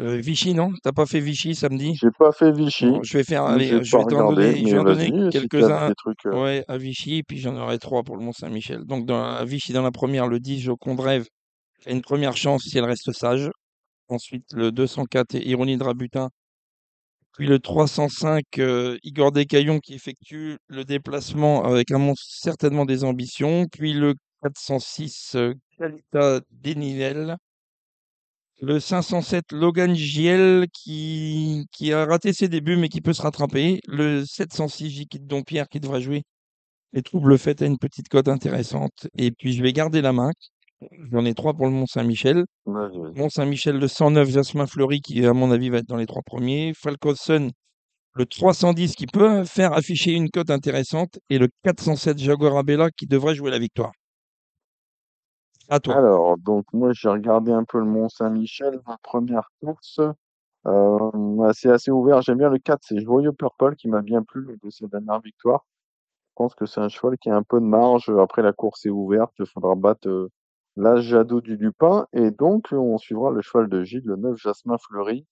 [0.00, 0.72] euh, Vichy non?
[0.82, 1.94] T'as pas fait Vichy samedi?
[1.94, 2.86] J'ai pas fait Vichy.
[2.86, 4.54] Bon, je vais faire, allez, je vais t'en donner,
[5.30, 5.92] si quelques-uns.
[6.26, 8.84] euh, Ouais, à Vichy, puis j'en aurai trois pour le Mont-Saint-Michel.
[8.84, 11.26] Donc, dans, à Vichy, dans la première, le 10, Joconde Rêve,
[11.80, 13.50] qui a une première chance si elle reste sage.
[14.08, 16.28] Ensuite, le 204, et Ironie de Rabutin.
[17.36, 23.02] Puis le 305, euh, Igor Descaillons, qui effectue le déplacement avec un monstre certainement des
[23.02, 23.66] ambitions.
[23.72, 27.36] Puis le 406, euh, Calita Deninel.
[28.60, 33.80] Le 507, Logan Giel, qui, qui a raté ses débuts, mais qui peut se rattraper.
[33.88, 36.22] Le 706, Jiquit Dompierre, qui devrait jouer
[36.92, 39.08] les troubles faits à une petite cote intéressante.
[39.18, 40.30] Et puis, je vais garder la main.
[41.12, 42.44] J'en ai trois pour le Mont-Saint-Michel.
[42.66, 46.72] Mont-Saint-Michel, le 109, Jasmin Fleury, qui, à mon avis, va être dans les trois premiers.
[46.74, 47.50] Falcoson,
[48.14, 51.18] le 310, qui peut faire afficher une cote intéressante.
[51.30, 53.92] Et le 407, Jaguar Abella, qui devrait jouer la victoire.
[55.70, 60.00] Alors, donc moi j'ai regardé un peu le Mont-Saint-Michel, ma première course.
[61.54, 62.22] C'est assez ouvert.
[62.22, 65.64] J'aime bien le 4, c'est Joyeux Purple qui m'a bien plu de ses dernières victoires.
[66.30, 68.10] Je pense que c'est un cheval qui a un peu de marge.
[68.18, 69.32] Après, la course est ouverte.
[69.38, 70.30] Il faudra battre
[70.76, 72.06] l'âge Jadot du Dupin.
[72.12, 75.26] Et donc, on suivra le cheval de Gilles, le 9 Jasmin Fleury.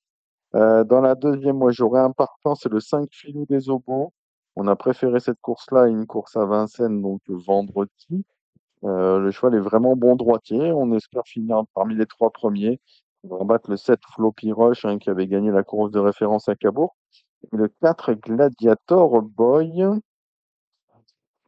[0.52, 4.12] Dans la deuxième, moi, j'aurais un partant, c'est le 5 Filou des Obos.
[4.54, 8.24] On a préféré cette course-là à une course à Vincennes, donc vendredi.
[8.84, 10.72] Euh, le cheval est vraiment bon droitier.
[10.72, 12.80] On espère finir parmi les trois premiers.
[13.24, 16.48] On va battre le 7 Floppy Rush, hein, qui avait gagné la course de référence
[16.48, 16.96] à Cabourg.
[17.52, 19.84] Le 4 Gladiator Boy.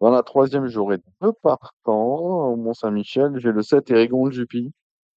[0.01, 3.39] Dans la troisième, j'aurai deux partants au Mont-Saint-Michel.
[3.39, 4.73] J'ai le 7 Erigon Juppy.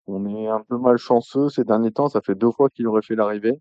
[0.07, 2.07] On est un peu malchanceux ces derniers temps.
[2.09, 3.59] Ça fait deux fois qu'il aurait fait l'arrivée.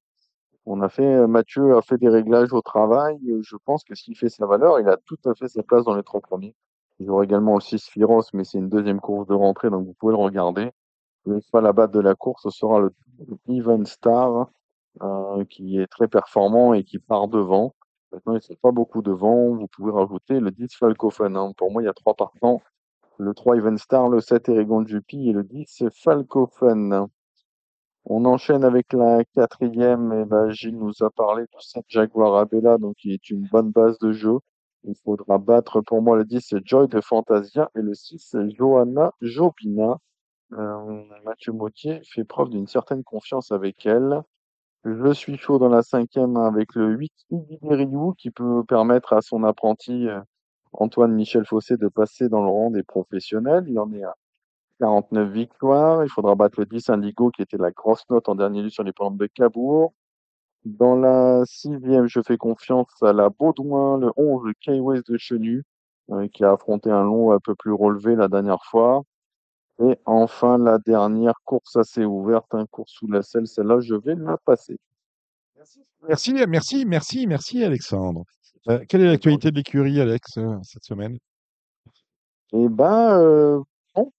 [0.67, 3.19] On a fait, euh, Mathieu a fait des réglages au travail.
[3.43, 5.95] Je pense que s'il fait sa valeur, il a tout à fait sa place dans
[5.97, 6.55] les trois premiers.
[7.01, 10.13] J'aurai également le 6 Firos, mais c'est une deuxième course de rentrée, donc vous pouvez
[10.13, 10.71] le regarder.
[11.27, 12.93] Le cheval à battre de la course, ce sera le
[13.49, 14.49] Even Star,
[15.03, 17.75] euh, qui est très performant et qui part devant.
[18.13, 19.55] Maintenant, il ne fait pas beaucoup devant.
[19.55, 21.37] Vous pouvez rajouter le 10 Falcofen.
[21.37, 21.53] Hein.
[21.57, 22.63] Pour moi, il y a trois partants.
[23.19, 27.07] Le 3 Even Star, le 7 Erigon Juppy et le 10 Falcofen.
[28.05, 30.13] On enchaîne avec la quatrième.
[30.13, 33.71] Et ben, Gilles nous a parlé du 7 Jaguar Abella, donc qui est une bonne
[33.71, 34.39] base de jeu.
[34.87, 39.99] Il faudra battre pour moi le 10 Joy de Fantasia et le 6 Johanna Jopina.
[40.53, 44.23] Euh, Mathieu Mautier fait preuve d'une certaine confiance avec elle.
[44.85, 47.13] Je suis chaud dans la cinquième avec le 8
[47.63, 50.21] Ryu qui peut permettre à son apprenti euh,
[50.73, 53.65] Antoine Michel Fossé de passer dans le rang des professionnels.
[53.67, 54.15] Il en est à
[54.79, 56.05] 49 victoires.
[56.05, 58.85] Il faudra battre le 10 Indigo qui était la grosse note en dernier lieu sur
[58.85, 59.93] les plantes de Cabourg.
[60.67, 65.63] Dans la sixième, je fais confiance à la Baudouin, le 11 K-West de Chenu,
[66.11, 69.03] euh, qui a affronté un long un peu plus relevé la dernière fois.
[69.79, 74.17] Et enfin, la dernière course assez ouverte, un course sous la selle, celle-là, je vais
[74.17, 74.77] la passer.
[76.09, 78.25] Merci, merci, merci, merci Alexandre.
[78.69, 81.17] Euh, quelle est l'actualité de l'écurie, Alex, euh, cette semaine?
[82.53, 83.61] Eh ben, euh,
[83.95, 84.11] bon.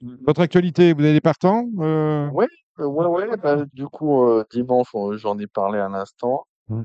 [0.00, 1.64] Votre actualité, vous avez des partants
[2.82, 3.36] euh, Oui, ouais, ouais.
[3.36, 6.44] bah, du coup, euh, dimanche, on- j'en ai parlé à l'instant.
[6.68, 6.82] Mm.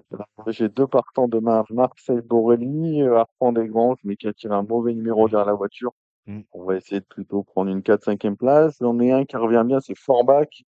[0.48, 4.64] J'ai deux partants demain, Marseille Borelli, euh, Arpent des Granges, mais qui a tiré un
[4.64, 5.92] mauvais numéro derrière la voiture.
[6.26, 6.42] Mm.
[6.54, 8.78] On va essayer de plutôt prendre une 4-5e place.
[8.82, 10.64] J'en ai un qui revient bien, c'est Forbach,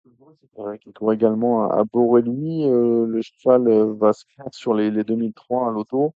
[0.58, 2.64] euh, qui court également à, à Borelli.
[2.68, 6.12] Euh, le cheval euh, va se faire sur les, les 2003 à l'auto.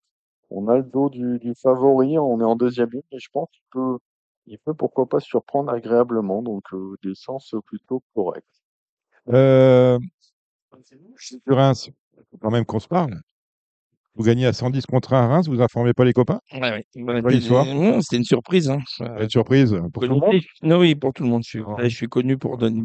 [0.50, 3.48] On a le dos du, du favori, on est en deuxième ligne, et je pense
[3.52, 3.98] qu'il peut,
[4.46, 6.42] il peut pourquoi pas surprendre agréablement.
[6.42, 8.61] Donc, euh, des chances plutôt correctes.
[9.29, 9.99] Euh,
[11.18, 13.20] Sur Reims, il faut quand même qu'on se parle.
[14.14, 16.41] Vous gagnez à 110 contre 1 à Reims, vous informez pas les copains?
[16.53, 16.85] Ouais, ouais.
[16.97, 17.64] Bah, Bonne histoire.
[17.64, 18.68] non, C'était une surprise.
[18.68, 18.81] Hein.
[19.18, 20.35] Être surprise pour tout le monde?
[20.62, 21.43] Non, oui, pour tout le monde.
[21.45, 21.75] Je suis, Ah.
[21.77, 22.83] ouais, je suis connu pour donner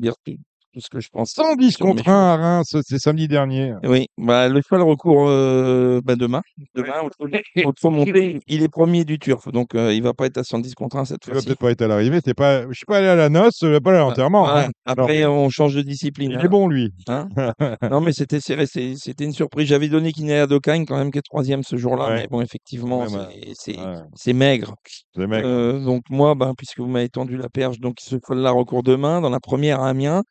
[0.78, 1.32] tout, ce que je pense.
[1.32, 3.74] 110 sur mes contre 1 à Reims, c'est samedi dernier.
[3.84, 6.42] Oui, bah, le cheval recourt euh, bah, demain.
[6.76, 10.26] Demain, au au trop monté, il est premier du turf, donc euh, il va pas
[10.26, 11.48] être à 110 contre 1 cette Tu vas fois-ci.
[11.48, 12.22] peut-être pas être à l'arrivée.
[12.36, 12.68] Pas...
[12.68, 14.46] Je suis pas allé à la noce, je vais pas aller à l'enterrement.
[14.46, 14.70] Ouais, hein.
[14.86, 16.32] Après, on change de discipline.
[16.32, 16.42] Il hein.
[16.44, 16.94] est bon, lui.
[17.08, 17.28] Hein
[17.92, 19.68] non, mais c'était c'était une surprise.
[19.68, 22.16] J'avais donné Kiné à Dokagne quand même, qui est troisième ce jour-là, Ouais.
[22.16, 24.76] mais bon, effectivement, Ouais, c'est- Ouais, maigre.
[25.16, 25.44] mecs.
[25.44, 29.22] Euh, donc moi, ben, puisque vous m'avez tendu la perche, donc ce cheval-là recourt demain.
[29.22, 30.24] Dans la première à Amiens,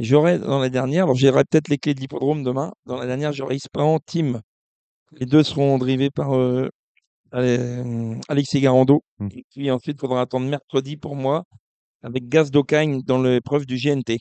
[0.00, 2.72] et j'aurai dans la dernière, alors j'aurai peut-être les clés de l'hippodrome demain.
[2.86, 4.40] Dans la dernière, j'aurai Ispahan Team.
[5.12, 6.68] Les deux seront drivés par euh,
[7.32, 9.02] Ale- Alexis Garando.
[9.18, 9.28] Mm.
[9.36, 11.44] Et puis ensuite, il faudra attendre mercredi pour moi
[12.02, 14.18] avec Gaz d'Ocagne dans l'épreuve du GNT.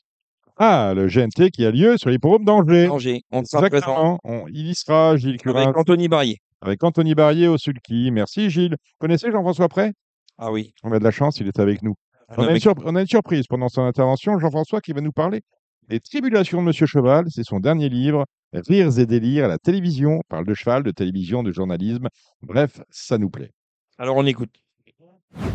[0.58, 2.90] Ah, le GNT qui a lieu sur l'hippodrome d'Angers.
[2.90, 4.20] Angers, on sera présent.
[4.26, 6.38] On- il y sera, Gilles Curin, avec Anthony Barrier.
[6.62, 8.12] avec Anthony Barrier au sulky.
[8.12, 8.72] Merci, Gilles.
[8.82, 9.94] Vous connaissez Jean-François Pré
[10.38, 10.74] Ah oui.
[10.84, 11.94] On a de la chance, il est avec nous.
[12.28, 14.38] Un On a, une mec- surp- on a une surprise pendant son intervention.
[14.38, 15.42] Jean-François qui va nous parler
[15.90, 17.26] des tribulations de Monsieur Cheval.
[17.30, 20.20] C'est son dernier livre, Rires et délires à la télévision.
[20.20, 22.08] On parle de cheval, de télévision, de journalisme.
[22.42, 23.52] Bref, ça nous plaît.
[23.98, 24.56] Alors on écoute.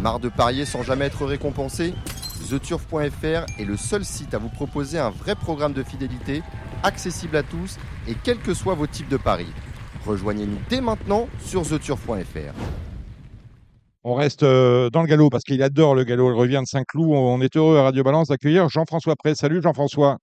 [0.00, 1.94] Marre de parier sans jamais être récompensé?
[2.48, 6.42] TheTurf.fr est le seul site à vous proposer un vrai programme de fidélité,
[6.82, 9.52] accessible à tous et quels que soient vos types de paris.
[10.06, 12.54] Rejoignez-nous dès maintenant sur TheTurf.fr.
[14.06, 16.30] On reste euh, dans le galop parce qu'il adore le galop.
[16.30, 17.08] Il revient de Saint-Cloud.
[17.10, 19.34] On est heureux à Radio Balance d'accueillir Jean-François Pré.
[19.34, 20.18] Salut Jean-François.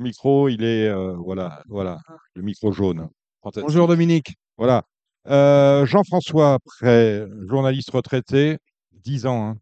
[0.00, 1.98] Le micro, il est euh, voilà, voilà,
[2.34, 3.10] le micro jaune.
[3.44, 4.34] Bonjour Dominique.
[4.56, 4.84] Voilà.
[5.28, 8.56] Euh, Jean-François Pré, journaliste retraité,
[8.94, 9.50] 10 ans.
[9.50, 9.56] Hein.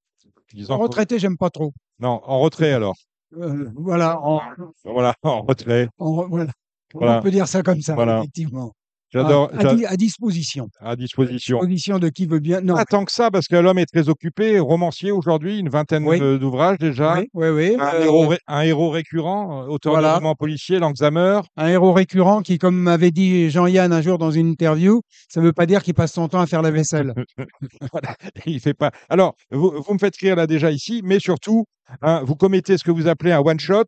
[0.54, 0.78] 10 ans.
[0.78, 1.72] Retraité, j'aime pas trop.
[1.98, 2.94] Non, en retrait alors.
[3.36, 4.40] Euh, voilà, en-
[4.84, 5.88] Voilà, en retrait.
[5.98, 6.52] en- voilà.
[6.94, 7.18] Voilà.
[7.18, 8.18] On peut dire ça comme ça, Voilà.
[8.20, 8.72] effectivement?
[9.10, 9.50] J'adore.
[9.56, 10.68] À, à di- à disposition.
[10.80, 11.56] À disposition.
[11.58, 12.60] Disposition de qui veut bien.
[12.60, 12.74] Non.
[12.74, 16.18] Pas tant que ça, parce que l'homme est très occupé, romancier aujourd'hui, une vingtaine Oui.
[16.38, 17.18] d'ouvrages déjà.
[17.18, 17.76] Oui, oui, oui.
[17.80, 20.10] Un, Euh, héros, un héros récurrent, euh, auteur Voilà.
[20.10, 21.40] de romans policiers, Langsamer.
[21.56, 25.46] un héros récurrent qui, comme m'avait dit Jean-Yann un jour dans une interview, ça ne
[25.46, 27.14] veut pas dire qu'il passe son temps à faire la vaisselle.
[27.92, 28.14] Voilà,
[28.46, 28.90] il fait pas.
[29.08, 31.64] Alors, vous, vous me faites rire là déjà ici, mais surtout,
[32.02, 33.84] hein, vous commettez ce que vous appelez un one-shot.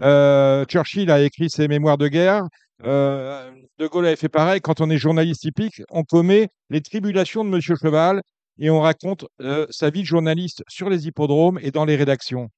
[0.00, 2.44] Euh, Churchill a écrit ses mémoires de guerre.
[2.84, 4.60] Euh, de Gaulle avait fait pareil.
[4.60, 8.22] Quand on est journaliste typique, on commet les tribulations de Monsieur Cheval
[8.58, 12.48] et on raconte euh, sa vie de journaliste sur les hippodromes et dans les rédactions.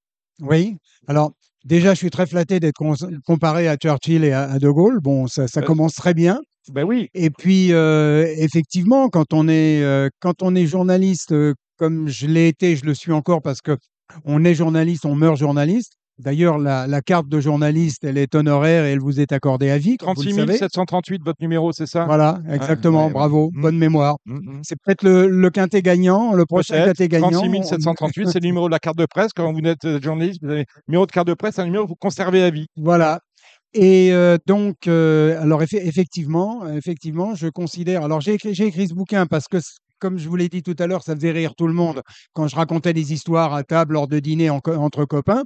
[0.41, 0.77] Oui.
[1.07, 1.33] Alors,
[1.65, 2.81] déjà, je suis très flatté d'être
[3.27, 5.01] comparé à Churchill et à, à De Gaulle.
[5.01, 6.41] Bon, ça, ça Euh, commence très bien.
[6.73, 11.53] Ben oui, Et puis, euh, effectivement, quand on est, euh, quand on est journaliste, euh,
[11.77, 13.77] comme je l'ai été, je le suis encore parce que
[14.25, 15.93] on est journaliste, on meurt journaliste.
[16.19, 19.79] D'ailleurs, la, la carte de journaliste, elle est honoraire et elle vous est accordée à
[19.79, 20.59] vie, comme vous le 36 savez.
[20.59, 22.05] 738, votre numéro, c'est ça?
[22.05, 23.61] Voilà, exactement, ouais, bravo, mm.
[23.61, 24.17] bonne mémoire.
[24.27, 24.61] Mm, mm.
[24.63, 27.31] C'est peut-être le, le quintet gagnant, le prochain quintet gagnant.
[27.31, 29.33] 36 on- 738, c'est le numéro de la carte de presse.
[29.35, 31.89] Quand vous êtes euh, journaliste, vous avez numéro de carte de presse, un numéro que
[31.89, 32.67] vous conservez à vie.
[32.77, 33.19] Voilà.
[33.77, 38.05] Et euh, donc, euh, alors effe- effectivement, effectivement, je considère.
[38.05, 39.57] Alors j'ai écrit, écrit ce bouquin parce que,
[39.99, 42.03] comme je vous l'ai dit tout à l'heure, ça faisait rire tout le monde
[42.33, 45.45] quand je racontais des histoires à table lors de dîner entre copains.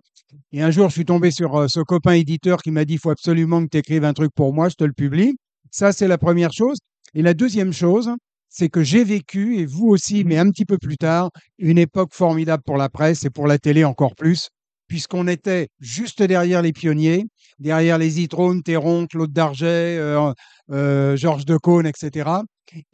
[0.52, 3.00] Et un jour, je suis tombé sur euh, ce copain éditeur qui m'a dit il
[3.00, 5.36] faut absolument que tu écrives un truc pour moi, je te le publie.
[5.70, 6.78] Ça, c'est la première chose.
[7.14, 8.10] Et la deuxième chose,
[8.48, 12.12] c'est que j'ai vécu, et vous aussi, mais un petit peu plus tard, une époque
[12.12, 14.48] formidable pour la presse et pour la télé encore plus,
[14.88, 17.26] puisqu'on était juste derrière les pionniers,
[17.58, 20.32] derrière les Zitrone, Théron, Claude Darget, euh,
[20.70, 22.30] euh, Georges Decaune, etc.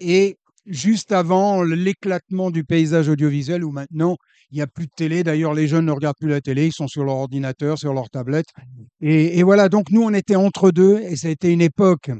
[0.01, 0.37] Et
[0.67, 4.17] juste avant l'éclatement du paysage audiovisuel où maintenant
[4.51, 5.25] il n'y a plus de télé.
[5.25, 8.09] D'ailleurs, les jeunes ne regardent plus la télé, ils sont sur leur ordinateur, sur leur
[8.11, 8.47] tablette.
[9.01, 12.11] Et, voilà, donc nous, on était entre deux et ça a été une époque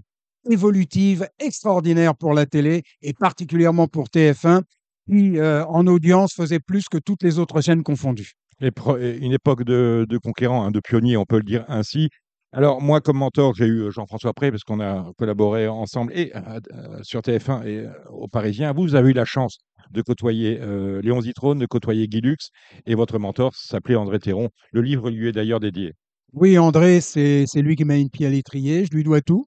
[0.51, 4.63] évolutive, extraordinaire pour la télé et particulièrement pour TF1
[5.09, 8.33] qui, euh, en audience, faisait plus que toutes les autres chaînes confondues.
[8.61, 12.09] Une époque de, de conquérants, hein, de pionniers, on peut le dire ainsi.
[12.57, 16.31] Alors, moi, comme mentor, j'ai eu euh, Jean-François Pré, parce qu'on a collaboré ensemble et
[16.37, 18.73] euh, euh, sur TF1 et euh, aux Parisiens.
[18.73, 19.59] Vous, avez eu la chance
[19.91, 20.61] de côtoyer
[21.03, 22.51] Léon Zitrone, de côtoyer Guy Lux,
[22.87, 24.49] et votre mentor s'appelait André Théron.
[24.73, 25.93] Le livre lui est d'ailleurs dédié.
[26.33, 28.87] Oui, André, c'est lui qui m'a le pied à l'étrier.
[28.87, 29.45] Je lui dois tout.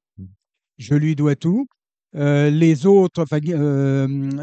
[0.77, 1.65] Je lui dois tout.
[2.13, 3.25] Les autres,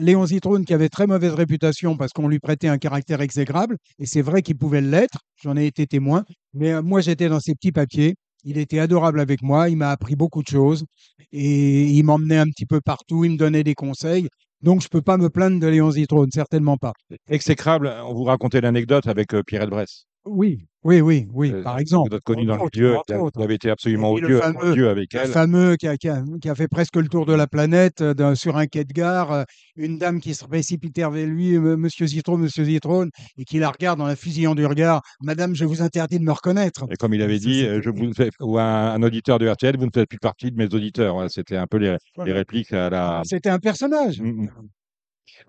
[0.01, 4.05] Léon Zitrone, qui avait très mauvaise réputation parce qu'on lui prêtait un caractère exécrable, et
[4.05, 7.73] c'est vrai qu'il pouvait l'être, j'en ai été témoin, mais moi j'étais dans ses petits
[7.73, 10.85] papiers, il était adorable avec moi, il m'a appris beaucoup de choses,
[11.33, 14.29] et il m'emmenait un petit peu partout, il me donnait des conseils,
[14.63, 16.93] donc je ne peux pas me plaindre de Léon Zitrone, certainement pas.
[17.29, 20.07] Exécrable, on vous racontait l'anecdote avec euh, Pierre Elbrès.
[20.27, 22.11] Oui, oui, oui, oui, Euh, par exemple.
[22.11, 22.97] Vous êtes connu dans le milieu,
[23.35, 25.29] vous avez été absolument le odieux, fameux- odieux avec Le elle.
[25.29, 28.35] fameux qui a, qui a- qui a fait presque le tour de la planète euh,
[28.35, 29.43] sur un quai de gare, euh,
[29.77, 33.99] une dame qui se précipitait vers lui, Monsieur Zitrone, Monsieur Zitrone, et qui la regarde
[33.99, 36.87] dans la fusillant du regard, Madame, je vous interdis de me reconnaître.
[36.91, 39.87] Et comme il avait dit, je vous fais- ou un, un auditeur de RTL, vous
[39.87, 41.15] ne faites plus partie de mes auditeurs.
[41.15, 41.97] Voilà, C'était un peu les,
[42.33, 43.23] répliques à la.
[43.25, 44.21] C'était un personnage.
[44.21, 44.49] Mm, mm.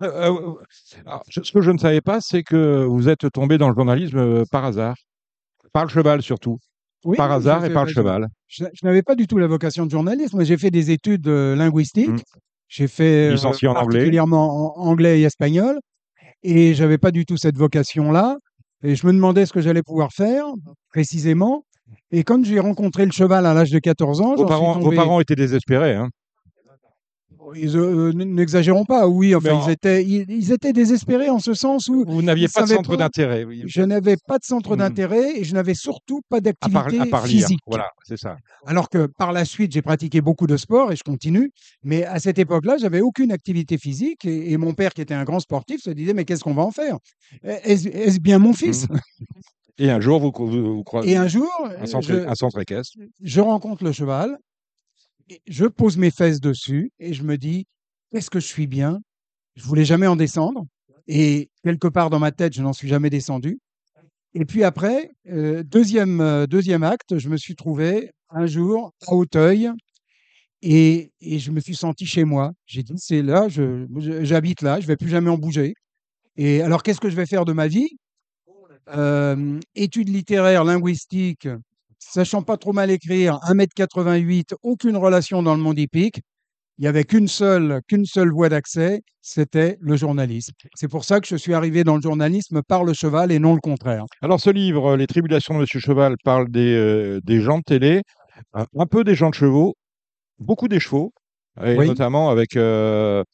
[0.02, 0.54] Euh, euh,
[1.06, 3.74] alors, je- ce que je ne savais pas, c'est que vous êtes tombé dans le
[3.74, 4.96] journalisme euh, par hasard,
[5.72, 6.58] par le cheval surtout,
[7.04, 8.28] Oui, par hasard et par le je- cheval.
[8.48, 10.34] Je, je n'avais pas du tout la vocation de journaliste.
[10.34, 12.08] Moi, j'ai fait des études euh, linguistiques.
[12.10, 12.18] Mm.
[12.68, 15.78] J'ai fait euh, Licencié particulièrement en anglais et espagnol.
[16.42, 18.36] Et j'avais pas du tout cette vocation-là.
[18.82, 20.44] Et je me demandais ce que j'allais pouvoir faire
[20.90, 21.64] précisément.
[22.10, 24.72] Et quand j'ai rencontré le cheval à l'âge de 14 ans, Vos j'en suis parents,
[24.78, 25.94] vos tombé- parents étaient désespérés.
[25.94, 26.10] Hein.
[27.54, 29.34] Euh, n- N'exagérons pas, oui.
[29.34, 32.68] Enfin, ils, étaient, ils, ils étaient désespérés en ce sens où Vous n'aviez pas de
[32.68, 33.44] centre d'intérêt.
[33.44, 33.62] oui.
[33.66, 34.78] je n'avais pas de centre Mm.
[34.78, 37.60] d'intérêt et je n'avais surtout pas d'activité physique.
[37.66, 38.36] Voilà, c'est ça.
[38.66, 41.52] Alors que par la suite, j'ai pratiqué beaucoup de sport et je continue.
[41.84, 45.24] Mais à cette époque-là, j'avais aucune activité physique et, et mon père, qui était un
[45.24, 46.96] grand sportif, se disait Mais qu'est-ce qu'on va en faire?
[47.42, 48.86] Est-ce est-ce bien mon fils?
[49.78, 52.58] Et un jour, vous, vous, vous croisez Et un jour, un centre, je, un centre
[52.60, 52.96] équestre.
[53.22, 54.38] je rencontre le cheval,
[55.46, 57.66] je pose mes fesses dessus et je me dis
[58.12, 59.00] Qu'est-ce que je suis bien?
[59.56, 60.64] Je voulais jamais en descendre.
[61.08, 63.58] Et quelque part dans ma tête, je n'en suis jamais descendu.
[64.34, 69.14] Et puis après, euh, deuxième, euh, deuxième acte, je me suis trouvé un jour à
[69.14, 69.70] Hauteuil
[70.62, 72.52] et, et je me suis senti chez moi.
[72.66, 75.74] J'ai dit, c'est là, j'habite là, je vais plus jamais en bouger.
[76.36, 77.88] Et alors, qu'est-ce que je vais faire de ma vie?
[78.88, 81.48] Euh, Études littéraires, linguistiques,
[81.98, 86.20] sachant pas trop mal écrire, 1m88, aucune relation dans le monde hippique.
[86.78, 90.52] Il n'y avait qu'une seule, qu'une seule voie d'accès, c'était le journalisme.
[90.74, 93.54] C'est pour ça que je suis arrivé dans le journalisme par le cheval et non
[93.54, 94.04] le contraire.
[94.20, 98.02] Alors, ce livre, Les Tribulations de Monsieur Cheval, parle des, euh, des gens de télé,
[98.52, 99.74] un, peu des gens de chevaux,
[100.38, 101.12] beaucoup des chevaux,
[101.64, 101.86] et Oui.
[101.86, 102.60] notamment avec euh,
[103.20, 103.24] euh,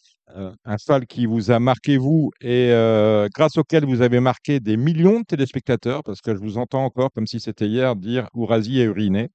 [0.64, 4.76] un cheval qui vous a marqué, vous, et euh, grâce auquel vous avez marqué des
[4.76, 8.80] millions de téléspectateurs, parce que je vous entends encore, comme si c'était hier, dire Ourasi
[8.80, 9.28] a uriné.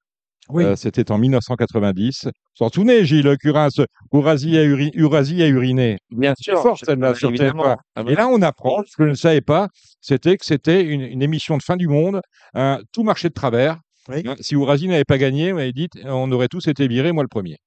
[0.50, 0.64] Oui.
[0.64, 2.22] Euh, C'était en 1990.
[2.26, 3.68] Vous vous en souvenez, Gilles Curins,
[4.14, 5.98] Ourasi a, uri- a uriné.
[6.10, 6.62] Bien sûr.
[6.62, 7.32] fort, celle-là, sur.
[7.32, 7.76] TF1.
[7.96, 9.68] Ah Et là, on apprend, ce que je ne savais pas,
[10.00, 12.22] c'était que c'était une, une émission de fin du monde,
[12.54, 13.78] un- tout marchait de travers.
[14.08, 14.24] Oui.
[14.26, 17.24] Hein, Si Ourasi n'avait pas gagné, on avait dit, on aurait tous été virés, moi
[17.24, 17.58] le premier.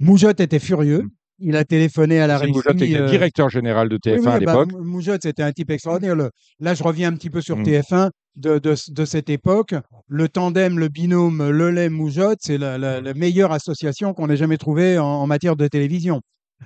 [0.00, 1.04] Moujotte était furieux.
[1.44, 2.52] Il a téléphoné à la régie.
[2.58, 4.72] était euh, directeur général de TF1 Oui, oui, à bah, l'époque.
[4.72, 6.14] Mou- Moujotte, c'était un type extraordinaire.
[6.14, 7.62] Le- Là, je reviens un petit peu sur Mm.
[7.64, 9.74] TF1 de, de, de cette époque.
[10.08, 14.98] Le tandem, le binôme Lelay-Moujotte, c'est la, la- la meilleure association qu'on ait jamais trouvée
[14.98, 16.20] en, en matière de télévision.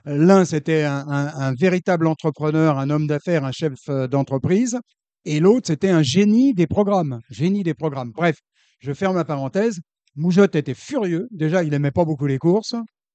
[0.04, 4.78] L'un, c'était un, un- un véritable entrepreneur, un homme d'affaires, un chef euh, d'entreprise.
[5.24, 7.20] Et l'autre, c'était un génie des programmes.
[7.30, 8.12] Génie des programmes.
[8.14, 8.36] Bref,
[8.78, 9.78] je ferme la parenthèse.
[10.14, 11.26] Moujotte était furieux.
[11.30, 12.74] Déjà, il aimait pas beaucoup les courses.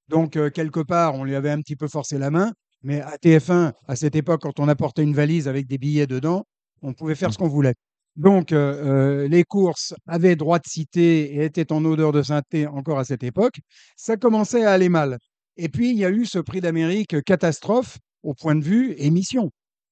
[0.10, 2.52] Donc, euh, quelque part, on lui avait un petit peu forcé la main.
[2.84, 6.46] Mais à TF1, à cette époque, quand on apportait une valise avec des billets dedans,
[6.82, 7.76] on pouvait faire ce qu'on voulait.
[8.16, 12.68] Donc, euh, euh, les courses avaient droit de citer et étaient en odeur de sainteté
[12.68, 13.60] encore à cette époque.
[13.96, 15.18] Ça commençait à aller mal.
[15.58, 19.52] Et puis, il y a eu ce prix d'Amérique catastrophe au point de vue émission.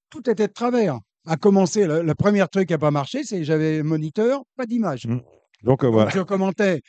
[0.09, 0.99] Tout était de travers.
[1.27, 4.65] À commencer, le, le premier truc qui n'a pas marché, c'est que j'avais moniteur, pas
[4.65, 5.05] d'image.
[5.05, 5.21] Mm.
[5.63, 6.11] Donc euh, Donc, voilà.
[6.11, 6.81] je commentais.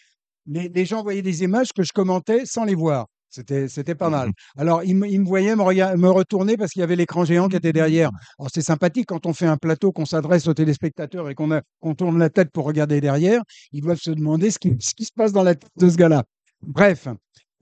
[0.46, 3.06] Les, les gens voyaient des images que je commentais sans les voir.
[3.32, 4.30] C'était, c'était pas mal.
[4.58, 7.24] Alors, ils, me- ils me voyaient me, rega- me retourner parce qu'il y avait l'écran
[7.24, 8.10] géant qui était derrière.
[8.40, 11.62] Alors, c'est sympathique quand on fait un plateau, qu'on s'adresse aux téléspectateurs et qu'on, a-
[11.78, 13.42] qu'on tourne la tête pour regarder derrière.
[13.72, 15.96] Ils doivent se demander ce qui, ce qui se passe dans la tête de ce
[15.96, 16.24] gars-là.
[16.62, 17.06] Bref.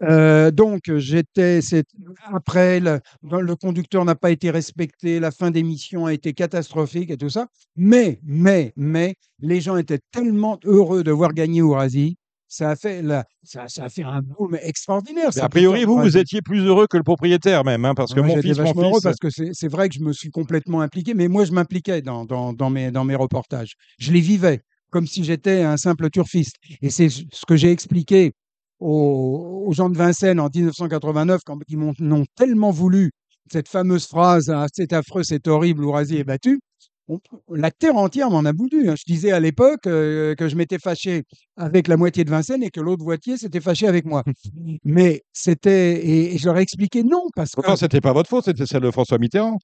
[0.05, 1.61] Euh, donc, j'étais.
[1.61, 1.85] c'est-
[2.33, 7.17] Après, le, le conducteur n'a pas été respecté, la fin d'émission a été catastrophique et
[7.19, 7.47] tout ça.
[7.77, 12.17] Mais, mais, mais, les gens étaient tellement heureux de voir gagner Ourasi.
[12.51, 13.05] Ça a fait,
[13.43, 15.29] ça, ça a fait un boom extraordinaire.
[15.39, 18.29] A priori, vous, vous étiez plus heureux que le propriétaire même, hein, parce que Moi,
[18.29, 20.31] mon j'étais fils, mon vachement heureux fils, parce que c'est vrai que je me suis
[20.31, 23.75] complètement impliqué, mais moi, je m'impliquais dans, dans, dans mes, dans mes reportages.
[23.99, 26.57] Je les vivais comme si j'étais un simple turfiste.
[26.81, 28.33] Et c'est ce que j'ai expliqué
[28.81, 33.11] aux, aux gens de Vincennes en 1989, quand ils m'ont tellement voulu
[33.53, 36.61] cette fameuse phrase Ah, c'est affreux, c'est horrible, Ourasi est battu.
[37.09, 37.21] On-
[37.55, 38.91] la terre entière m'en a voulu.
[38.91, 38.95] hein.
[38.99, 41.25] Je disais à l'époque euh, que je m'étais fâché
[41.57, 44.23] avec la moitié de Vincennes et que l'autre moitié s'était fâché avec moi.
[44.85, 46.05] Mais c'était.
[46.07, 48.67] Et, et je leur ai expliqué non, parce que pourtant, c'était pas votre faute, c'était
[48.67, 49.59] celle de François Mitterrand.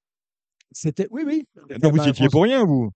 [0.72, 1.06] c'était.
[1.10, 1.44] Oui, oui.
[1.82, 2.90] Vous étiez pour rien, vous.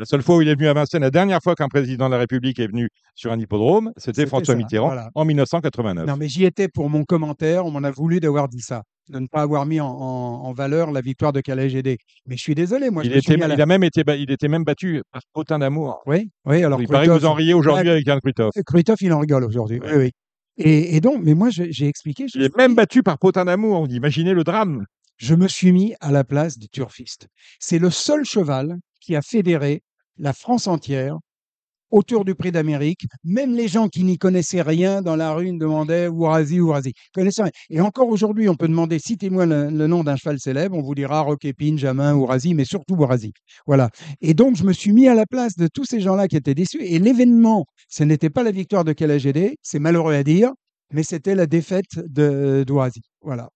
[0.00, 2.12] La seule fois où il est venu à Vincennes, la dernière fois qu'un président de
[2.14, 5.10] la République est venu sur un hippodrome, c'était François ça, Mitterrand voilà.
[5.14, 6.06] en 1989.
[6.06, 7.66] Non, mais j'y étais pour mon commentaire.
[7.66, 10.52] On m'en a voulu d'avoir dit ça, de ne pas avoir mis en, en- en
[10.54, 11.98] valeur la victoire de Calais GD.
[12.26, 14.30] Mais je suis désolé, moi, il, je était, à la- il a même été, il
[14.30, 16.00] était même battu par Potin d'amour.
[16.06, 16.64] Oui, oui.
[16.64, 17.92] Alors il paraît que vous en riez aujourd'hui Ouais.
[17.96, 18.52] avec Yann Kruithoff.
[18.66, 19.80] Kruithoff, il en rigole aujourd'hui.
[19.84, 20.10] Oui, oui.
[20.56, 22.24] Et, et donc, mais moi, j'ai expliqué.
[22.34, 23.86] Il est même battu par Potin d'amour.
[23.90, 24.86] Imaginez le drame.
[25.18, 27.28] je me suis mis à la place des turfistes.
[27.58, 29.82] C'est le seul cheval qui a fédéré
[30.20, 31.18] la France entière
[31.90, 33.02] autour du prix d'Amérique.
[33.24, 36.92] Même les gens qui n'y connaissaient rien dans la rue demandaient Ourasi, Ourasi.
[37.14, 37.52] Connaissaient rien.
[37.68, 40.76] Et encore aujourd'hui, on peut demander citez-moi le, nom d'un cheval célèbre.
[40.76, 43.32] On vous dira Roquépine, Jamin, Ourasi, mais surtout Ourasi.
[43.66, 43.90] Voilà.
[44.20, 46.54] Et donc, je me suis mis à la place de tous ces gens-là qui étaient
[46.54, 46.82] déçus.
[46.82, 50.52] Et l'événement, ce n'était pas la victoire de KLGD, c'est malheureux à dire,
[50.92, 53.02] mais c'était la défaite d'Ourasi.
[53.22, 53.48] Voilà.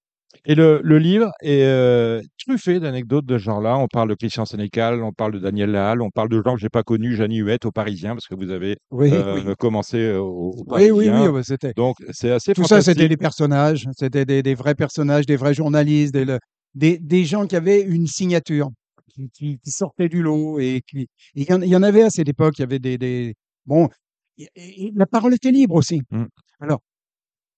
[0.46, 3.78] Et le, le livre est euh, truffé d'anecdotes de ce genre-là.
[3.78, 6.60] On parle de Christian Sénécal, on parle de Daniel Lahalle, on parle de gens que
[6.60, 9.54] j'ai pas connus, Jeannie Huette au Parisien, parce que vous avez Oui, euh, oui.
[9.58, 11.30] commencé euh, au, au Oui, oui, Parisien.
[11.30, 11.72] oui, c'était.
[11.76, 15.54] Donc c'est assez Tout ça, c'était des personnages, c'était des, des vrais personnages, des vrais
[15.54, 16.26] journalistes, des,
[16.74, 18.68] des, des gens qui avaient une signature,
[19.14, 20.58] qui, qui- qui sortaient du lot.
[20.58, 22.78] Et qui, il y, en- il y en avait à cette époque, il y avait
[22.80, 22.98] des.
[22.98, 23.34] des
[23.66, 23.88] bon,
[24.36, 26.00] et- et la parole était libre aussi.
[26.10, 26.24] Mm.
[26.60, 26.80] Alors,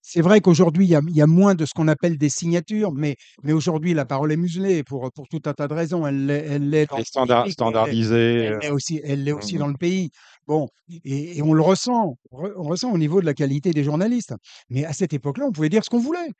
[0.08, 2.28] c'est vrai qu'aujourd'hui, il y a, il y a moins de ce qu'on appelle des
[2.28, 6.06] signatures, mais, mais aujourd'hui, la parole est muselée pour, pour tout un tas de raisons.
[6.06, 8.34] Elle l'est standard- public, elle l'est- standardisé.
[8.44, 10.10] elle euh, l'est aussi, elle l'est aussi dans le pays.
[10.46, 10.68] Bon,
[11.04, 13.82] et, et on le ressent, on re- on ressent au niveau de la qualité des
[13.82, 14.32] journalistes.
[14.70, 16.30] Mais à cette époque-là, on pouvait dire ce qu'on voulait.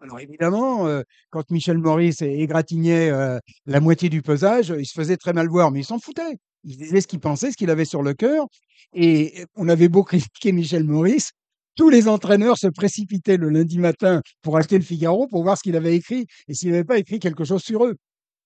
[0.00, 5.16] Alors évidemment, euh, quand Michel Maurice égratignait euh, la moitié du pesage, il se faisait
[5.16, 6.36] très mal voir, mais il s'en foutait.
[6.62, 8.46] Il disait ce qu'il pensait, ce qu'il avait sur le cœur.
[8.94, 11.32] Et on avait beau critiquer Michel Maurice,
[11.78, 15.62] tous les entraîneurs se précipitaient le lundi matin pour acheter le Figaro pour voir ce
[15.62, 17.94] qu'il avait écrit et s'il n'avait pas écrit quelque chose sur eux.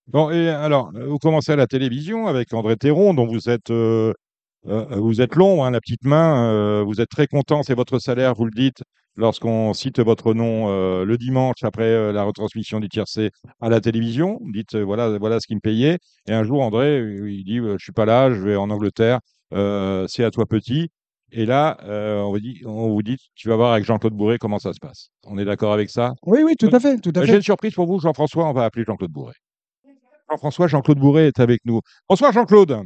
[0.06, 4.12] Bon, et alors, vous commencez à la télévision avec André Théron, dont vous êtes, euh,
[4.66, 6.52] euh, vous êtes long, hein, la petite main.
[6.52, 8.82] euh, vous êtes très content, c'est votre salaire, vous le dites,
[9.16, 10.68] lorsqu'on cite votre nom
[11.04, 13.30] le dimanche après la retransmission du tiercé
[13.62, 14.38] à la télévision.
[14.42, 15.98] Vous dites, voilà, voilà ce qu'il me payait.
[16.28, 19.20] Et un jour, André, il dit, je suis pas là, je vais en Angleterre,
[19.52, 20.90] c'est à toi petit.
[21.34, 24.36] Et là, euh, on, vous dit, on vous dit, tu vas voir avec Jean-Claude Bourré
[24.38, 25.09] comment ça se passe.
[25.26, 26.12] On est d'accord avec ça?
[26.26, 26.98] Oui, oui, tout à fait.
[26.98, 27.36] Tout à J'ai fait.
[27.36, 28.46] une surprise pour vous, Jean-François.
[28.46, 29.32] On va appeler Jean-Claude Bourré.
[30.30, 31.80] Jean-François, Jean-Claude Bourré est avec nous.
[32.06, 32.82] Bonsoir, Jean-Claude.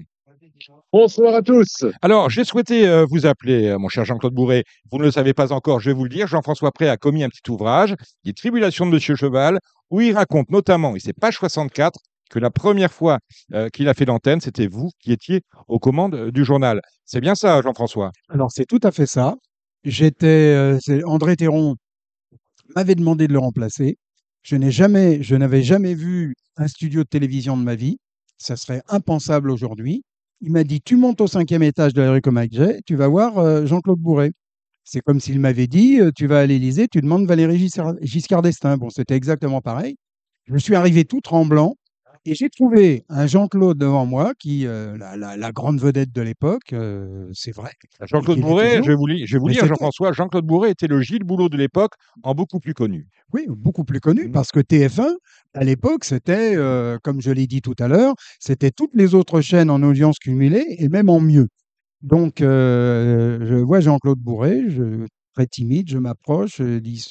[0.93, 1.85] Bonsoir à tous.
[2.03, 4.63] Alors, j'ai souhaité euh, vous appeler, euh, mon cher Jean-Claude Bourré.
[4.91, 6.29] Vous ne le savez pas encore, je vais vous le dire.
[6.29, 7.95] Jean-François Pré a commis un petit ouvrage,
[8.25, 9.59] Les Tribulations de Monsieur Cheval,
[9.91, 11.99] où il raconte notamment, et c'est page 64,
[12.31, 13.19] que la première fois
[13.53, 16.81] euh, qu'il a fait l'antenne, c'était vous qui étiez aux commandes euh, du journal.
[17.05, 18.11] C'est bien ça, Jean-François?
[18.29, 19.35] Alors, c'est tout à fait ça.
[19.85, 21.77] J'étais, euh, André Théron
[22.75, 23.97] m'avait demandé de le remplacer.
[24.43, 27.99] Je n'ai jamais, je n'avais jamais vu un studio de télévision de ma vie.
[28.39, 30.03] Ça serait impensable aujourd'hui.
[30.41, 33.67] Il m'a dit, tu montes au cinquième étage de la rue Comacget, tu vas voir
[33.67, 34.33] Jean-Claude Bourré.
[34.85, 37.71] C'est comme s'il m'avait dit, tu vas à l'Élysée, tu demandes Valérie
[38.03, 38.77] Giscard d'Estaing.
[38.77, 39.97] Bon, c'était exactement pareil.
[40.47, 41.75] Je suis arrivé tout tremblant
[42.27, 46.23] et j'ai trouvé un Jean-Claude devant moi, qui, euh, la, la- la grande vedette de
[46.23, 47.71] l'époque, euh, c'est vrai.
[48.03, 50.71] Jean-Claude Bourré, je vais vous, li- je vais vous Mais dire, c'était- Jean-François, Jean-Claude Bourré
[50.71, 51.93] était le Gilles Boulot de l'époque,
[52.23, 53.09] en beaucoup plus connu.
[53.33, 54.33] Oui, beaucoup plus connu, Mhm.
[54.33, 55.15] parce que TF1,
[55.55, 59.41] à l'époque, c'était, euh, comme je l'ai dit tout à l'heure, c'était toutes les autres
[59.41, 61.49] chaînes en audience cumulée et même en mieux.
[62.03, 67.05] Donc, je vois Jean-Claude Bourré, je, très timide, je m'approche, je dis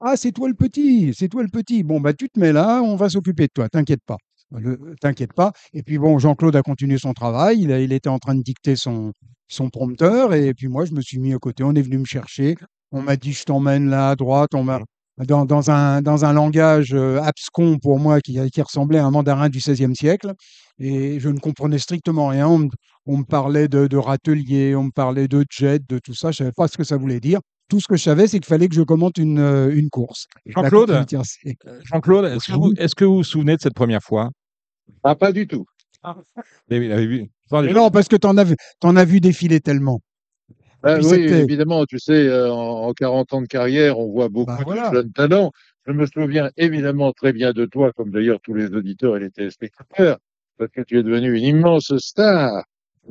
[0.00, 1.82] Ah, c'est toi le petit, c'est toi le petit.
[1.82, 4.18] Bon, bah, tu te mets là, on va s'occuper de toi, t'inquiète pas.
[4.52, 5.52] Le- T'inquiète pas.
[5.72, 9.12] Et puis, bon, Jean-Claude a continué son travail, il, était en train de dicter son,
[9.48, 12.04] son prompteur, et puis moi, je me suis mis à côté, on est venu me
[12.04, 12.56] chercher,
[12.92, 14.80] on m'a dit, je t'emmène là à droite, on m'a
[15.24, 19.10] dans, dans un, dans un langage euh, abscon pour moi qui, qui ressemblait à un
[19.10, 20.32] mandarin du XVIe siècle.
[20.78, 22.46] Et je ne comprenais strictement rien.
[22.48, 22.58] On
[23.16, 26.32] me, parlait de, de on me parlait de jet, de tout ça.
[26.32, 27.40] Je ne savais pas ce que ça voulait dire.
[27.68, 30.26] Tout ce que je savais, c'est qu'il fallait que je commente une, euh, une course.
[30.46, 34.30] Jean-Claude Euh, Jean-Claude, est-ce que, vous- que vous vous souvenez de cette première fois?
[35.02, 35.66] Ah, pas du tout.
[36.70, 40.00] Mais vu- Mais non, parce que tu en, as vu- t'en as vu défiler tellement.
[40.84, 44.52] Puis oui, évidemment, tu sais, euh, en, en 40 ans de carrière, on voit beaucoup
[44.52, 44.92] Bah, de voilà.
[44.92, 45.50] jeunes talents.
[45.86, 49.30] Je me souviens évidemment très bien de toi, comme d'ailleurs tous les auditeurs et les
[49.30, 50.18] téléspectateurs,
[50.58, 52.64] parce que tu es devenu une immense star.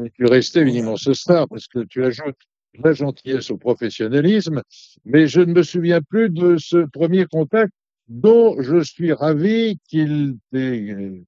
[0.03, 2.35] Et tu restais une immense star parce que tu ajoutes
[2.83, 4.61] la gentillesse au professionnalisme.
[5.05, 7.71] Mais je ne me souviens plus de ce premier contact
[8.07, 11.21] dont je suis ravi qu'il euh,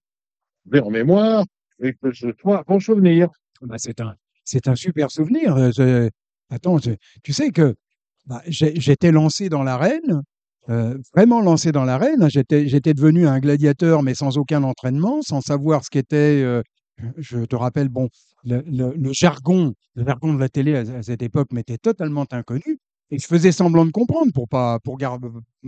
[0.82, 1.46] en mémoire
[1.82, 3.30] et que ce soit bon souvenir.
[3.62, 4.16] Bah, c'est un,
[4.66, 5.56] un super souvenir.
[5.80, 6.10] Euh,
[6.50, 7.76] attends, tu sais que
[8.26, 10.22] bah, j'étais lancé dans l'arène,
[10.70, 12.30] euh, vraiment lancé dans l'arène.
[12.30, 16.42] J'étais, j'étais devenu un gladiateur, mais sans aucun entraînement, sans savoir ce qu'était.
[16.44, 16.62] euh,
[17.18, 18.10] je te rappelle, bon,
[18.44, 22.26] le, le- le jargon, le jargon de la télé à, à cette époque m'était totalement
[22.32, 22.80] inconnu.
[23.10, 25.18] Et je faisais semblant de comprendre pour pas pour gar-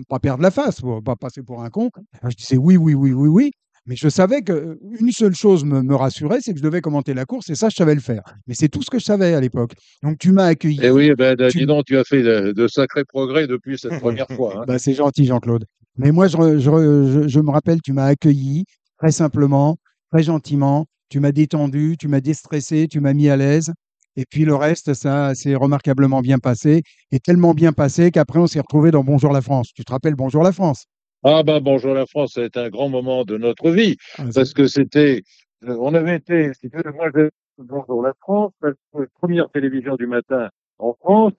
[0.09, 1.89] pas perdre la face, pour pas passer pour un con.
[2.21, 3.51] Alors, je disais oui, oui, oui, oui, oui.
[3.85, 7.25] Mais je savais qu'une seule chose me, me rassurait, c'est que je devais commenter la
[7.25, 8.21] course, et ça, je savais le faire.
[8.45, 9.71] Mais c'est tout ce que je savais à l'époque.
[10.03, 10.79] Donc, tu m'as accueilli.
[10.83, 13.99] Eh oui, ben, Tu- dis donc, tu as fait de, de sacrés progrès depuis cette
[13.99, 14.59] première fois.
[14.59, 14.63] hein.
[14.67, 15.65] Bah, c'est gentil, Jean-Claude.
[15.97, 18.65] Mais moi, je, je- je me rappelle, tu m'as accueilli
[18.99, 19.77] très simplement,
[20.11, 20.85] très gentiment.
[21.09, 23.73] Tu m'as détendu, tu m'as déstressé, tu m'as mis à l'aise.
[24.15, 26.83] Et puis le reste, ça s'est remarquablement bien passé.
[27.11, 29.71] Et tellement bien passé qu'après, on s'est retrouvé dans Bonjour la France.
[29.73, 30.85] Tu te rappelles Bonjour la France?
[31.23, 34.23] Ah ben bonjour la France, ça a été un grand moment de notre vie Ah,
[34.33, 35.21] parce que c'était,
[35.67, 38.71] euh, on avait été, si tu veux, moi j'ai bonjour la France, la
[39.19, 41.33] première télévision du matin en France,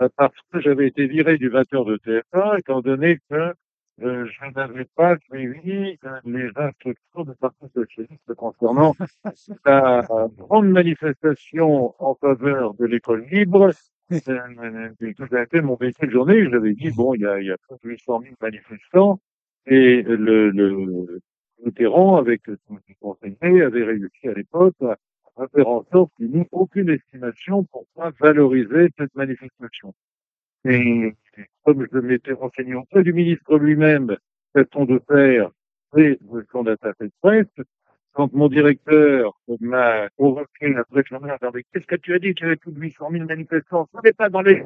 [0.00, 3.52] euh, parce que j'avais été viré du 20h de TF1 étant donné que
[4.02, 8.94] euh, je n'avais pas suivi les instructions du Parti socialiste concernant
[9.64, 10.06] la
[10.36, 13.70] grande manifestation en faveur de l'école libre.
[14.12, 16.48] Euh, Tout a été mon métier de journée.
[16.50, 19.20] J'avais dit, bon, il y a, il y a plus de 800 000 manifestants
[19.66, 21.20] et le, le
[21.64, 24.76] Mitterrand, avec son conseiller, avait réussi à l'époque
[25.36, 29.94] à faire en sorte qu'il n'y ait aucune estimation pour pas valoriser cette manifestation.
[30.68, 31.14] Et
[31.64, 34.16] comme je m'étais renseigné auprès du ministre lui-même,
[34.52, 35.50] façon de faire
[35.96, 37.46] et de son attaché de presse,
[38.12, 42.34] quand mon directeur m'a convoqué après que j'en ai dit, qu'est-ce que tu as dit
[42.34, 43.88] qu'il y avait plus de 800 000 manifestants?
[43.94, 44.62] Ce n'est pas dans les...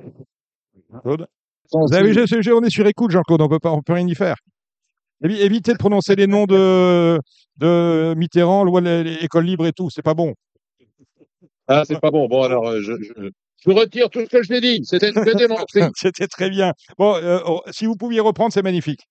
[1.03, 1.27] Claude?
[1.73, 3.93] Vous avez vu, je- je- on est sur écoute, Jean-Claude, on peut pas, on peut
[3.95, 4.37] rien y faire.
[5.25, 7.19] Évi- Évitez de prononcer les noms de,
[7.59, 10.35] de Mitterrand, loi de l'école libre et tout, c'est pas bon.
[11.69, 12.27] Ah, c'est pas bon.
[12.29, 13.31] Bon, alors, euh, je, je,
[13.65, 14.81] je retire tout ce que je t'ai dit.
[14.85, 15.25] C'était une.
[15.97, 16.73] C'était très bien.
[16.99, 19.07] Bon, euh, oh, si vous pouviez reprendre, c'est magnifique.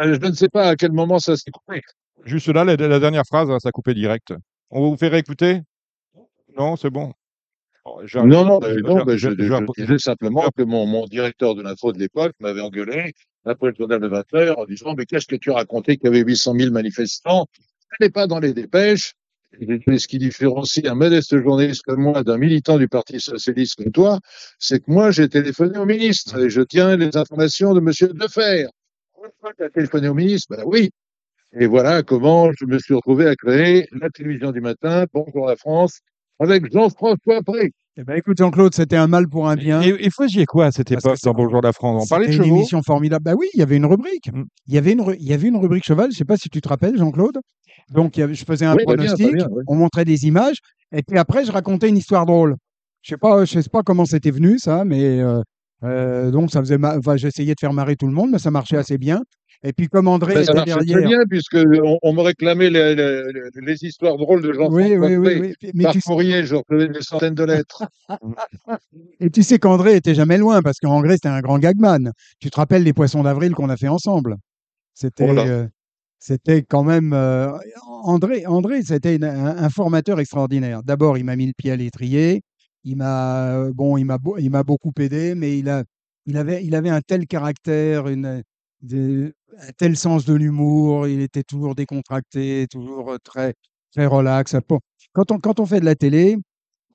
[0.00, 1.80] Euh, Je ne sais pas à quel moment ça s'est coupé.
[2.24, 4.32] Juste là, la, la dernière phrase, hein, ça a coupé direct.
[4.70, 5.60] On vous fait réécouter?
[6.56, 7.12] Non, c'est bon.
[7.84, 9.44] Oh, Non, non, mais non, je- je, je- je
[9.76, 13.12] je- disais simplement que mon, mon directeur de l'info de l'époque m'avait engueulé
[13.44, 16.08] après le journal de 20 heures en disant Mais qu'est-ce que tu raconté qu'il y
[16.08, 17.46] avait 800 000 manifestants?
[17.58, 19.14] Ce n'est pas dans les dépêches.
[19.60, 23.92] Et ce qui différencie un modeste journaliste comme moi d'un militant du Parti socialiste comme
[23.92, 24.18] toi,
[24.58, 28.66] c'est que moi, j'ai téléphoné au ministre et je tiens les informations de Monsieur Defer.
[29.56, 30.90] Tu as téléphoné au ministre Ben oui.
[31.58, 35.56] Et voilà comment je me suis retrouvé à créer la télévision du matin, Bonjour la
[35.56, 36.00] France,
[36.40, 37.72] avec Jean-François Pré.
[37.98, 39.82] Eh ben, écoute, Jean-Claude, c'était un mal pour un bien.
[39.82, 42.04] Et, et faisiez quoi à cette époque dans Bonjour la France?
[42.04, 43.22] On parlait de C'était une chevaux émission formidable.
[43.22, 44.32] Bah oui, il y avait une rubrique.
[44.32, 44.44] Mm.
[44.66, 46.10] Il y avait une, ru- il y avait une rubrique cheval.
[46.10, 47.38] Je sais pas si tu te rappelles, Jean-Claude.
[47.90, 49.34] Donc, je faisais un Oui, bien, pronostic.
[49.34, 49.62] bien, oui.
[49.66, 50.56] On montrait des images.
[50.94, 52.56] Et puis après, je racontais une histoire drôle.
[53.02, 55.40] Je sais pas, je sais pas comment c'était venu, ça, mais euh,
[55.84, 56.78] euh, donc ça faisait.
[56.78, 59.22] ma- Enfin, j'essayais de faire marrer tout le monde, mais ça marchait assez bien.
[59.64, 61.08] Et puis comme André Ben, ça était marchait très derrière.
[61.08, 63.22] bien puisque on, on me réclamait les, les-
[63.60, 65.54] les histoires drôles de Jean-François Oui, oui, oui.
[65.74, 67.84] Mais Par tu, courrier, je recevais des centaines de lettres.
[69.20, 72.12] et tu sais qu'André était jamais loin parce qu'André c'était un grand gagman.
[72.40, 74.36] Tu te rappelles les poissons d'avril qu'on a fait ensemble?
[74.94, 75.66] C'était, euh,
[76.22, 77.50] c'était quand même euh,
[78.04, 78.46] André.
[78.46, 80.84] André, c'était un, formateur extraordinaire.
[80.84, 82.42] D'abord, il m'a mis le pied à l'étrier.
[82.84, 85.82] Il m'a, euh, bon, il m'a, il m'a beaucoup aidé, mais il a,
[86.26, 88.42] il avait, il avait un tel caractère, un
[89.76, 91.08] tel sens de l'humour.
[91.08, 93.54] Il était toujours décontracté, toujours euh, très,
[93.90, 94.54] très relax.
[95.12, 96.36] Quand on, quand on fait de la télé,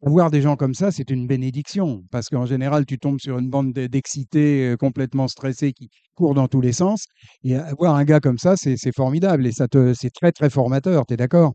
[0.05, 3.49] avoir des gens comme ça, c'est une bénédiction, parce qu'en général, tu tombes sur une
[3.49, 7.05] bande de- d'excités euh, complètement stressés qui courent dans tous les sens.
[7.43, 11.05] Et avoir un gars comme ça, c'est formidable et ça te, c'est très très formateur.
[11.05, 11.53] T'es d'accord?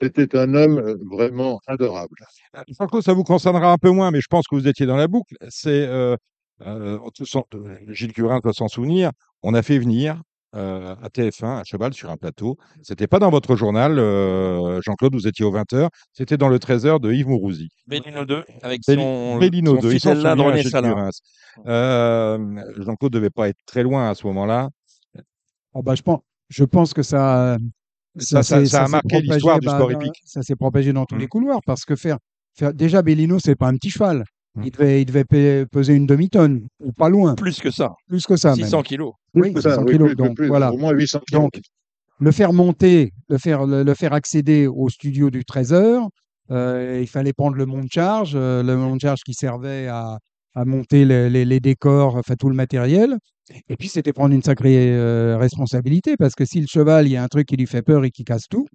[0.00, 2.16] C'était un homme euh, vraiment adorable.
[2.74, 5.08] Franco, ça vous concernera un peu moins, mais je pense que vous étiez dans la
[5.08, 5.36] boucle.
[5.48, 6.16] C'est euh,
[6.62, 6.98] euh,
[7.54, 9.10] euh, Gilles Curin doit s'en souvenir.
[9.42, 10.20] On a fait venir
[10.54, 12.56] euh, à TF1 un cheval sur un plateau.
[12.82, 15.14] C'était pas dans votre journal, euh, Jean-Claude.
[15.14, 15.88] Vous étiez au 20h.
[16.12, 17.68] C'était dans le 13h de Yves Mourouzi.
[17.86, 20.88] Bellino 2, avec son, Bellino son 2, il s'en fidèle là, Salin.
[20.94, 21.10] Curin.
[21.66, 22.38] Euh,
[22.78, 24.68] Jean-Claude devait pas être très loin à ce moment-là.
[25.74, 27.56] Oh, bah, je, pense, je pense que ça.
[28.16, 30.22] Ça- ça- s'est- ça a marqué l'histoire du bah, sport dans- hippique.
[30.24, 31.20] Ça s'est propagé dans tous Mm.
[31.20, 32.18] les couloirs parce que faire.
[32.56, 34.22] faire déjà, Bellino, c'est pas un petit cheval.
[34.56, 34.62] Mm.
[34.64, 38.24] Il devait, il devait pe- peser une demi-tonne, ou pas loin, Plus que ça, plus
[38.26, 38.50] que ça.
[38.50, 38.64] même.
[38.64, 39.12] 600 kilos.
[39.34, 40.08] Oui, Plus que ça, 600 oui, kilos.
[40.08, 40.72] plus, donc, plus, voilà.
[40.72, 41.42] Au moins 800 kilos.
[41.42, 41.60] Donc,
[42.20, 46.08] le faire monter, le faire, le, le faire accéder au studio du 13h,
[46.52, 50.18] euh, il fallait prendre le monte charge, euh, le monte charge qui servait à,
[50.54, 53.16] à monter les, les- les décors, enfin tout le matériel.
[53.68, 57.16] Et puis c'était prendre une sacrée euh, responsabilité parce que si le cheval, il y
[57.16, 58.66] a un truc qui lui fait peur et qui casse tout.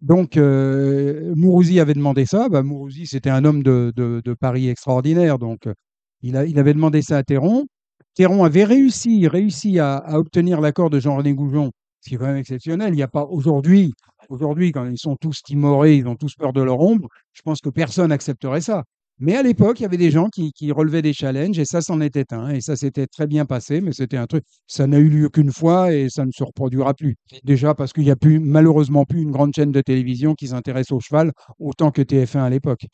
[0.00, 2.48] Donc euh, Mourouzi avait demandé ça.
[2.48, 5.38] Bah, Mourouzi, c'était un homme de, de, Paris extraordinaire.
[5.38, 5.74] Donc euh,
[6.22, 7.66] il, a, il avait demandé ça à Théron.
[8.14, 11.70] Théron avait réussi, réussi à, à obtenir l'accord de Jean-René Goujon
[12.04, 12.92] ce qui est quand même exceptionnel.
[12.92, 13.94] Il n'y a pas aujourd'hui,
[14.28, 17.60] aujourd'hui, quand ils sont tous timorés, ils ont tous peur de leur ombre, je pense
[17.60, 18.84] que personne n'accepterait ça.
[19.18, 21.80] Mais à l'époque, il y avait des gens qui, qui relevaient des challenges et ça
[21.80, 22.50] c'en était un.
[22.50, 25.52] Et ça s'était très bien passé, mais c'était un truc, ça n'a eu lieu qu'une
[25.52, 27.16] fois et ça ne se reproduira plus.
[27.44, 30.90] Déjà parce qu'il n'y a plus, malheureusement plus une grande chaîne de télévision qui s'intéresse
[30.90, 32.86] au cheval autant que TF1 à l'époque.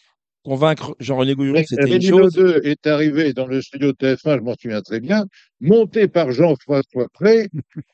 [0.43, 2.33] Convaincre Jean-René Goujon, c'était une chose.
[2.33, 5.27] 2 est arrivé dans le studio TF1, je m'en souviens très bien,
[5.61, 7.49] monté par Jean-François Pré,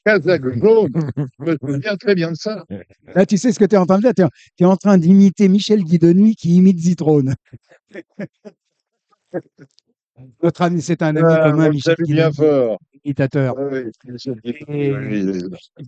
[0.04, 0.90] Kazakh jaune.
[1.40, 2.64] Je me souviens très bien de ça.
[3.16, 4.14] Là, tu sais ce que tu es en train de faire
[4.56, 7.34] Tu es, en train d'imiter Michel Guidoni qui imite Zitrone.
[10.42, 12.78] Notre ami, c'est un ami Ah, commun, Michel salue bien Guidoni, fort.
[13.04, 13.54] imitateur.
[13.58, 15.42] Ah oui, Michel Guidoni, Et-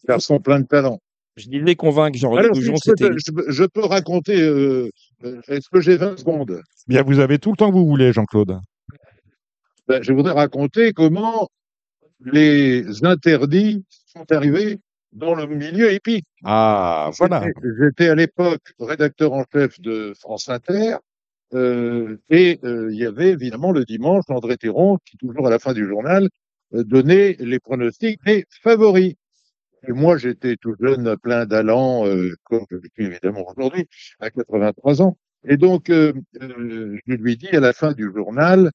[0.09, 1.01] garçon plein de talent.
[1.36, 3.14] Je disais convaincre Jean-René Goujon, je, peux c'était.
[3.24, 4.90] je peux- je peux raconter, euh,
[5.49, 6.62] est-ce que j'ai 20 secondes?
[6.86, 8.59] Bien, vous avez tout le temps que vous voulez, Jean-Claude.
[9.86, 11.49] Ben, Je voudrais raconter comment
[12.20, 14.78] les interdits sont arrivés
[15.12, 16.27] dans le milieu hippique.
[16.45, 17.45] Ah, voilà.
[17.81, 20.97] J'étais- à l'époque rédacteur en chef de France Inter.
[21.55, 25.59] euh, et euh, il y avait évidemment le dimanche André Théron qui, toujours à la
[25.59, 26.28] fin du journal,
[26.74, 29.15] euh, donnait les pronostics des favoris.
[29.87, 33.87] Et moi, j'étais tout jeune, plein d'allant, euh, comme je le suis évidemment aujourd'hui,
[34.21, 35.17] à 83 ans.
[35.45, 38.71] Et donc, euh, euh, je lui dis à la fin du journal,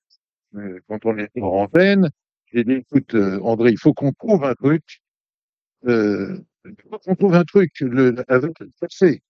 [0.55, 2.09] euh, quand on était en antenne,
[2.53, 5.01] j'ai dit, écoute, euh, André, il faut qu'on trouve un truc,
[5.87, 9.21] euh, il faut qu'on trouve un truc le, avec le passé.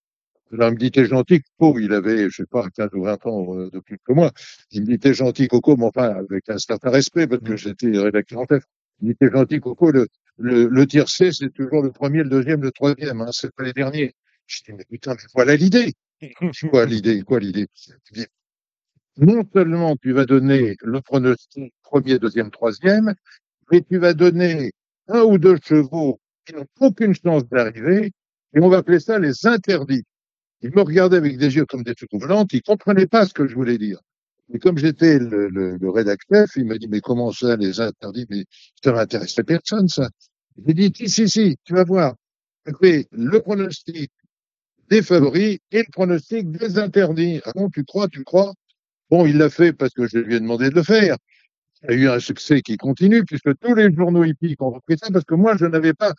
[0.50, 3.26] Là, il me dit, t'es gentil, Coco, il avait, je sais pas, 15 ou 20
[3.26, 4.30] ans euh, de plus que moi.
[4.70, 7.98] Il me dit, t'es gentil, Coco, mais enfin, avec un certain respect, parce que j'étais
[7.98, 8.64] rédacteur en chef.
[9.00, 10.06] Il me dit, t'es gentil, Coco, le,
[10.38, 13.72] le, le tiercé, c'est toujours le premier, le deuxième, le troisième, hein, c'est pas les
[13.72, 14.14] derniers.
[14.46, 15.94] Je dis, mais putain, mais voilà l'idée.
[16.70, 17.22] Quoi l'idée?
[17.22, 17.68] Quoi l'idée?
[19.16, 23.14] Non seulement tu vas donner le pronostic premier, deuxième, troisième,
[23.70, 24.72] mais tu vas donner
[25.08, 28.12] un ou deux chevaux qui n'ont aucune chance d'arriver,
[28.54, 30.04] et on va appeler ça les interdits.
[30.62, 33.46] Il me regardait avec des yeux comme des trucs volantes, il comprenait pas ce que
[33.46, 34.00] je voulais dire.
[34.52, 38.26] Et comme j'étais le, le, le rédacteur, il m'a dit, mais comment ça, les interdits?
[38.28, 38.44] Mais
[38.82, 40.08] ça m'intéressait personne, ça.
[40.66, 42.14] J'ai dit, si, si, si, tu vas voir.
[42.66, 44.10] Écoutez, le pronostic
[44.88, 47.40] des favoris et le pronostic des interdits.
[47.44, 48.52] Ah bon, tu crois, tu crois?
[49.10, 51.16] Bon, il l'a fait parce que je lui ai demandé de le faire.
[51.82, 55.10] Il a eu un succès qui continue puisque tous les journaux hippiques ont repris ça
[55.12, 56.14] parce que moi, je n'avais pas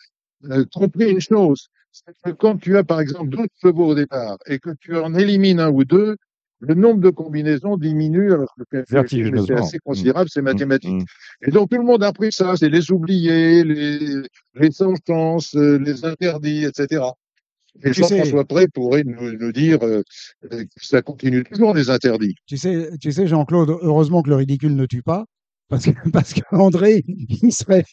[0.46, 1.68] euh, compris une chose.
[1.92, 5.16] C'est que quand tu as, par exemple, 12 chevaux au départ et que tu en
[5.16, 6.18] élimines un ou deux,
[6.68, 9.58] le nombre de combinaisons diminue alors que c'est- c'est Vertigineusement.
[9.58, 11.02] assez considérable, c'est mathématique.
[11.04, 11.48] Mm.
[11.48, 14.00] Et donc tout le monde a pris ça, c'est les oubliés, les,
[14.56, 17.04] les sans chance, euh, les interdits, etc.
[17.84, 20.02] Et Tu sais- Jean-François Pré pourrait nous, nous dire euh,
[20.52, 22.36] euh, que ça continue toujours les interdits.
[22.46, 25.26] Tu sais, tu sais, Jean-Claude, heureusement que le ridicule ne tue pas,
[25.70, 27.84] parce que parce qu'André, il serait,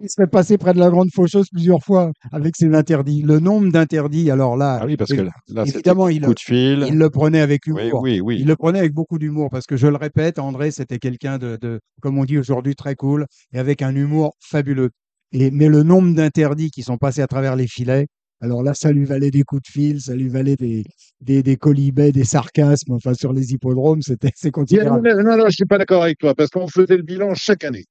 [0.00, 3.22] il serait passé près de la grande faucheuse plusieurs fois avec ses interdits.
[3.22, 6.34] Le nombre d'interdits, alors là, Ah oui, parce que là, là, c'était évidemment, il, coup
[6.34, 6.84] de fil.
[6.88, 8.00] il le prenait avec Oui, humour.
[8.02, 8.36] oui, oui.
[8.40, 11.56] Il le prenait avec beaucoup d'humour parce que je le répète, André, c'était quelqu'un de,
[11.60, 14.90] de, comme on dit aujourd'hui, très cool et avec un humour fabuleux.
[15.32, 18.08] Et, mais le nombre d'interdits qui sont passés à travers les filets,
[18.40, 20.84] alors là, ça lui valait des coups de fil, ça lui valait des,
[21.20, 25.22] des, des colibets, des sarcasmes, enfin, sur les hippodromes, c'était, c'est Non, considérable.
[25.22, 27.84] non, non, je suis pas d'accord avec toi, parce qu'on faisait le bilan chaque année.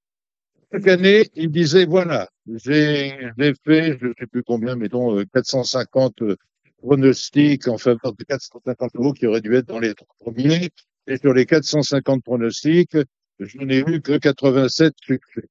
[0.72, 6.22] Chaque année, il disait, voilà, j'ai j'ai fait, je sais plus combien, mettons, euh, 450
[6.22, 6.36] euh,
[6.78, 10.70] pronostics en faveur de 450 euros qui auraient dû être dans les trois premiers.
[11.08, 12.96] Et sur les 450 pronostics,
[13.40, 15.48] je n'ai eu que 87 succès.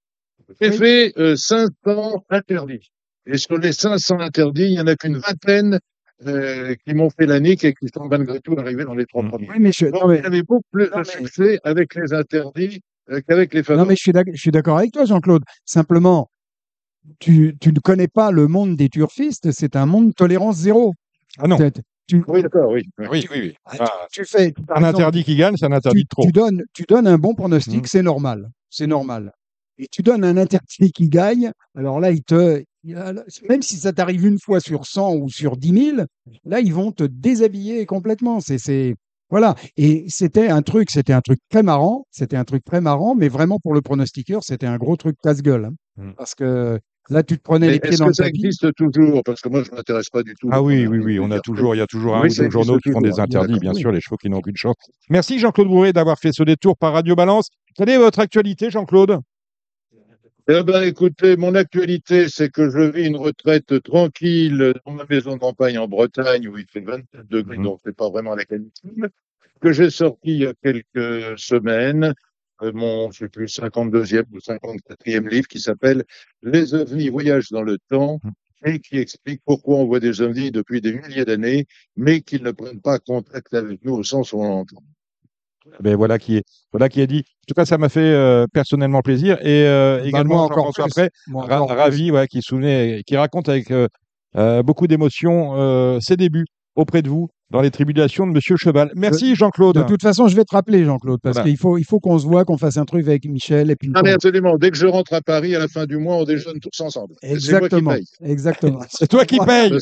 [0.60, 2.90] J'ai fait euh, 500 interdits.
[3.30, 5.78] Et sur les 500 interdits, il y en a qu'une vingtaine
[6.26, 9.22] euh, qui m'ont fait la nique et qui sont malgré tout arrivés dans les trois
[9.22, 9.28] Mm.
[9.30, 9.48] premiers.
[9.50, 12.12] Oui, mais je, Donc, non, mais, avait beaucoup plus non, de mais- succès avec les
[12.12, 12.80] interdits
[13.10, 13.88] euh, qu'avec les non, favoris.
[13.88, 13.96] mais
[14.34, 15.42] je suis d'accord avec toi, Jean-Claude.
[15.64, 16.28] Simplement,
[17.20, 20.94] tu, tu ne connais pas le monde des turfistes, c'est un monde tolérance zéro.
[21.38, 21.56] Ah non.
[22.08, 22.82] Tu, Oui, d'accord, oui.
[22.98, 23.06] oui.
[23.10, 23.54] Oui, oui, oui.
[23.78, 26.22] Ah, tu fais, un exemple, interdit qui gagne, c'est un interdit tu, de trop.
[26.24, 27.86] tu donnes, tu donnes un bon pronostic, Mm.
[27.86, 28.48] c'est normal.
[28.70, 29.30] C'est normal.
[29.76, 34.24] Et tu donnes un interdit qui gagne, alors là, il te, même si ça t'arrive
[34.26, 36.06] une fois sur 100 ou sur 10 000,
[36.44, 38.40] là, ils vont te déshabiller complètement.
[38.40, 38.94] C'est,
[39.30, 39.54] voilà.
[39.76, 42.06] Et c'était un truc, c'était un truc très marrant.
[42.10, 45.66] C'était un truc très marrant, mais vraiment pour le pronostiqueur, c'était un gros truc casse-gueule.
[45.66, 45.72] hein.
[45.96, 46.12] Mm.
[46.16, 46.78] Parce que
[47.10, 48.36] là, tu te prenais Mais les pieds Est-ce dans que le ça tapis.
[48.46, 49.22] existe toujours?
[49.24, 50.48] Parce que moi, je ne m'intéresse pas du tout.
[50.52, 52.50] Ah oui, oui, oui, on a toujours, il y a toujours un Oui, ou deux
[52.50, 53.80] journaux qui font des interdits, bien oui.
[53.80, 54.76] sûr, les chevaux qui n'ont aucune chance.
[55.10, 57.48] Merci Jean-Claude Bourré d'avoir fait ce détour par Radio Balance.
[57.74, 59.18] Quelle est votre actualité, Jean-Claude?
[60.50, 65.34] Eh ben, écoutez, mon actualité, c'est que je vis une retraite tranquille dans ma maison
[65.34, 67.64] de campagne en Bretagne où il fait 27 degrés, Mhm.
[67.64, 69.10] donc c'est pas vraiment la canicule.
[69.60, 72.14] Que j'ai sorti il y a quelques semaines,
[72.62, 76.04] euh, mon, je sais plus, 52e ou 54e livre qui s'appelle
[76.42, 78.18] Les ovnis voyagent dans le temps
[78.64, 81.66] et qui explique pourquoi on voit des ovnis depuis des milliers d'années,
[81.96, 84.82] mais qu'ils ne prennent pas contact avec nous au sens où on l'entend.
[85.80, 86.42] Ben voilà qui est,
[86.72, 87.18] voilà qui est dit.
[87.26, 90.72] En tout cas, ça m'a fait euh, personnellement plaisir et euh, Bah, également moi, encore
[90.78, 93.88] après, ra- ravi, ouais, qui souvenait, qui raconte avec euh,
[94.36, 96.46] euh, beaucoup d'émotion euh, ses débuts
[96.76, 98.92] auprès de vous dans les tribulations de Monsieur Cheval.
[98.94, 99.76] Merci Jean-Claude.
[99.76, 101.48] De toute façon, je vais te rappeler, Jean-Claude, parce Voilà.
[101.48, 103.90] qu'il faut, il faut qu'on se voit, qu'on fasse un truc avec Michel et puis
[103.94, 104.56] Ah, mais absolument.
[104.58, 107.14] Dès que je rentre à Paris, à la fin du mois, on déjeune tous ensemble.
[107.22, 107.90] C'est moi qui Exactement.
[107.92, 108.04] paye.
[108.22, 108.80] Exactement.
[108.90, 109.72] C'est toi qui payes.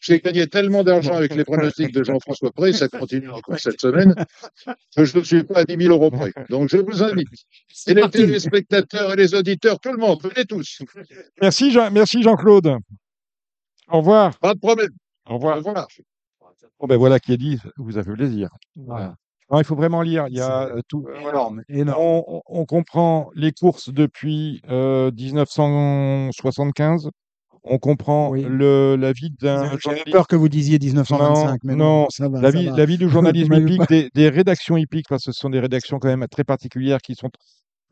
[0.00, 4.14] J'ai gagné- tellement d'argent avec les pronostics de Jean-François Pré, ça continue encore cette semaine,
[4.96, 6.32] que je ne suis pas à 10 000 euros près.
[6.50, 7.28] Donc, je vous invite.
[7.86, 8.18] Et les parti.
[8.18, 10.82] téléspectateurs et les auditeurs, tout le monde, venez tous.
[11.40, 12.76] Merci Jean, merci Jean-Claude.
[13.90, 14.38] Au revoir.
[14.38, 14.90] Pas de problème.
[15.26, 15.56] Au Au revoir.
[15.56, 15.86] revoir.
[16.80, 17.58] Bon ben voilà qui est dit.
[17.76, 18.50] Vous avez plaisir.
[18.76, 19.14] Voilà.
[19.50, 20.26] Non, il faut vraiment lire.
[20.28, 21.06] Il y a euh, tout.
[21.18, 21.98] Énorme, énorme.
[22.00, 27.08] On, on- on comprend les courses depuis euh, 1975.
[27.70, 28.44] On comprend Oui.
[28.48, 30.10] le, la vie d'un J'avais journaliste.
[30.12, 32.40] peur que vous disiez 1925, mais non, non, ça va.
[32.40, 32.76] La ça vie, va.
[32.76, 35.98] la vie du journalisme hippique, des, des rédactions hippiques, parce que ce sont des rédactions
[35.98, 37.30] quand même très particulières qui sont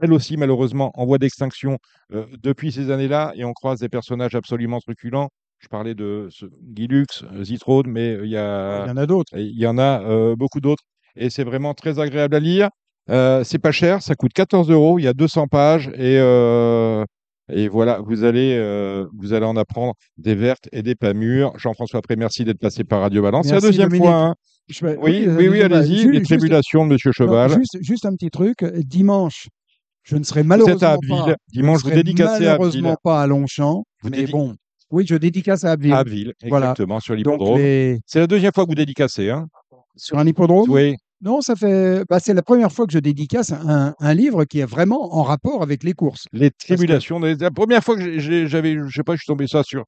[0.01, 1.79] elles aussi malheureusement en voie d'extinction
[2.13, 5.31] euh, depuis ces années-là, et on croise des personnages absolument truculents.
[5.59, 8.93] Je parlais de ce, Guy Lux, euh, Zitrone, mais euh, il y a Il y
[8.93, 9.33] en a d'autres.
[9.39, 10.83] Il y en a euh, beaucoup d'autres
[11.17, 12.69] et c'est vraiment très agréable à lire.
[13.09, 16.19] Euh, c'est pas cher, ça coûte 14 euros, il y a 200 pages et,
[17.53, 21.53] et voilà, vous allez, euh, vous allez en apprendre des vertes et des pas mûres.
[21.57, 23.47] Jean-François Pré, merci d'être passé par Radio Balance.
[23.47, 24.07] C'est la deuxième Dominique.
[24.09, 24.17] fois.
[24.17, 24.35] hein.
[24.69, 25.99] Je Oui, euh, oui, oui, bah, allez-y.
[25.99, 27.51] ju- Les juste- tribulations de Monsieur non, Cheval.
[27.57, 28.65] juste, juste un petit truc.
[28.65, 29.47] Dimanche,
[30.03, 31.35] je ne serai à malheureusement pas.
[31.53, 32.97] Dimanche, je vous dédicacez à malheureusement Abbeville.
[33.05, 33.85] pas à Longchamp.
[34.03, 34.55] Vous mais dédi- bon,
[34.91, 35.93] oui, je dédicace à Abbeville.
[35.93, 36.67] À Abbeville, Voilà.
[36.71, 37.59] exactement, sur Donc l'hippodrome.
[37.59, 37.99] les...
[38.07, 39.31] C'est la deuxième fois que vous dédicacez.
[39.31, 39.47] Hein
[39.95, 40.69] sur un hippodrome?
[40.69, 40.97] oui.
[41.27, 42.05] Non, ça fait.
[42.09, 45.25] Bah, c'est la première fois que je dédicace un, un livre qui est vraiment en
[45.25, 46.27] rapport avec les courses.
[46.33, 47.19] Les tribulations.
[47.19, 49.65] des- La première fois que j'ai- j'ai- j'avais, je sais pas, je suis tombé ça
[49.65, 49.83] sur.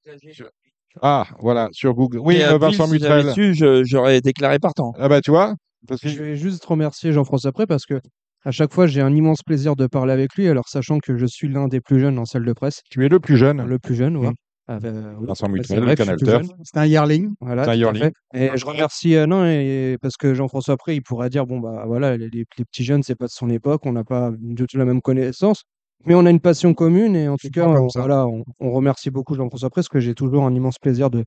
[1.00, 2.18] Ah, voilà, sur Google.
[2.18, 3.84] Oui, à euh, Vincent si j'avais Mutrel.
[3.84, 4.92] j'aurais déclaré partant.
[4.98, 5.54] Ah bah tu vois,
[5.86, 8.00] parce que Je vais juste remercier Jean-François Pré parce que
[8.44, 11.26] à chaque fois, j'ai un immense plaisir de parler avec lui, alors sachant que je
[11.26, 13.64] suis l'un des plus jeunes en salle de presse, tu es le plus jeune.
[13.64, 14.34] le plus jeune, euh, oui,
[15.26, 16.42] Vincent Mutuel, suis Canal tout Turf.
[16.46, 16.56] jeune.
[16.62, 17.30] C'est un yearling.
[17.40, 18.12] Voilà, un.
[18.34, 21.84] Et je remercie, euh, non, et parce que Jean-François après, il pourrait dire, bon, bah
[21.86, 24.66] voilà, les, les- les petits jeunes, c'est pas de son époque, on n'a pas du
[24.66, 25.62] tout la même connaissance,
[26.06, 29.10] mais on a une passion commune, et en tout cas, on- voilà, on, on remercie
[29.10, 31.24] beaucoup Jean-François après, parce que j'ai toujours un immense plaisir de,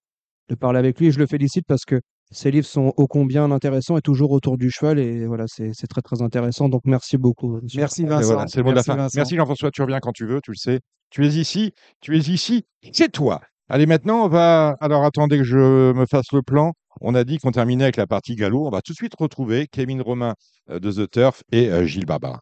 [0.49, 1.99] de parler avec lui, et je le félicite parce que
[2.31, 5.87] ses livres sont ô combien intéressants et toujours autour du cheval, et voilà, c'est c'est
[5.87, 7.59] très très intéressant, donc merci beaucoup.
[7.61, 7.79] monsieur.
[7.79, 8.33] Merci Vincent.
[8.33, 8.95] voilà, c'est le mot de la Merci, fin.
[8.95, 9.17] Vincent.
[9.17, 10.79] Merci Jean-François, tu reviens quand tu veux, tu le sais.
[11.09, 13.41] Tu es ici, tu es ici, c'est toi.
[13.67, 14.75] Allez, maintenant, on va.
[14.81, 16.73] Alors, attendez que je me fasse le plan.
[16.99, 18.67] On a dit qu'on terminait avec la partie galop.
[18.67, 20.33] On va tout de suite retrouver Kevin Romain
[20.69, 22.39] euh, de The Turf et euh, Gilles Barbarin.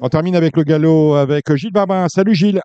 [0.00, 2.08] On termine avec le galop avec euh, Gilles Barbarin.
[2.08, 2.60] Salut Gilles.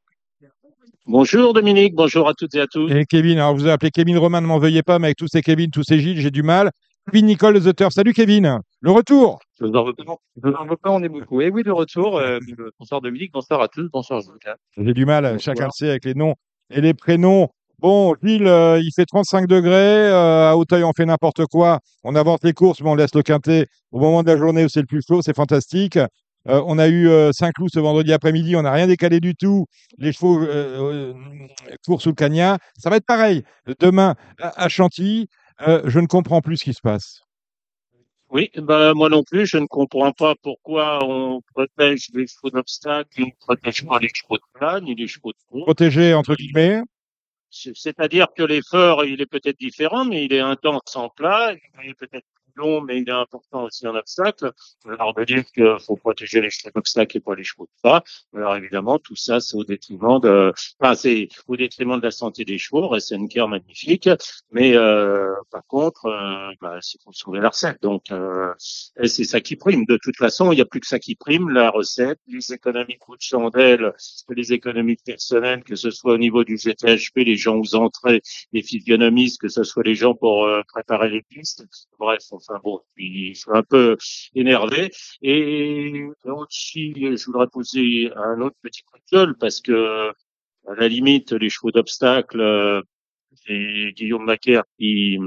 [1.07, 2.89] Bonjour Dominique, bonjour à toutes et à tous.
[2.91, 5.27] Et Kevin, alors vous avez appelé Kevin Romain, ne m'en veuillez pas, mais avec tous
[5.29, 6.71] ces Kevin, tous ces Gilles, j'ai du mal.
[7.09, 7.93] Kevin Nicole The Turf.
[7.93, 8.59] Salut Kevin.
[8.81, 9.39] Le retour.
[9.59, 11.39] Je vous en veux pas, on est beaucoup.
[11.39, 12.17] Et oui, de retour.
[12.17, 12.39] euh,
[12.77, 14.57] bonsoir Dominique, bonsoir à tous, bonsoir Jacques.
[14.77, 15.39] J'ai du mal, Bonsoir.
[15.55, 16.35] chacun le sait, avec les noms
[16.69, 17.47] et les prénoms.
[17.79, 19.71] Bon, Gilles, euh, il fait 35 degrés.
[19.71, 21.79] euh, à Hauteuil, on fait n'importe quoi.
[22.03, 24.67] On avance les courses, mais on laisse le quintet au moment de la journée où
[24.69, 25.21] c'est le plus chaud.
[25.21, 25.97] C'est fantastique.
[26.47, 28.55] Euh, on a eu euh, Saint-Cloud ce vendredi après-midi.
[28.55, 29.65] On n'a rien décalé du tout.
[29.97, 31.13] Les chevaux euh, euh,
[31.85, 32.57] courent sous le cagnat.
[32.77, 33.43] Ça va être pareil.
[33.79, 35.27] Demain, à, à Chantilly,
[35.67, 37.21] euh, je ne comprends plus ce qui se passe.
[38.29, 43.09] Oui, ben, moi non plus, je ne comprends pas pourquoi on protège les chevaux d'obstacle
[43.21, 45.61] et on ne protège pas les chevaux de plat ni les chevaux de fond.
[45.63, 46.81] Protégé, entre guillemets.
[47.49, 51.89] C'est- C'est-à-dire que l'effort, il est peut-être différent, mais il est intense en plat, il
[51.89, 52.25] est peut-être
[52.57, 54.51] long, mais il est important aussi en obstacle.
[54.87, 58.03] Alors de dire qu'il faut protéger les chevaux d'obstacle et pas les chevaux de pas.
[58.35, 62.45] Alors évidemment, tout ça, c'est au détriment de, enfin, c'est au détriment de la santé
[62.45, 62.87] des chevaux.
[62.87, 64.09] Reste une cœur magnifique,
[64.51, 67.81] mais euh, par contre, euh, bah, c'est pour sauver la recette.
[67.81, 69.85] Donc, euh, c'est ça qui prime.
[69.85, 72.97] De toute façon, il n'y a plus que ça qui prime, la recette, les économies
[72.97, 73.93] coup de chandelle,
[74.29, 78.21] les économies personnelles, que ce soit au niveau du GTHP, les gens aux entrées,
[78.53, 81.65] les physionomistes, que ce soit les gens pour euh, préparer les pistes.
[81.99, 83.97] Bref, enfin bon, je suis un peu
[84.35, 84.89] énervé.
[85.21, 90.09] Et aussi, je voudrais poser un autre petit coup de gueule parce que,
[90.67, 92.81] à la limite, les chevaux d'obstacle, euh,
[93.35, 95.17] c'est Guillaume Macaire qui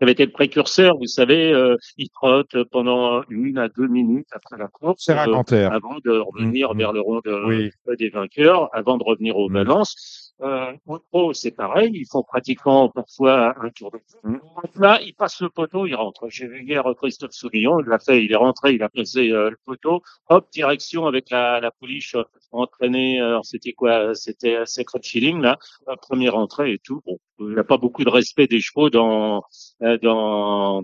[0.00, 4.56] avait été le précurseur, vous savez, euh, il trotte pendant une à deux minutes après
[4.56, 5.72] la course C'est euh, racontaire.
[5.72, 6.78] avant de revenir Mhm.
[6.78, 7.70] vers le rond de, Oui.
[7.98, 10.27] des vainqueurs, avant de revenir aux balances.
[10.40, 14.40] Euh, au pro, c'est pareil, ils font pratiquement parfois un tour de Donc
[14.76, 16.28] Là, il passe le poteau, il rentre.
[16.28, 19.50] J'ai vu hier Christophe Soulillon, il l'a fait, il est rentré, il a passé euh,
[19.50, 24.64] le poteau, hop, direction avec la, la pouliche euh, entraînée, alors c'était quoi C'était euh,
[24.64, 25.58] Secret Feeling, là,
[25.88, 27.02] la première entrée et tout.
[27.04, 29.42] Bon, il n'y a pas beaucoup de respect des chevaux dans
[29.82, 30.82] euh, dans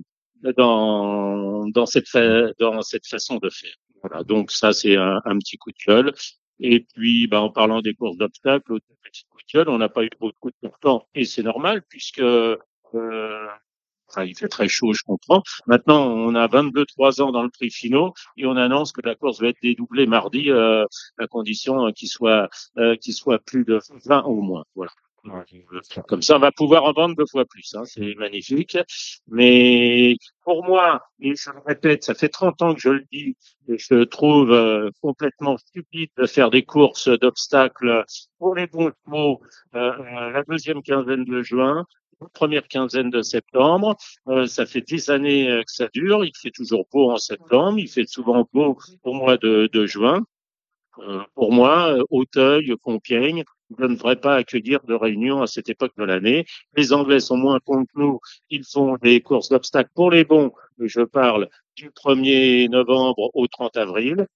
[0.57, 3.75] dans dans cette fa- dans cette façon de faire.
[4.03, 6.13] Voilà, donc ça c'est un, un petit coup de gueule.
[6.61, 10.11] Et puis, bah, en parlant des courses d'obstacles, autre petit gueule, on n'a pas eu
[10.21, 12.57] beaucoup de temps et c'est normal puisque euh,
[14.09, 15.43] enfin, il fait très chaud, je comprends.
[15.67, 19.41] Maintenant, on a 22-3 ans dans le prix finaux et on annonce que la course
[19.41, 20.85] va être dédoublée mardi euh,
[21.19, 22.49] à condition euh, qu'il soit
[22.79, 24.65] euh, qu'il soit plus de 20 au moins.
[24.75, 24.93] Voilà.
[26.09, 27.75] Comme ça, on va pouvoir en vendre deux fois plus.
[27.75, 27.85] Hein.
[27.85, 28.79] C'est magnifique.
[29.29, 33.37] Mais pour moi, et je le répète, ça fait 30 ans que je le dis,
[33.69, 38.05] et je trouve euh, complètement stupide de faire des courses d'obstacles
[38.39, 39.41] pour les bons chevaux
[39.75, 41.87] euh, euh, la deuxième quinzaine de juin,
[42.33, 43.97] première quinzaine de septembre.
[44.29, 46.25] Euh, ça fait dix années euh, que ça dure.
[46.25, 47.79] Il fait toujours beau en septembre.
[47.79, 50.21] Il fait souvent beau au mois de, de juin.
[51.01, 53.45] Euh, pour moi, Auteuil, Compiègne
[53.79, 56.45] ne devraient pas accueillir de réunions à cette époque de l'année.
[56.77, 58.21] Les Anglais sont moins cons que nous.
[58.51, 60.53] Ils font des courses d'obstacles pour les bons.
[60.79, 64.27] Je parle du 1er novembre au 30 avril.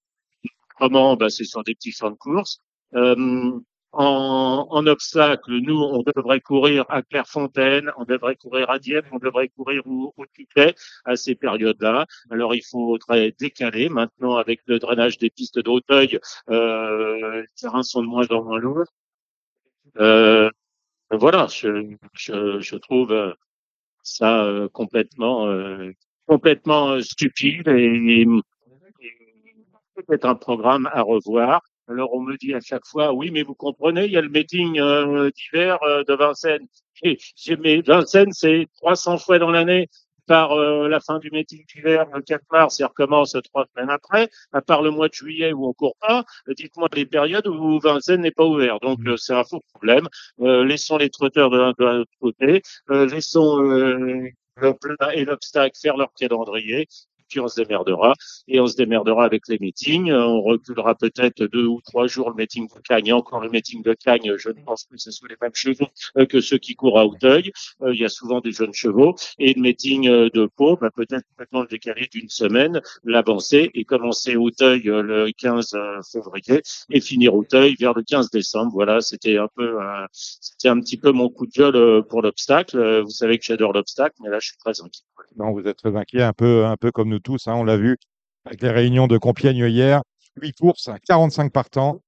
[0.79, 2.61] Comment bah, C'est sur des petits champs de course.
[2.95, 3.53] Euh,
[3.93, 9.19] en, en obstacle, nous, on devrait courir à Clairefontaine, on devrait courir à Dieppe, on
[9.19, 10.75] devrait courir au, au Tuquet
[11.05, 12.07] à ces périodes-là.
[12.31, 13.89] Alors, il faudrait décaler.
[13.89, 16.19] Maintenant, avec le drainage des pistes d'Auteuil,
[16.51, 18.85] euh, les terrains sont de moins en moins lourds.
[19.99, 20.51] Euh,
[21.11, 23.35] voilà, je, je, je trouve euh,
[24.03, 25.93] ça euh, complètement, euh,
[26.27, 28.27] complètement euh, stupide et, et
[29.95, 31.63] peut-être un programme à revoir.
[31.89, 34.29] Alors on me dit à chaque fois, oui, mais vous comprenez, il y a le
[34.29, 36.67] meeting d'hiver de Vincennes.
[37.03, 39.89] J'ai- mais Vincennes, c'est 300 fois dans l'année.
[40.29, 44.29] Par euh, la fin du meeting d'hiver, le 4 mars, il recommence trois semaines après.
[44.53, 48.21] À part le mois de juillet où on court pas, dites-moi les périodes où Vincennes
[48.21, 48.79] n'est pas ouvert.
[48.81, 50.07] Donc euh, c'est un faux problème.
[50.41, 52.63] Euh, laissons les trotteurs de l'un de l'autre côté.
[52.91, 56.89] Euh, laissons euh, le plat et l'obstacle faire leur calendrier.
[57.29, 58.15] Puis on se démerdera.
[58.49, 60.11] Et on se démerdera avec les meetings.
[60.11, 63.13] Euh, On reculera peut-être deux ou trois jours le meeting de Cagnes.
[63.13, 65.89] Encore le meeting de Cagnes, je ne pense plus que ce soit les mêmes chevaux
[66.17, 67.53] euh, que ceux qui courent à Auteuil.
[67.83, 69.15] Euh, Il y a souvent des jeunes chevaux.
[69.39, 74.37] Et le meeting de Pau, bah, peut-être maintenant le décaler d'une semaine, l'avancer et commencer
[74.37, 75.77] Auteuil le 15
[76.13, 78.73] février et finir Auteuil vers le 15 décembre.
[78.73, 79.79] Voilà, c'était un peu,
[80.13, 83.03] c'était un petit peu mon coup de gueule pour l'obstacle.
[83.03, 85.05] Vous savez que j'adore l'obstacle, mais là, je suis très inquiet.
[85.37, 87.47] Non, vous êtes très inquiet, un peu, un peu comme nous tous.
[87.49, 87.97] hein, on l'a vu
[88.45, 90.03] avec les réunions de Compiègne hier.
[90.41, 92.01] 8 courses, 45 partants.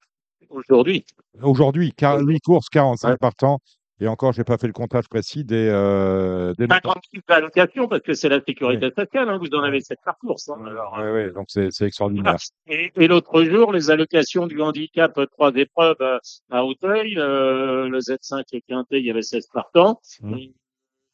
[0.49, 1.05] Aujourd'hui,
[1.43, 3.59] Aujourd'hui, 8 courses, 45 partants.
[4.03, 7.23] Et encore, je n'ai pas fait le comptage précis des, euh, des pas grande type
[7.29, 9.29] d'allocation parce que c'est la sécurité sociale.
[9.29, 10.49] Hein, vous en avez sept par course.
[10.49, 12.37] Hein, alors, Ouais, ouais, donc c'est c'est extraordinaire.
[12.67, 16.19] Et, et l'autre jour, les allocations du handicap, euh, trois épreuves euh,
[16.51, 20.01] à Auteuil, euh, le Z5 et Quintet, il y avait 16 partants.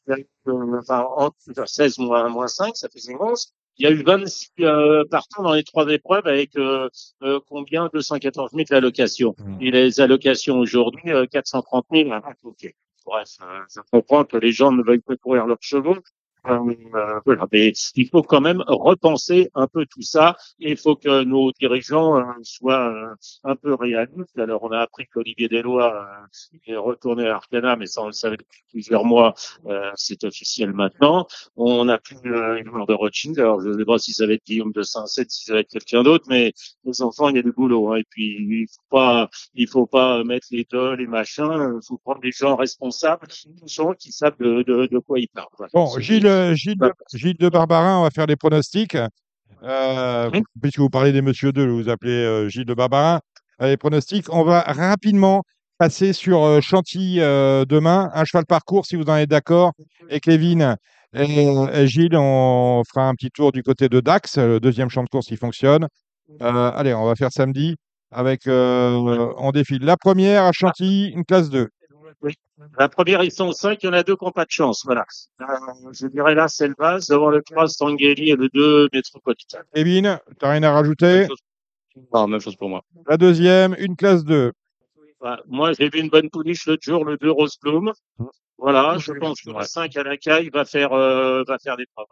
[0.09, 0.15] Euh,
[0.79, 1.31] enfin, en,
[1.65, 3.53] 16 moins, moins 5, ça faisait 11.
[3.79, 6.89] Il y a eu 26 euh, partants dans les trois épreuves avec euh,
[7.21, 7.89] euh, combien?
[7.93, 9.35] 214 000 d'allocations.
[9.37, 9.57] Mmh.
[9.61, 12.09] Et les allocations aujourd'hui, euh, 430 000.
[12.11, 12.73] Ah, ok.
[13.05, 15.95] Bref, euh, je comprends que les gens ne veulent pas courir leurs chevaux.
[16.47, 17.19] Euh,
[17.95, 20.35] il faut quand même repenser un peu tout ça.
[20.59, 24.37] Il faut que nos dirigeants euh, soient euh, un peu réalistes.
[24.37, 28.13] Alors, on a appris qu'Olivier Deslois euh, est retourné à Arcana, mais ça, on le
[28.13, 29.33] savait depuis plusieurs mois.
[29.95, 31.27] C'est officiel maintenant.
[31.55, 33.39] On a plus une de Rothschild.
[33.39, 35.59] Alors, je ne sais pas si ça va être Guillaume de Saint-Cét, si ça va
[35.59, 36.53] être quelqu'un d'autre, mais
[36.85, 37.91] les enfants, il y a du boulot.
[37.91, 37.97] Hein.
[37.97, 38.67] Et puis,
[39.55, 41.77] il faut faut pas mettre les dolls, les machins.
[41.81, 45.27] Il faut prendre des gens responsables, des gens qui savent de, de, de quoi ils
[45.27, 45.47] parlent.
[46.27, 48.97] Gilles, euh, Gilles, de, Gilles de Barbarin, on va faire des pronostics.
[49.63, 50.43] Euh, Oui.
[50.61, 53.19] Puisque vous parlez des Monsieur 2, vous appelez euh, Gilles de Barbarin.
[53.61, 55.43] Euh, Les pronostics, on va rapidement
[55.77, 58.09] passer sur Chantilly demain.
[58.13, 59.73] Un cheval parcours, si vous en êtes d'accord.
[60.09, 60.75] Et Kevin
[61.15, 65.03] et, et Gilles, on fera un petit tour du côté de Dax, le deuxième champ
[65.03, 65.87] de course qui fonctionne.
[66.41, 67.75] Euh, allez, on va faire samedi
[68.11, 69.83] avec, euh, on défile.
[69.83, 71.67] La première à Chantilly, une classe 2.
[72.77, 74.83] La première, ils sont cinq, il y en a deux qui n'ont pas de chance.
[74.85, 75.05] Voilà.
[75.41, 75.45] Euh,
[75.91, 79.59] je dirais là, c'est le base, devant le 3, Stangeli et le 2, Métropolitain.
[79.73, 81.27] Kevin, t'as rien à rajouter?
[82.13, 82.83] Non, même chose pour moi.
[83.07, 84.51] La deuxième, une classe 2.
[85.19, 85.41] Voilà.
[85.47, 87.91] Moi, j'ai vu une bonne pouliche l'autre jour, le 2 Rose Bloom.
[88.57, 89.63] Voilà, je pense que le Ouais.
[89.65, 92.07] 5 à la caille va faire, euh, va faire des preuves.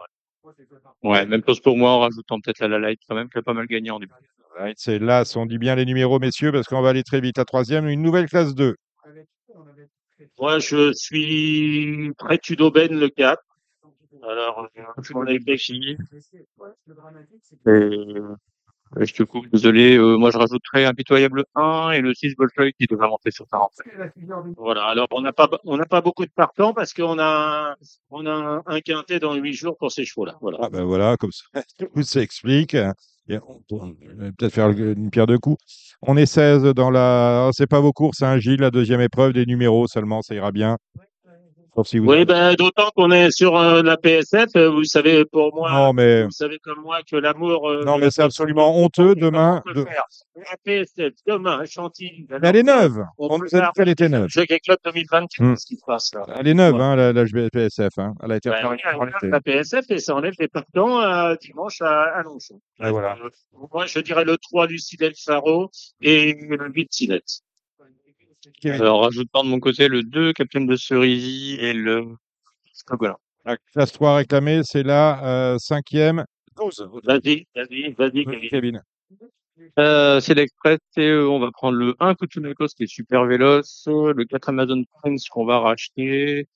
[1.03, 3.53] Ouais, même chose pour moi en rajoutant peut-être la Light quand même, qui a pas
[3.53, 4.13] mal gagné en début.
[4.57, 7.37] Right, c'est là, on dit bien les numéros, messieurs, parce qu'on va aller très vite.
[7.37, 8.75] La troisième, une nouvelle classe 2.
[10.39, 13.41] Moi, je suis prêt d'aubaine le 4.
[14.23, 14.67] Alors,
[15.01, 15.97] je m'en ai réfléchi.
[17.67, 18.35] Euh,
[18.97, 19.97] je te coupe, désolé.
[19.97, 23.71] Euh, moi, je rajouterais Impitoyable 1 et le 6 Bolshoi qui devrait monter sur 40.
[24.57, 24.85] Voilà.
[24.85, 27.75] Alors, on n'a pas, on n'a pas beaucoup de partants parce qu'on a, un-
[28.09, 30.37] on a un, quintet dans huit jours pour ces chevaux-là.
[30.39, 30.59] Voilà.
[30.61, 31.43] Ah ben voilà, comme ça,
[31.93, 32.77] tout s'explique.
[33.27, 33.59] Et on
[34.37, 35.57] peut-être faire une pierre de coups.
[36.01, 37.49] On est 16 dans la.
[37.53, 40.77] c'est pas vos courses, hein, Gilles, la deuxième épreuve, des numéros seulement, ça ira bien.
[41.75, 42.07] Sauf si vous.
[42.09, 44.47] Oui, ben, d'autant qu'on est sur euh, la PSF.
[44.55, 46.23] euh, Vous savez, pour moi, Non, mais.
[46.23, 47.69] vous savez comme moi que l'amour.
[47.69, 49.61] euh, Non, mais c'est absolument honteux demain.
[49.75, 50.03] de- faire
[50.35, 52.27] La PSF demain à Chantilly.
[52.29, 53.03] Mais elle est neuve.
[53.17, 54.27] On On nous a dit qu'elle était neuve.
[54.29, 55.53] Jockey Club 2024, Hmm.
[55.53, 56.25] qu'est-ce qui se passe là?
[56.39, 56.81] Elle est neuve, Ouais.
[56.81, 57.97] hein, la, la PSF.
[57.97, 58.13] Hein.
[58.23, 58.77] Elle a été Ben, oui,
[59.21, 62.59] elle la PSF et ça enlève les partants à dimanche à, à Longchamp.
[62.83, 63.17] Et voilà.
[63.23, 63.29] Euh,
[63.73, 65.69] Moi, je dirais le 3 Lucidel Faro
[66.01, 67.41] et le 8 Sinette.
[68.65, 72.05] Alors, rajoutant de mon côté le 2 Capitaine de Cerisy et le
[72.73, 73.17] Scogola.
[73.45, 76.25] La classe 3 réclamée, c'est la euh, cinquième.
[76.57, 76.89] 12.
[77.03, 78.49] Vas-y, vas-y, vas-y, Kevin.
[78.49, 78.81] Kevin.
[79.79, 83.87] Euh, c'est l'Express et euh, on va prendre le 1 Kutunakos qui est super véloce,
[83.87, 86.47] le 4 Amazon Prince qu'on va racheter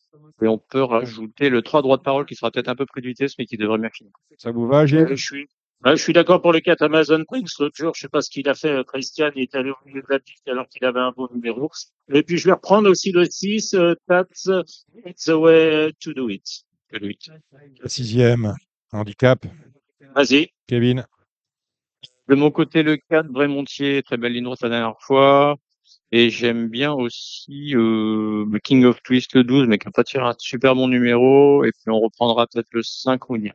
[0.42, 3.36] et on peut rajouter le 3 droit de parole qui sera peut-être un peu vitesse
[3.38, 4.12] mais qui devrait bien finir.
[4.38, 5.48] Ça vous va, Euh, Gilles je suis,
[5.86, 7.60] ouais, je suis d'accord pour le 4 Amazon Prince.
[7.60, 8.70] L'autre jour, je sais pas ce qu'il a fait.
[8.70, 11.28] euh, Christian, il est allé au milieu de la piste alors qu'il avait un bon
[11.34, 11.70] numéro.
[12.14, 14.50] Et puis, je vais reprendre aussi le 6, euh, That's
[15.06, 16.46] It's the way to do it.
[16.92, 17.32] Le 8.
[17.82, 18.56] La sixième.
[18.92, 19.46] Handicap.
[20.16, 20.50] Vas-y.
[20.68, 21.06] Kevin.
[22.28, 25.56] De mon côté, le 4, Brémontier, très belle ligne droite la dernière fois.
[26.12, 30.04] Et j'aime bien aussi euh, le King of Twist le 12, mais qui n'a pas
[30.04, 31.64] tiré un super bon numéro.
[31.64, 33.52] Et puis on reprendra peut-être le 5 Winnie.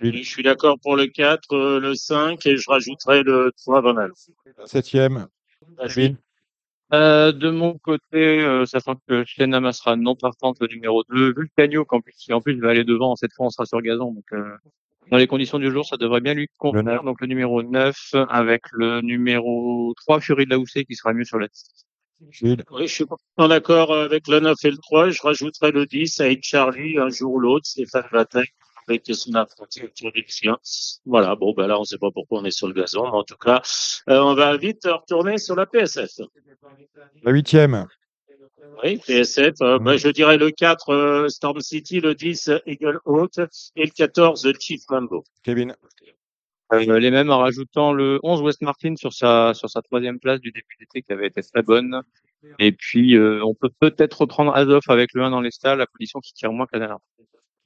[0.00, 3.96] Je suis d'accord pour le 4, euh, le 5 et je rajouterai le 3 Van
[3.96, 4.18] Alf.
[4.58, 5.26] La septième.
[6.92, 11.86] Euh, de mon côté, euh, sachant que Shenama sera non partante le numéro 2, Vulcanio,
[11.86, 14.12] plus, qui en plus va aller devant, cette fois on sera sur gazon.
[14.12, 14.56] Donc euh,
[15.10, 16.94] dans les conditions du jour, ça devrait bien lui convenir.
[16.94, 17.04] neuf.
[17.04, 21.24] Donc le numéro 9 avec le numéro 3, Fury de la Houssée, qui sera mieux
[21.24, 21.48] sur la.
[22.30, 22.62] Gilles.
[22.70, 23.04] Oui, je suis
[23.36, 25.10] en accord avec le 9 et le 3.
[25.10, 29.82] Je rajouterai le 10 avec Charlie un jour ou l'autre, Stéphane Vatek, respecter son apprenti
[29.82, 30.56] autour du chien.
[31.04, 33.24] Voilà, bon, ben là, on sait pas pourquoi on est sur le gazon, mais en
[33.24, 33.60] tout cas,
[34.08, 36.10] euh, on va vite retourner sur la PSF.
[37.22, 37.86] La huitième.
[38.82, 43.40] Oui, PSF, euh, bah, je dirais le 4, euh, Storm City, le 10, Eagle Haute,
[43.76, 45.24] et le 14, Chief Mambo.
[45.42, 45.74] Kevin.
[46.72, 50.40] Euh, les mêmes en rajoutant le 11 West Martin sur sa sur sa troisième place
[50.40, 52.00] du début d'été qui avait été très bonne.
[52.58, 55.86] Et puis euh, on peut peut-être reprendre Azov avec le 1 dans les stalles, la
[55.86, 56.98] position qui tire moins que la dernière.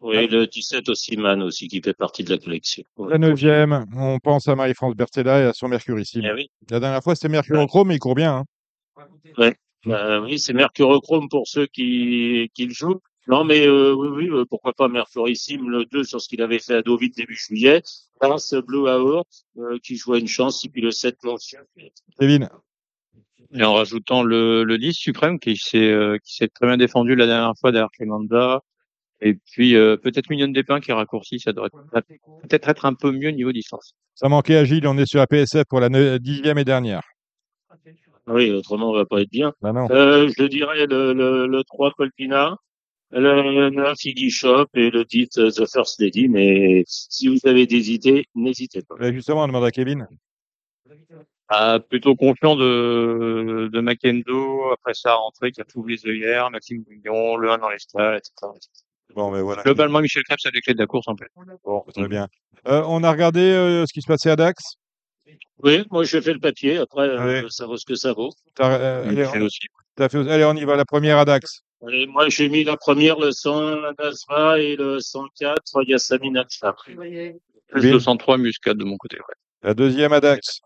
[0.00, 2.82] Oui, le 17 aussi, Man aussi, qui fait partie de la collection.
[3.08, 6.22] La neuvième, on pense à Marie-France Bertella et à son Mercurissime.
[6.24, 6.50] Eh oui.
[6.68, 8.44] La dernière fois, c'était Mercurochrome, mais il court bien.
[8.98, 9.04] hein.
[9.38, 9.56] Ouais.
[9.86, 13.00] Bah, oui, c'est Mercurochrome pour ceux qui, qui le jouent.
[13.28, 16.58] Non, mais euh, oui, oui, euh, pourquoi pas Mercurissime, le 2 sur ce qu'il avait
[16.58, 17.82] fait à Deauville début juillet.
[18.22, 19.24] Lance Blue Hour,
[19.58, 21.36] euh, qui jouait une chance, et puis le 7 non.
[22.18, 22.48] Kevin.
[23.54, 27.14] Et en rajoutant le, le 10 Suprême qui s'est euh, qui s'est très bien défendu
[27.14, 28.60] la dernière fois derrière Clemanda.
[29.20, 31.70] Et puis euh, peut-être Million des Pins qui est raccourci, ça devrait
[32.42, 33.94] peut-être être un peu mieux niveau distance.
[34.14, 37.02] Ça manquait à Gilles, on est sur la PSF pour la ne- dixième et dernière.
[38.28, 39.52] Oui, autrement, on va pas être bien.
[39.60, 39.88] Bah non.
[39.90, 42.56] Euh, je dirais le, le, le 3 Colpina,
[43.12, 46.28] le 9 Iggy Shop et le 10 euh, The First Lady.
[46.28, 48.96] Mais si vous avez des idées, n'hésitez pas.
[49.00, 50.08] Euh, Justement, on demande à Kevin.
[51.48, 56.82] Ah, plutôt confiant de, de Macendo, après sa rentrée qui a tout les œillères, Maxime
[56.82, 58.32] Guignon, le 1 dans les stalles, etc.
[59.14, 59.62] Bon, mais voilà.
[59.62, 61.28] Globalement, Michel Krebs a les clés de la course en fait.
[61.64, 62.26] Bon, très bien.
[62.66, 64.76] Euh, on a regardé euh, ce qui se passait à Dax.
[65.62, 66.78] Oui, moi je fais le papier.
[66.78, 67.46] Après, euh, Allez.
[67.50, 68.30] ça vaut ce que ça vaut.
[68.54, 69.60] T'as, euh, allez, on- aussi.
[69.96, 70.76] t'as fait- allez, on y va.
[70.76, 71.60] La première à Dax.
[71.92, 76.74] Et moi, j'ai mis la première, le 100 Nasra et le 104 Yasamina Akshar.
[76.84, 77.90] Plus Oui.
[77.90, 79.16] 203 muscade de mon côté.
[79.18, 79.34] Ouais.
[79.62, 80.60] La deuxième à Dax.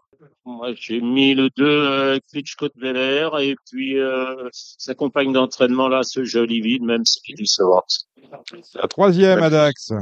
[0.44, 5.32] Moi, j'ai mis le 2 euh, Klitschko de Bel Air et puis euh, sa compagne
[5.32, 8.06] d'entraînement là, ce joli vide, même si il se vante.
[8.74, 9.92] La troisième à Dax.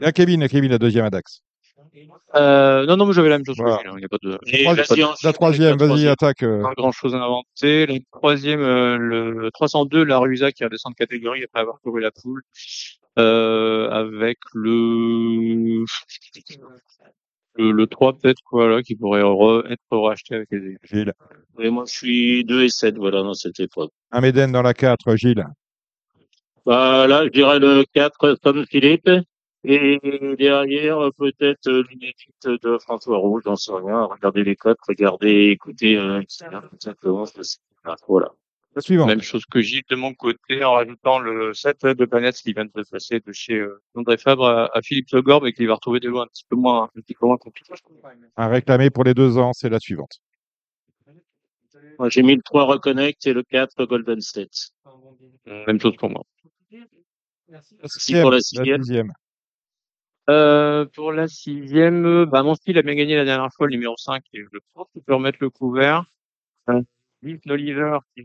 [0.00, 1.42] La Kevin, la Kevin, la deuxième à Dax.
[2.34, 3.56] Euh, non, non, mais j'avais la même chose.
[3.56, 3.76] que Voilà.
[3.86, 6.42] hein, Il n'y a pas de, Et La enchaîne troisième, la vas-y, attaque.
[6.42, 6.62] euh.
[6.62, 7.86] pas grand chose à inventer.
[7.86, 12.10] Le troisième, euh, le 302, la Rusa qui redescend de catégorie après avoir couru la
[12.10, 12.42] poule,
[13.18, 15.84] euh, avec le,
[17.56, 21.12] le, le 3 peut-être, voilà, qui pourrait re- être racheté avec les Gilles.
[21.60, 23.88] Et moi, je suis 2 et 7, voilà, dans cette épreuve.
[24.10, 25.44] Un Méden dans la 4, Gilles.
[26.64, 29.10] Bah, là, je dirais le 4 Tom Philippe.
[29.64, 30.00] Et
[30.38, 34.04] derrière, euh, peut-être euh, l'inédite de François Rouge, j'en sais rien.
[34.04, 36.46] Regardez les codes, regardez, écoutez, euh, etc.
[36.68, 37.24] Tout simplement.
[38.08, 38.28] Voilà.
[38.74, 39.08] La suivante.
[39.08, 42.64] Même chose que Gilles de mon côté, en rajoutant le 7 de Planète qui vient
[42.64, 45.74] de se passer de chez euh, André Fabre à, à Philippe Legorbe et qui va
[45.74, 47.74] retrouver des lois un petit peu moins, un petit peu moins compliquées.
[48.36, 50.20] Un réclamé pour les deux ans, c'est la suivante.
[51.98, 54.70] Moi, j'ai mis le 3 Reconnect et le 4 Golden State.
[55.46, 56.22] Même chose pour moi.
[57.48, 59.12] Merci pour la La sixième.
[60.30, 63.72] Euh, pour la sixième, euh, bah, mon style a bien gagné la dernière fois, le
[63.72, 66.04] numéro 5, et je pense qu'il peut remettre le couvert.
[66.70, 66.80] Euh,
[67.22, 68.22] Liv Oliver, qui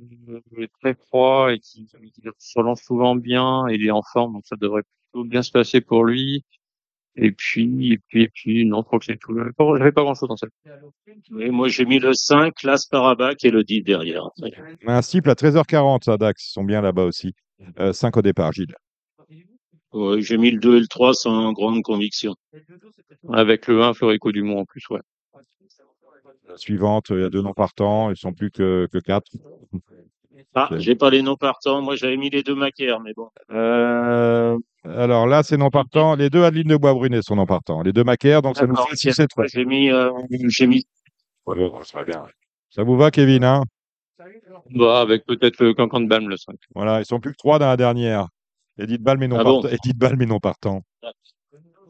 [0.57, 4.33] est très froid et qui, qui se relance souvent bien, et il est en forme,
[4.33, 6.43] donc ça devrait plutôt bien se passer pour lui.
[7.19, 9.35] Et puis, et puis, et puis, non, je crois que c'est tout.
[9.35, 10.51] J'avais pas, grand chose dans cette.
[11.39, 14.29] Et moi, j'ai mis le 5, l'As Parabac et le 10 derrière.
[14.85, 16.49] Un cible à 13h40 à Dax.
[16.49, 17.33] Ils sont bien là-bas aussi.
[17.91, 18.75] 5 au départ, Gilles.
[19.93, 22.35] Ouais, j'ai mis le 2 et le 3 sans grande conviction.
[23.31, 24.99] Avec le 1, Florico Dumont en plus, ouais.
[26.47, 28.09] La suivante, il y a deux noms partants.
[28.09, 29.23] Ils sont plus que, que 4.
[30.55, 31.81] Ah, j'ai pas les noms partants.
[31.81, 33.29] Moi, j'avais mis les deux macaires, mais bon.
[33.51, 36.15] Euh, alors là, c'est non partant.
[36.15, 37.81] Les deux Adeline de Bois-Brunet sont non partants.
[37.81, 39.43] Les deux Macaire, donc ça nous fait 6 et 3.
[39.43, 40.11] Moi, j'ai mis, euh,
[40.47, 40.85] j'ai mis
[42.71, 43.63] Ça vous va, Kevin hein?
[44.71, 46.55] Bah, avec peut-être le Cancan de Balme, le 5.
[46.73, 48.27] Voilà, ils sont plus que 3 dans la dernière.
[48.77, 49.75] Edith Ball, mais non Ah bon partant.
[49.75, 50.81] Edith Ball, mais non partant.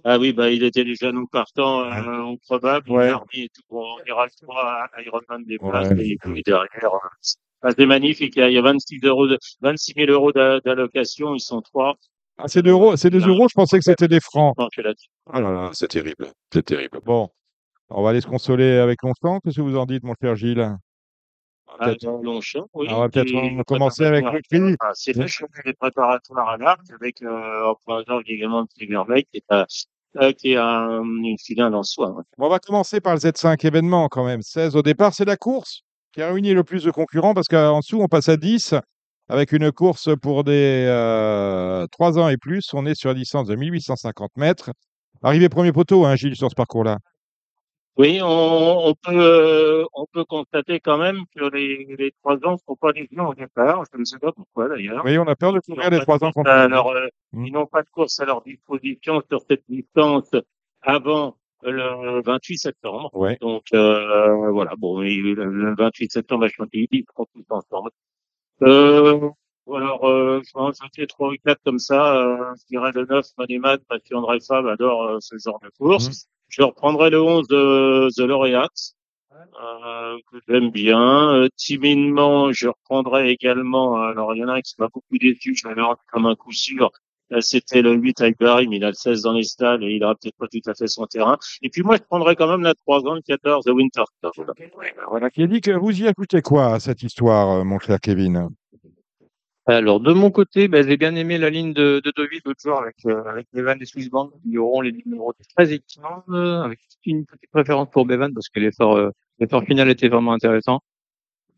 [0.03, 2.89] Ah oui, bah, il était déjà non partant, euh, au probable.
[2.89, 3.11] Ouais.
[3.11, 3.61] Remis et tout.
[3.69, 5.89] Bon, on ira le 3 à Ironman des places.
[5.89, 6.07] Ouais.
[6.07, 6.97] Et puis derrière, euh,
[7.64, 8.34] ah, c'est magnifique.
[8.38, 11.35] Il y a- il y a 26 euros de, 26 000 euros d'a- d'allocation.
[11.35, 11.95] Ils sont trois.
[12.38, 14.55] Ah, c'est des euros, c'est des euros, je pensais que c'était des francs.
[14.57, 15.09] Non, suis là-dessus.
[15.34, 16.27] Oh là là, c'est terrible.
[16.53, 16.99] C'est terrible.
[17.03, 17.30] Bon,
[17.89, 19.39] on va aller se consoler avec Constant.
[19.39, 20.73] Qu'est-ce que vous en dites, mon cher Gilles?
[21.79, 22.87] On va Ah, Longchamp, oui.
[22.89, 24.75] on va peut-être qui- en- commencer avec le prix.
[24.79, 29.27] Ah, c'est le chemin des préparatoires à l'arc avec, euh, en pointant également de Tigerbeck
[29.31, 29.65] qui est
[30.19, 32.09] euh, qui est un, une finale en soi.
[32.11, 32.23] ouais.
[32.37, 34.41] Bon, on va commencer par le Z5 événement quand même.
[34.41, 35.81] 16 au départ, c'est la course
[36.13, 38.73] qui a réuni le plus de concurrents parce qu'en dessous, on passe à 10
[39.29, 42.73] avec une course pour des euh, 3 ans et plus.
[42.73, 44.71] On est sur la distance de 1850 mètres.
[45.21, 46.97] Arrivé premier poteau, hein, Gilles, sur ce parcours-là?
[47.98, 52.53] Oui, on, on peut euh, on peut constater quand même que les, les trois ans
[52.53, 53.84] ne sont pas les gens au départ.
[53.91, 55.03] Je ne sais pas pourquoi d'ailleurs.
[55.03, 57.45] Oui, on a peur de courir les trois ans contre leur, euh, Mm.
[57.45, 60.30] ils n'ont pas de course à leur disposition sur cette distance
[60.82, 63.10] avant le 28 septembre.
[63.14, 63.38] Ouais.
[63.41, 67.90] Donc euh, voilà, bon, le, le 28 septembre à Chantilly, ils seront tous ensemble.
[68.61, 69.30] Euh,
[69.74, 72.15] alors, euh, je vais en jeter trois ou quatre comme ça.
[72.15, 76.07] Euh, je dirais le 9, Manémat, parce qu'André Fab adore euh, ce genre de course.
[76.07, 76.14] Mhm.
[76.49, 78.94] Je reprendrai le 11 de The Laureate,
[79.34, 81.34] euh, que j'aime bien.
[81.34, 85.56] Euh, timidement, je reprendrai également, alors il y en a un qui m'a beaucoup déçu,
[85.56, 86.91] je l'avais comme un coup sûr.
[87.30, 89.91] Là, C'était le 8 avec Barry, mais il a le 16 dans les stalles et
[89.91, 91.38] il aura peut-être pas tout à fait son terrain.
[91.61, 94.03] Et puis moi, je prendrai quand même la 3 ans, le 14, The Winter.
[94.22, 94.53] Voilà.
[95.10, 97.99] Voilà, qui a dit que vous y écoutez quoi à cette histoire, euh, mon cher
[97.99, 98.49] Kevin?
[99.69, 102.80] Alors, de mon côté, ben, j'ai bien aimé la ligne de, de Deauville l'autre jour
[102.80, 107.26] avec, euh, avec Bevan et Swissbank qui auront les numéros très équilibrés, euh, avec une
[107.26, 110.80] petite préférence pour Bevan parce que l'effort, euh, l'effort final était vraiment intéressant.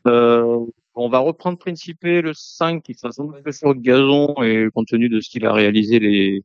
[0.08, 0.66] Euh,
[0.96, 4.88] on va reprendre Principe, le 5, qui sera sans que sur le gazon et compte
[4.88, 6.44] tenu de ce qu'il a réalisé les,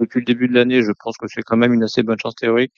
[0.00, 2.34] depuis le début de l'année, je pense que c'est quand même une assez bonne chance
[2.34, 2.74] théorique.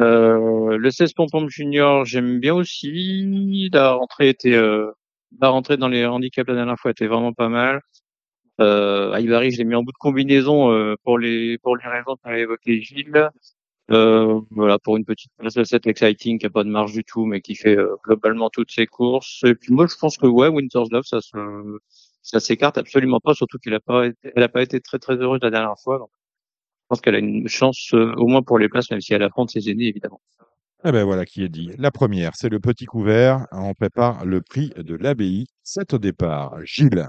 [0.00, 3.68] Euh, le 16 Pompom Junior, j'aime bien aussi.
[3.72, 4.58] La rentrée était,
[5.40, 7.80] la rentrée dans les handicaps la dernière fois était vraiment pas mal.
[8.60, 12.38] Euh, je l'ai mis en bout de combinaison euh, pour les pour les raisons qu'a
[12.38, 13.30] évoqué Gilles.
[13.92, 17.24] Euh, voilà, pour une petite de 7 exciting qui a pas de marge du tout,
[17.24, 19.42] mais qui fait euh, globalement toutes ses courses.
[19.44, 21.78] Et puis moi, je pense que ouais, Winter's Love, ça se
[22.22, 25.14] ça s'écarte absolument pas, surtout qu'il a pas été, elle a pas été très très
[25.16, 25.98] heureuse la dernière fois.
[25.98, 26.10] Donc,
[26.84, 29.22] je pense qu'elle a une chance euh, au moins pour les places, même si elle
[29.22, 30.20] affronte ses aînés évidemment.
[30.88, 31.72] Eh ben voilà qui est dit.
[31.78, 33.48] La première, c'est le petit couvert.
[33.50, 35.48] On prépare le prix de l'abbaye.
[35.64, 36.54] C'est au départ.
[36.62, 37.08] Gilles.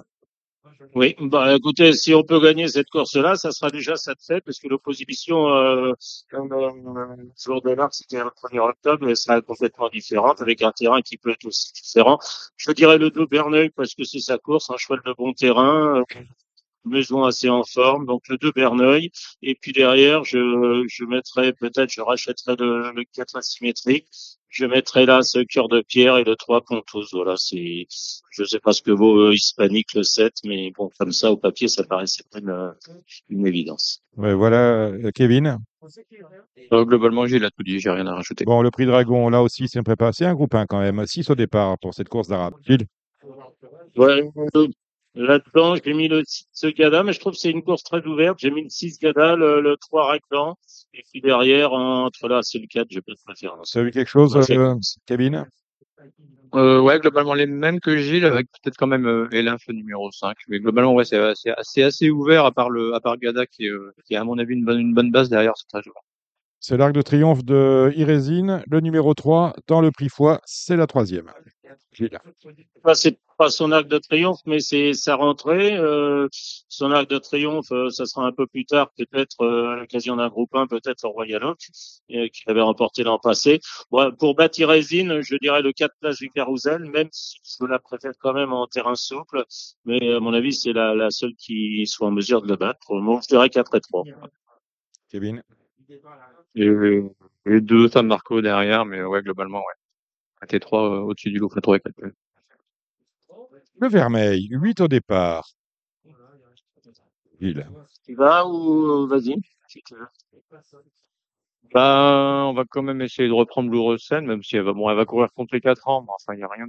[0.95, 4.41] Oui, bah écoutez, si on peut gagner cette course-là, ça sera déjà ça de fait,
[4.41, 5.93] parce que l'opposition, euh,
[6.31, 10.71] comme euh, jour de l'art, c'était le 1er octobre, elle sera complètement différente, avec un
[10.71, 12.19] terrain qui peut être aussi différent.
[12.55, 15.99] Je dirais le 2 Berneuil, parce que c'est sa course, un cheval de bon terrain,
[15.99, 16.03] euh,
[16.87, 19.11] maison assez en forme, donc le 2 Berneuil.
[19.41, 24.07] Et puis derrière, je, je mettrai peut-être, je rachèterai le, le 4 asymétrique.
[24.49, 27.03] Je mettrai là ce cœur de pierre et le 3 Pontos.
[27.11, 27.85] Voilà, c'est,
[28.31, 31.37] je sais pas ce que vaut euh, Hispanique le 7, mais bon, comme ça, au
[31.37, 32.73] papier, ça paraissait pas une,
[33.29, 34.01] une évidence.
[34.15, 35.59] Ouais, voilà, euh, Kevin.
[36.71, 38.45] Euh, globalement, Gilles a tout dit, j'ai rien à rajouter.
[38.45, 40.11] Bon, le prix Dragon, là aussi, c'est préparé.
[40.13, 41.05] C'est un groupe 1 quand même.
[41.05, 42.53] 6 au départ pour cette course d'arabe.
[42.65, 42.87] Gilles.
[43.95, 44.67] Ouais, euh,
[45.17, 48.37] là-dedans, j'ai mis le 6 Gada, mais je trouve que c'est une course très ouverte.
[48.39, 50.55] J'ai mis le 6 Gada, le, le 3 Raclan,
[50.93, 53.71] et puis derrière, entre là, c'est le 4, j'ai pas de préférence.
[53.71, 54.75] Tu as vu quelque chose, c'est- euh,
[56.55, 60.09] Euh, ouais, globalement les mêmes que Gilles, avec peut-être quand même euh, Elif le numéro
[60.11, 60.37] 5.
[60.47, 63.65] Mais globalement, ouais, c'est assez, assez, assez ouvert à part le, à part Gada qui
[63.65, 65.53] est, euh, qui est à mon avis une bonne, une bonne base derrière.
[65.57, 66.01] C'est très joueur.
[66.59, 68.63] C'est l'Arc de Triomphe de Irésine.
[68.71, 71.29] Le numéro 3 dans le prix foie, c'est la troisième.
[71.91, 72.17] Gilles.
[72.83, 75.75] Enfin, c'est pas son arc de triomphe, mais c'est sa rentrée.
[75.77, 79.75] Euh, son arc de triomphe, euh, ça sera un peu plus tard, peut-être euh, à
[79.77, 81.59] l'occasion d'un groupe 1, peut-être au Royal Oak,
[82.11, 83.59] euh, qu'il avait remporté l'an passé.
[83.91, 87.79] Bon, pour bâtir Résine, je dirais le 4 place du Carousel, même si je la
[87.79, 89.45] préfère quand même en terrain souple.
[89.85, 92.93] Mais à mon avis, c'est la, la seule qui soit en mesure de le battre.
[92.93, 94.03] Moment, je dirais 4 et 3.
[95.09, 95.41] Kevin?
[96.55, 97.01] Et,
[97.45, 99.73] et deux, San Marco derrière, mais ouais, globalement, ouais.
[100.45, 101.93] T3 euh, au-dessus du loup, 3 et 4.
[103.79, 105.49] Le Vermeil, 8 au départ.
[107.39, 107.67] Gilles.
[108.05, 109.35] Tu vas ou vas-y.
[111.73, 114.95] Bah, on va quand même essayer de reprendre Louressen, même si elle va, bon, elle
[114.95, 116.65] va courir contre les 4 ans, mais enfin, il n'y a rien,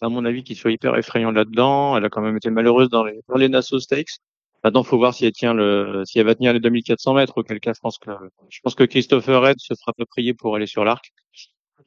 [0.00, 1.96] à mon avis, qui soit hyper effrayant là-dedans.
[1.96, 4.18] Elle a quand même été malheureuse dans les, dans les Nassau Stakes.
[4.64, 7.60] Maintenant, faut voir si elle tient le, si elle va tenir les 2400 mètres, auquel
[7.60, 8.10] cas, je pense que,
[8.48, 11.12] je pense que Christopher Red se fera peu prier pour aller sur l'arc.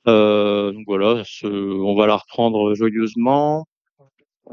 [0.07, 3.65] Euh, donc voilà, ce- on va la reprendre joyeusement.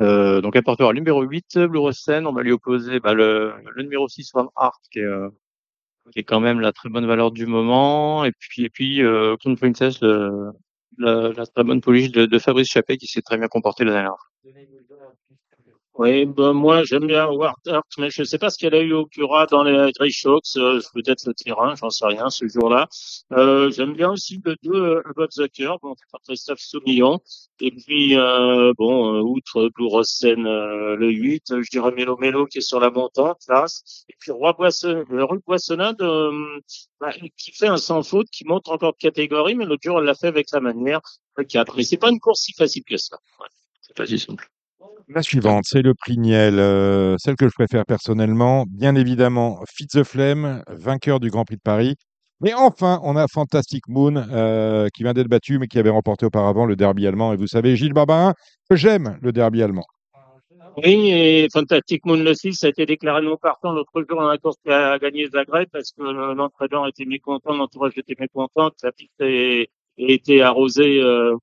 [0.00, 2.26] Euh, donc elle portera le numéro 8, Louressen.
[2.26, 5.28] On va lui opposer bah, le, le numéro 6, Van Hart, qui est, euh,
[6.12, 8.24] qui est quand même la très bonne valeur du moment.
[8.24, 10.50] Et puis, et puis euh, Crown Princess, le-
[10.98, 13.92] la, la très bonne police de, de Fabrice Chappé, qui s'est très bien comporté la
[13.92, 14.30] dernière.
[15.96, 18.92] Oui, ben moi j'aime bien Warthog, mais je ne sais pas ce qu'elle a eu
[18.92, 22.88] au Cura dans les Grey Shocks, euh, peut-être le terrain, j'en sais rien ce jour-là.
[23.30, 25.02] Euh, j'aime bien aussi le 2 euh,
[25.36, 27.20] the Curve, bon, par Christophe Soumillon.
[27.60, 32.16] Et puis, euh, bon, euh, outre Blue Rosen, euh, le 8, euh, je dirais Mélo
[32.16, 34.04] Mélo qui est sur la montante, classe.
[34.08, 35.98] Et puis Roi Boisson, le Rue Boissonnade,
[37.00, 40.06] bah, qui fait un sans faute, qui monte encore de catégorie, mais l'autre jour elle
[40.06, 41.00] l'a fait avec la manière,
[41.36, 41.76] le 4.
[41.76, 43.16] Mais c'est pas une course si facile que ça.
[43.40, 43.46] Ouais,
[43.80, 44.48] c'est pas si simple.
[45.09, 48.64] La suivante, c'est le prix Niel, euh, celle que je préfère personnellement.
[48.68, 51.97] Bien évidemment, Fitz the Flame, vainqueur du Grand Prix de Paris.
[52.40, 56.26] Mais enfin, on a Fantastic Moon euh, qui vient d'être battu, mais qui avait remporté
[56.26, 57.32] auparavant le derby allemand.
[57.32, 58.35] Et vous savez, Gilles Barbarin,
[58.68, 59.85] que j'aime le derby allemand.
[60.76, 64.39] Oui, et Fantastic Moon le 6 a été déclaré non partant l'autre jour dans la
[64.39, 69.20] course qui a gagné Zagreb parce que l'entraîneur était mécontent, l'entourage était mécontent, sa piste
[69.20, 69.68] ait
[69.98, 71.36] été arrosée euh,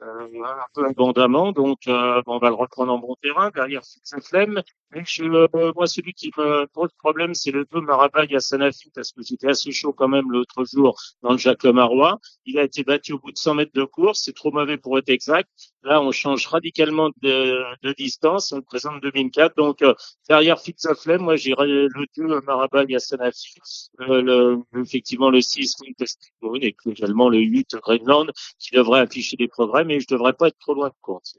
[0.00, 1.52] un peu abondamment.
[1.52, 4.62] Donc, euh, on va le reprendre en bon terrain derrière sa flemme.
[4.92, 8.90] Mais je, euh, moi, celui qui me pose problème, c'est le 2 Marabag à Sanofi
[8.94, 12.18] parce que j'étais assez chaud quand même l'autre jour dans le Jacques Marois.
[12.44, 14.22] Il a été battu au bout de 100 mètres de course.
[14.24, 15.50] C'est trop mauvais pour être exact.
[15.86, 18.50] Là, on change radicalement de, de distance.
[18.50, 19.56] On le présente 2004.
[19.56, 19.94] Donc, euh,
[20.28, 23.54] derrière Fix of Flame, moi, j'irai le 2 Marabag à Sanofi.
[24.00, 28.26] Euh, le, effectivement, le 6 Fantastic Moon et puis également le 8 Greenland
[28.58, 31.38] qui devrait afficher des progrès, mais je devrais pas être trop loin de course.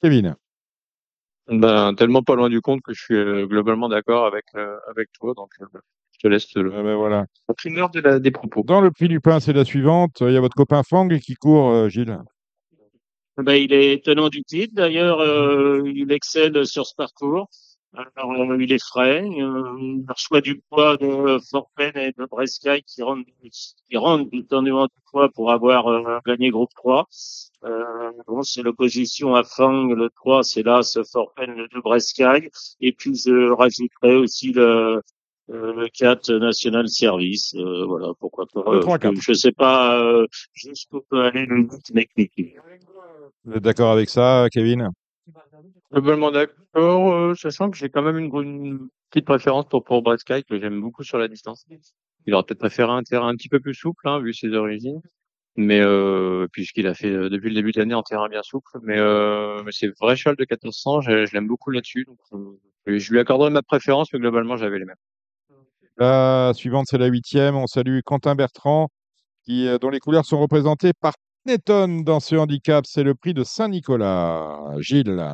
[0.00, 0.36] Kevin.
[1.48, 5.10] Ben, tellement pas loin du compte que je suis euh, globalement d'accord avec, euh, avec
[5.12, 5.34] toi.
[5.34, 5.66] Donc, euh,
[6.12, 7.26] je te laisse le, Ah ben voilà.
[7.48, 8.62] la primeur de la, des propos.
[8.64, 10.18] Dans le prix du pain, c'est la suivante.
[10.20, 12.18] Il y a votre copain Fang qui court, euh, Gilles.
[13.38, 14.74] Ben, il est tenant du titre.
[14.74, 17.48] D'ailleurs, euh, il excelle sur ce parcours.
[18.16, 19.22] Alors, euh, il est frais.
[19.24, 23.24] Euh, il reçoit du poids de Forpen et de Brescaille qui rendent,
[23.88, 27.06] qui rendent du du poids pour avoir euh, gagné groupe 3.
[27.64, 27.84] Euh,
[28.26, 29.86] bon, c'est l'opposition à Fang.
[29.94, 32.50] Le 3, c'est là, ce Forpen, le 2 Brescaille.
[32.80, 35.00] Et puis, je rajouterai aussi le,
[35.50, 37.54] euh, le 4 National Service.
[37.54, 38.62] Euh, voilà, pourquoi pas.
[38.72, 39.14] Le 3, Euh, 4.
[39.22, 42.56] je sais pas euh, jusqu'où peut aller le 8 technique.
[43.46, 44.88] Vous êtes d'accord avec ça, Kevin?
[45.92, 50.18] Globalement d'accord, euh, sachant que j'ai quand même une, une petite préférence pour, pour Brett
[50.18, 51.64] Sky, que j'aime beaucoup sur la distance.
[52.26, 55.00] Il aurait peut-être préféré un terrain un petit peu plus souple, hein, vu ses origines.
[55.54, 58.78] Mais euh, puisqu'il a fait euh, depuis le début de l'année en terrain bien souple.
[58.82, 62.04] Mais, euh, mais c'est vrai cheval de 1400, je, je l'aime beaucoup là-dessus.
[62.04, 64.96] Donc, euh, je lui accorderai ma préférence, mais globalement, j'avais les mêmes.
[65.98, 67.54] La suivante, c'est la huitième.
[67.54, 68.88] On salue Quentin Bertrand,
[69.44, 71.14] qui, dont les couleurs sont représentées par
[71.46, 72.84] Netton dans ce handicap.
[72.86, 74.74] C'est le prix de Saint-Nicolas.
[74.78, 75.24] Gilles.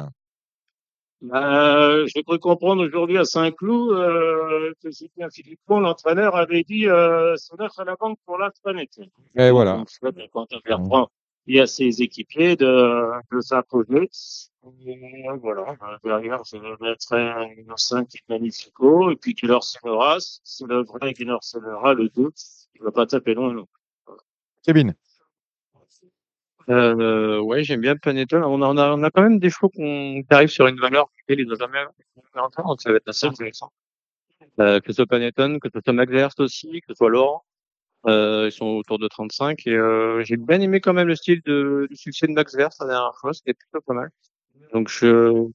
[1.32, 6.89] Euh, J'ai cru comprendre aujourd'hui à Saint-Cloud euh, que c'était un Philippon, l'entraîneur avait dit
[6.89, 8.98] euh, c'est neuf à la banque pour la planète.
[9.36, 9.76] Et voilà.
[9.76, 9.89] Donc,
[10.32, 11.09] quand on reprend
[11.47, 14.09] et à ses équipiers de, de s'imposer.
[14.86, 19.60] Et Voilà, Euh, derrière, je mettrai un numéro 5 qui est magnifico, et puis Guillaume
[19.60, 22.30] Senora, c'est le vrai Guillaume Senora, le 2,
[22.74, 23.66] il va pas taper loin, non.
[24.62, 24.94] Kevin.
[26.68, 28.44] Euh, ouais, j'aime bien Panettone.
[28.44, 30.78] On a, on a, on a quand même des chevaux qu'on qui arrivent sur une
[30.78, 31.80] valeur qu'ils ils n'ont jamais
[32.34, 33.72] encore, donc ça va être assez intéressant.
[34.60, 37.44] Euh, que ce soit Panettone, que ce soit Max Verst aussi, que ce soit Laurent.
[38.06, 41.40] Euh, ils sont autour de 35 et euh, j'ai bien aimé quand même le style
[41.44, 44.10] de, du succès de Max Verst la dernière fois, c'était plutôt pas mal.
[44.72, 45.47] Donc je,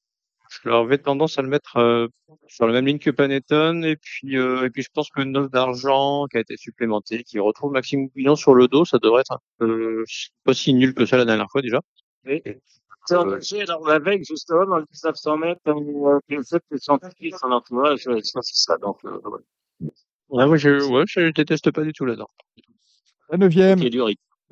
[0.64, 2.08] je leur avais tendance à le mettre euh,
[2.48, 5.50] sur la même ligne que Panettone et puis euh, et puis je pense que Neuf
[5.50, 9.34] d'argent qui a été supplémenté, qui retrouve Maxime Bouillon sur le dos, ça devrait être
[9.34, 10.04] un peu
[10.44, 11.82] pas si nul que ça la dernière fois déjà.
[12.26, 12.42] Oui.
[13.06, 17.52] C'est engagé dans la veille, justement, dans le 1900 mètres, euh, le que scientifique, son
[17.52, 19.90] entourage, je pense que c'est ça, donc, euh, ouais.
[20.30, 22.30] Ouais, moi je, ouais, je déteste pas du tout là-dedans.
[23.30, 23.80] La neuvième.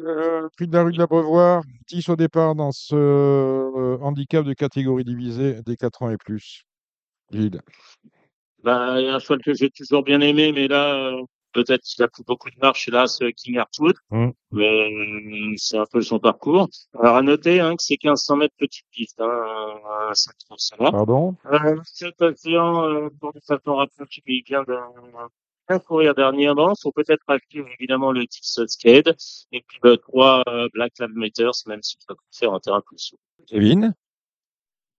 [0.01, 1.63] Euh, prix de la rue de l'Abreuvoir.
[1.87, 6.63] 10 au départ dans ce euh, handicap de catégorie divisée des 4 ans et plus.
[7.31, 7.61] Gilles.
[8.63, 11.21] Ben, il y a un cheval que j'ai toujours bien aimé, mais là, euh,
[11.53, 13.95] peut-être qu'il a pris beaucoup de marche, là, ce King Artwood.
[14.11, 14.29] Mm.
[14.51, 16.67] Mais euh, c'est un peu son parcours.
[16.99, 20.91] Alors, à noter, hein, que c'est 1500 mètres petite piste, hein, ça va.
[20.91, 21.35] Pardon?
[22.19, 24.75] Océan, euh, pour le façon rapproché, il vient de
[25.67, 26.73] bien courir dernièrement.
[26.81, 29.09] Faut peut-être acheter évidemment le Dix Skate
[29.51, 32.97] et puis le 3 euh, Black Lab Meters, même s'il faut faire un terrain plus
[32.99, 33.21] souple.
[33.47, 33.93] Kevin?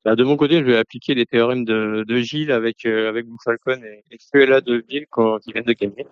[0.05, 3.26] Bah, de mon côté, je vais appliquer les théorèmes de, de Gilles avec euh, avec
[3.26, 6.06] Bouffalcon et, et Cruella de Ville quand qui viennent de gagner.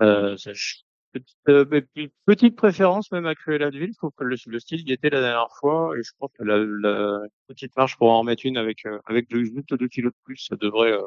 [0.00, 0.76] Euh, ça, je-
[1.12, 4.88] petite, euh, pe- petite préférence même à Cruella de Ville, faut que le, le style
[4.88, 8.20] y était la dernière fois et je pense que la, la petite marche pour en
[8.20, 11.02] remettre une avec euh, avec deux, juste deux kilos de plus, ça devrait euh,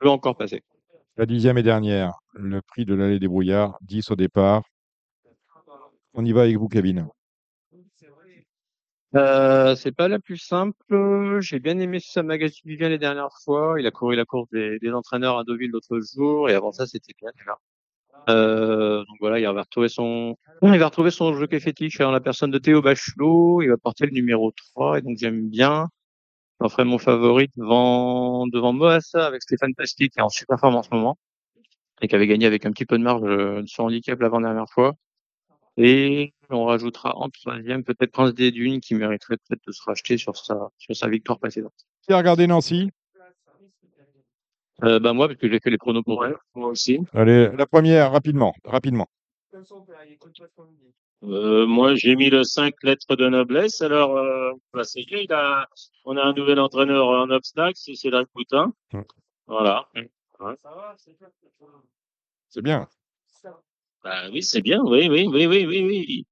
[0.00, 0.62] peut encore passer.
[1.18, 2.14] La dixième et dernière.
[2.32, 3.76] Le prix de l'allée des brouillards.
[3.82, 4.62] 10 au départ.
[6.14, 7.06] On y va avec vous, Kevin.
[9.14, 11.40] Euh, c'est pas la plus simple.
[11.40, 13.76] J'ai bien aimé ça magazine Vivien les dernières fois.
[13.78, 17.12] Il a couru la course des, entraîneurs à Deauville l'autre jour et avant ça c'était
[17.20, 17.58] bien déjà.
[18.30, 22.50] Euh, donc voilà, il va retrouver son, il va retrouver son fétiche en la personne
[22.50, 23.60] de Théo Bachelot.
[23.60, 25.88] Il va porter le numéro 3 et donc j'aime bien.
[26.62, 30.76] J'en ferai mon favori devant, devant Moassa avec Stéphane Pasti qui est en super forme
[30.76, 31.18] en ce moment
[32.00, 34.94] et qui avait gagné avec un petit peu de marge euh, sur handicap l'avant-dernière fois.
[35.76, 40.18] Et on rajoutera en troisième peut-être Prince des Dunes qui mériterait peut-être de se racheter
[40.18, 41.74] sur sa, sur sa victoire précédente.
[42.02, 42.90] Qui a regardé Nancy?
[44.84, 47.00] Euh, bah moi, parce que j'ai fait les pronos pour Ouais, moi aussi.
[47.12, 49.08] Allez, la première, rapidement, rapidement.
[51.24, 53.80] Euh, moi, j'ai mis le 5 lettres de noblesse.
[53.80, 55.68] Alors, euh, bah, c'est bien, il a,
[56.04, 58.72] on a un nouvel entraîneur en obstacle, c'est Cédric Coutin.
[58.92, 59.02] Mm.
[59.46, 59.88] Voilà.
[59.94, 60.56] Ouais.
[62.48, 62.88] C'est bien.
[64.02, 64.82] Bah, oui, c'est bien.
[64.82, 66.26] Oui, oui, oui, oui, oui, oui.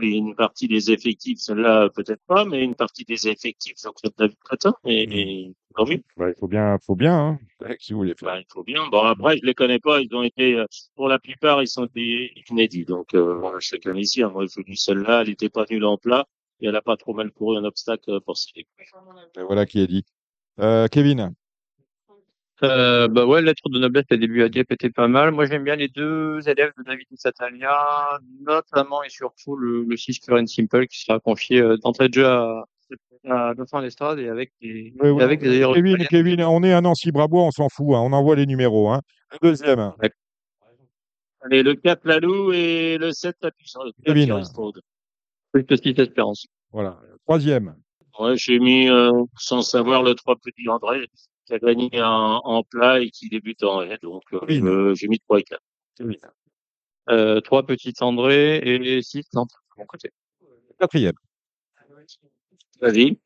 [0.00, 4.38] Et une partie des effectifs, celle-là, peut-être pas, mais une partie des effectifs, donc David
[4.44, 4.74] Cretin.
[4.84, 6.02] Et, et tant mieux.
[6.16, 7.38] Bah, il faut bien, faut bien, hein,
[7.80, 8.28] si vous voulez faire?
[8.28, 8.86] Bah, il faut bien.
[8.88, 10.00] Bon, après, je les connais pas.
[10.00, 12.84] Ils ont été, euh, pour la plupart, ils sont des inédits.
[12.84, 16.26] Donc, euh, qu'un ici, moi, je dis celle-là, elle était pas nulle en plat.
[16.60, 18.66] Et elle a pas trop mal couru un obstacle euh, pour s'y Et
[19.42, 20.04] voilà qui est dit.
[20.58, 21.34] Euh, Kevin,
[22.64, 25.30] Euh, bah ouais, lettre de noblesse, le début à Dieppe était pas mal.
[25.30, 30.18] Moi, j'aime bien les deux élèves de David Satalia, notamment et surtout le, le 6
[30.20, 32.64] Pure and Simple qui sera confié euh, d'entrée de jeu à,
[33.28, 35.22] à Dauphin d'Estrade et avec des, Oui, oui.
[35.22, 35.60] avec des.
[35.74, 38.90] Kevin, Kevin, on est à Nancy-Brabois, on s'en fout, hein, on envoie les numéros.
[38.90, 39.02] Hein.
[39.40, 39.92] Le deuxième,
[41.42, 43.72] Allez, le 4 Lalou et le 7 Tapis
[44.04, 44.32] Kevin.
[44.32, 44.80] Road.
[45.52, 46.46] Plus 6 Espérance.
[46.72, 46.98] voilà.
[47.24, 47.76] Troisième,
[48.18, 51.06] Ouais, j'ai mis, euh, sans savoir, le 3 Petit André,
[51.48, 53.98] qui a gagné en, en plat et qui débute en haie.
[54.02, 54.68] Donc, euh, Kevin.
[54.68, 55.60] euh, j'ai mis 3 et 4.
[57.10, 60.10] Euh, 3 petites André et 6 Nantes de mon côté.
[60.78, 61.14] quatrième.
[62.80, 63.18] Vas-y.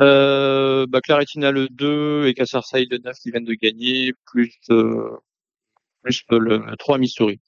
[0.00, 5.16] Euh, bah, Claretina le 2 et Cassarside le 9 qui viennent de gagner, plus, euh,
[6.02, 7.40] plus le 3 Missouri.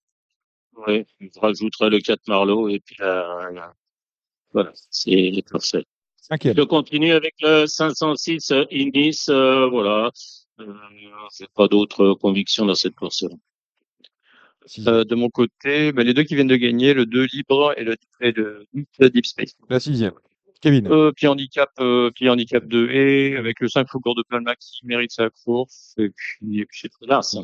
[0.74, 3.74] Ouais, je rajouterai le 4 Marlowe et puis la, la-
[4.52, 5.86] voilà, c'est les parfaits.
[6.28, 6.57] Cinquième.
[6.57, 10.11] Je continue avec le 506 euh, Indis, euh, voilà.
[10.59, 10.73] Euh,
[11.39, 13.36] j'ai pas d'autres convictions dans cette course-là.
[14.66, 14.94] Sixième.
[14.94, 17.85] Euh, de mon côté, bah, les deux qui viennent de gagner, le 2 libre et
[17.85, 18.66] le, et le,
[18.98, 19.55] Deep Space.
[19.69, 20.15] La sixième.
[20.61, 20.89] Kevin.
[20.89, 24.85] Euh, puis handicap, euh, puis handicap 2 et avec le 5 Foucault de Palma qui
[24.85, 25.94] mérite sa course.
[25.98, 27.40] Et puis, et puis c'est très ça.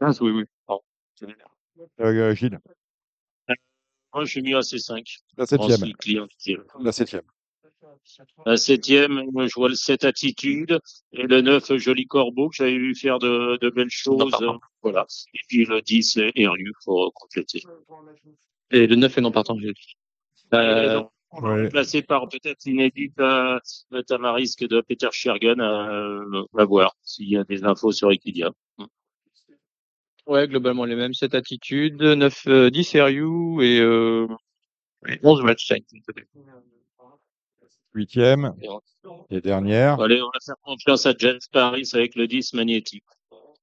[0.00, 0.44] Ah, oui, oui.
[0.66, 0.82] Pardon.
[1.20, 1.34] Bien.
[2.00, 2.58] Euh, Gilles.
[4.14, 5.18] Moi, j'ai mis AC5.
[5.36, 5.72] La septième.
[5.72, 6.62] Ensuite, client qui tire.
[6.80, 7.24] La septième.
[8.46, 10.78] La septième, moi, je vois le 7 Attitude
[11.12, 14.34] et le 9 Joli Corbeau que j'avais vu faire de, de belles choses.
[14.82, 15.06] Voilà.
[15.34, 17.62] Et puis le 10 Eriu pour compléter.
[18.70, 19.94] Et le 9 est non partant, j'ai dit.
[20.52, 21.00] Et Euh,
[21.32, 21.64] va ouais.
[21.64, 23.58] remplacer par peut-être l'inédite euh,
[23.90, 28.50] le Tamarisk de Peter Schergen euh, à voir s'il y a des infos sur Equidia.
[30.26, 31.14] ouais, globalement les mêmes.
[31.14, 34.26] 7 attitudes, 9, euh, 10 RU et, euh,
[35.08, 35.80] et 11 Wildstein.
[37.94, 38.52] Huitième.
[39.30, 40.00] Et dernière.
[40.00, 43.04] Allez, on va faire confiance à James Paris avec le 10 magnétique.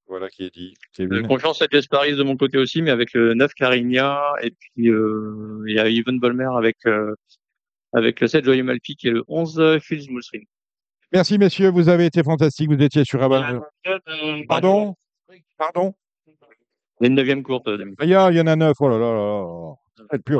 [0.08, 0.74] Voilà qui est dit.
[1.00, 1.28] Euh, Kevin.
[1.28, 4.90] confiance à Jess Paris de mon côté aussi, mais avec le 9 Carigna et puis
[4.90, 7.16] euh, il y a Ivan Bolmer avec euh,
[7.94, 10.44] avec le 7 Joyeux Malpic et le 11 Phil Mulstring.
[11.14, 12.70] Merci messieurs, vous avez été fantastiques.
[12.70, 13.22] Vous étiez sur.
[13.24, 13.60] Euh,
[14.50, 14.96] Pardon?
[15.58, 15.94] Pardon?
[17.02, 17.68] Une neuvième courte.
[17.70, 17.94] euh, Damien.
[18.02, 18.76] Il y, a- il y en a neuf.
[18.80, 19.74] Oh là là là là.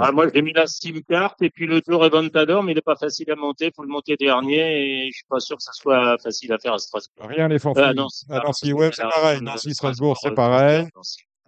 [0.02, 2.82] Ah, moi, j'ai mis la Steam Card et puis le Tour Eventador, mais il est
[2.82, 3.72] pas facile à monter.
[3.76, 6.74] Faut le monter dernier et je suis pas sûr que ça soit facile à faire
[6.74, 7.28] à Strasbourg.
[7.28, 7.82] Rien n'est facile.
[7.84, 9.40] Euh, à Nancy, Nancy, ouais, c'est la- pareil.
[9.40, 10.88] la- Nancy, la- Strasbourg, c'est pareil.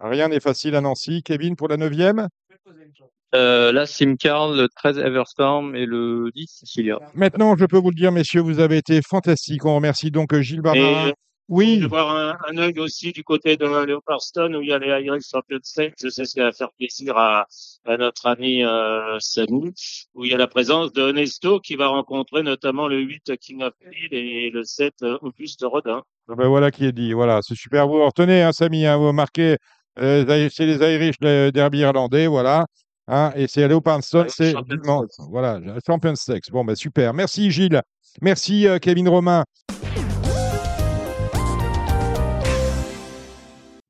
[0.00, 1.22] Rien n'est facile à Nancy.
[1.22, 2.28] Kevin pour la neuvième.
[3.34, 6.98] Euh, là, Simcar, le 13 Everstorm et le 10 Sicilia.
[7.14, 9.64] Maintenant, je peux vous le dire, messieurs, vous avez été fantastiques.
[9.64, 11.12] On remercie donc Gilles Barbarin.
[11.48, 11.78] Oui.
[11.82, 15.04] Je voir un, un œil aussi du côté de Leopardstone où il y a les
[15.04, 15.92] Irish Champions State.
[16.02, 17.46] Je sais ce qui va faire plaisir à,
[17.84, 19.72] à notre ami euh, Samy,
[20.14, 23.62] où il y a la présence de Nesto qui va rencontrer notamment le 8 King
[23.62, 26.02] of Hill et le 7 euh, Auguste Rodin.
[26.30, 27.12] Ah ben voilà qui est dit.
[27.12, 27.86] Voilà, c'est super.
[27.86, 29.56] Vous retenez, hein, Samy, hein, vous marquez.
[29.98, 32.64] euh, c'est les Irish le derby irlandais, voilà.
[33.06, 34.54] Hein, et c'est Leopardstone, Ouais, c'est.
[35.28, 36.50] Voilà, Champions Sex.
[36.50, 37.12] Bon, ben super.
[37.12, 37.82] Merci Gilles.
[38.22, 39.44] Merci euh, Kevin Romain.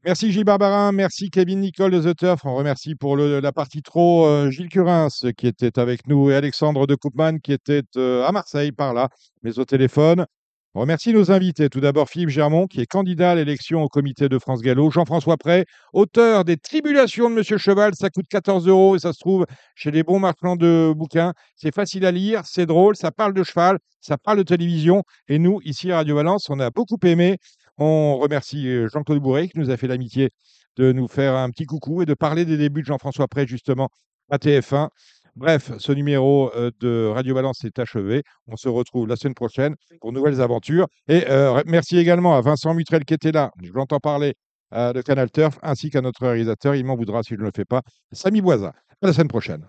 [0.07, 2.45] Merci Gilles Barbarin, merci Kevin Nicole de The Turf.
[2.45, 6.87] On remercie pour la partie trop euh, Gilles Curins qui était avec nous et Alexandre
[6.87, 9.09] de Koopman qui était euh, à Marseille par là,
[9.43, 10.27] mais au téléphone.
[10.75, 11.71] On remercie nos invités.
[11.71, 14.91] Tout d'abord Philippe Germont qui est candidat à l'élection au comité de France Gallo.
[14.91, 15.65] Jean-François Prey,
[15.95, 17.95] auteur des Tribulations de Monsieur Cheval.
[17.95, 21.33] Ça coûte 14 euros et ça se trouve chez les bons marchands de bouquins.
[21.57, 25.03] C'est facile à lire, c'est drôle, ça parle de cheval, ça parle de télévision.
[25.29, 27.39] Et nous, ici à Radio Valence, on a beaucoup aimé.
[27.79, 30.31] On remercie euh, Jean-Claude Bourret qui nous a fait l'amitié
[30.77, 33.89] de nous faire un petit coucou et de parler des débuts de Jean-François Prey justement
[34.31, 34.89] à TF1.
[35.37, 38.23] Bref, ce numéro euh, de Radio Balance est achevé.
[38.47, 40.87] On se retrouve la semaine prochaine pour nouvelles aventures.
[41.09, 44.35] Et euh, merci également à Vincent Mutrel qui était là, je l'entends parler,
[44.73, 47.65] de Canal Turf, ainsi qu'à notre réalisateur, il m'en voudra si je ne le fais
[47.65, 48.73] pas, Samy Boisa.
[49.03, 49.69] À la semaine prochaine.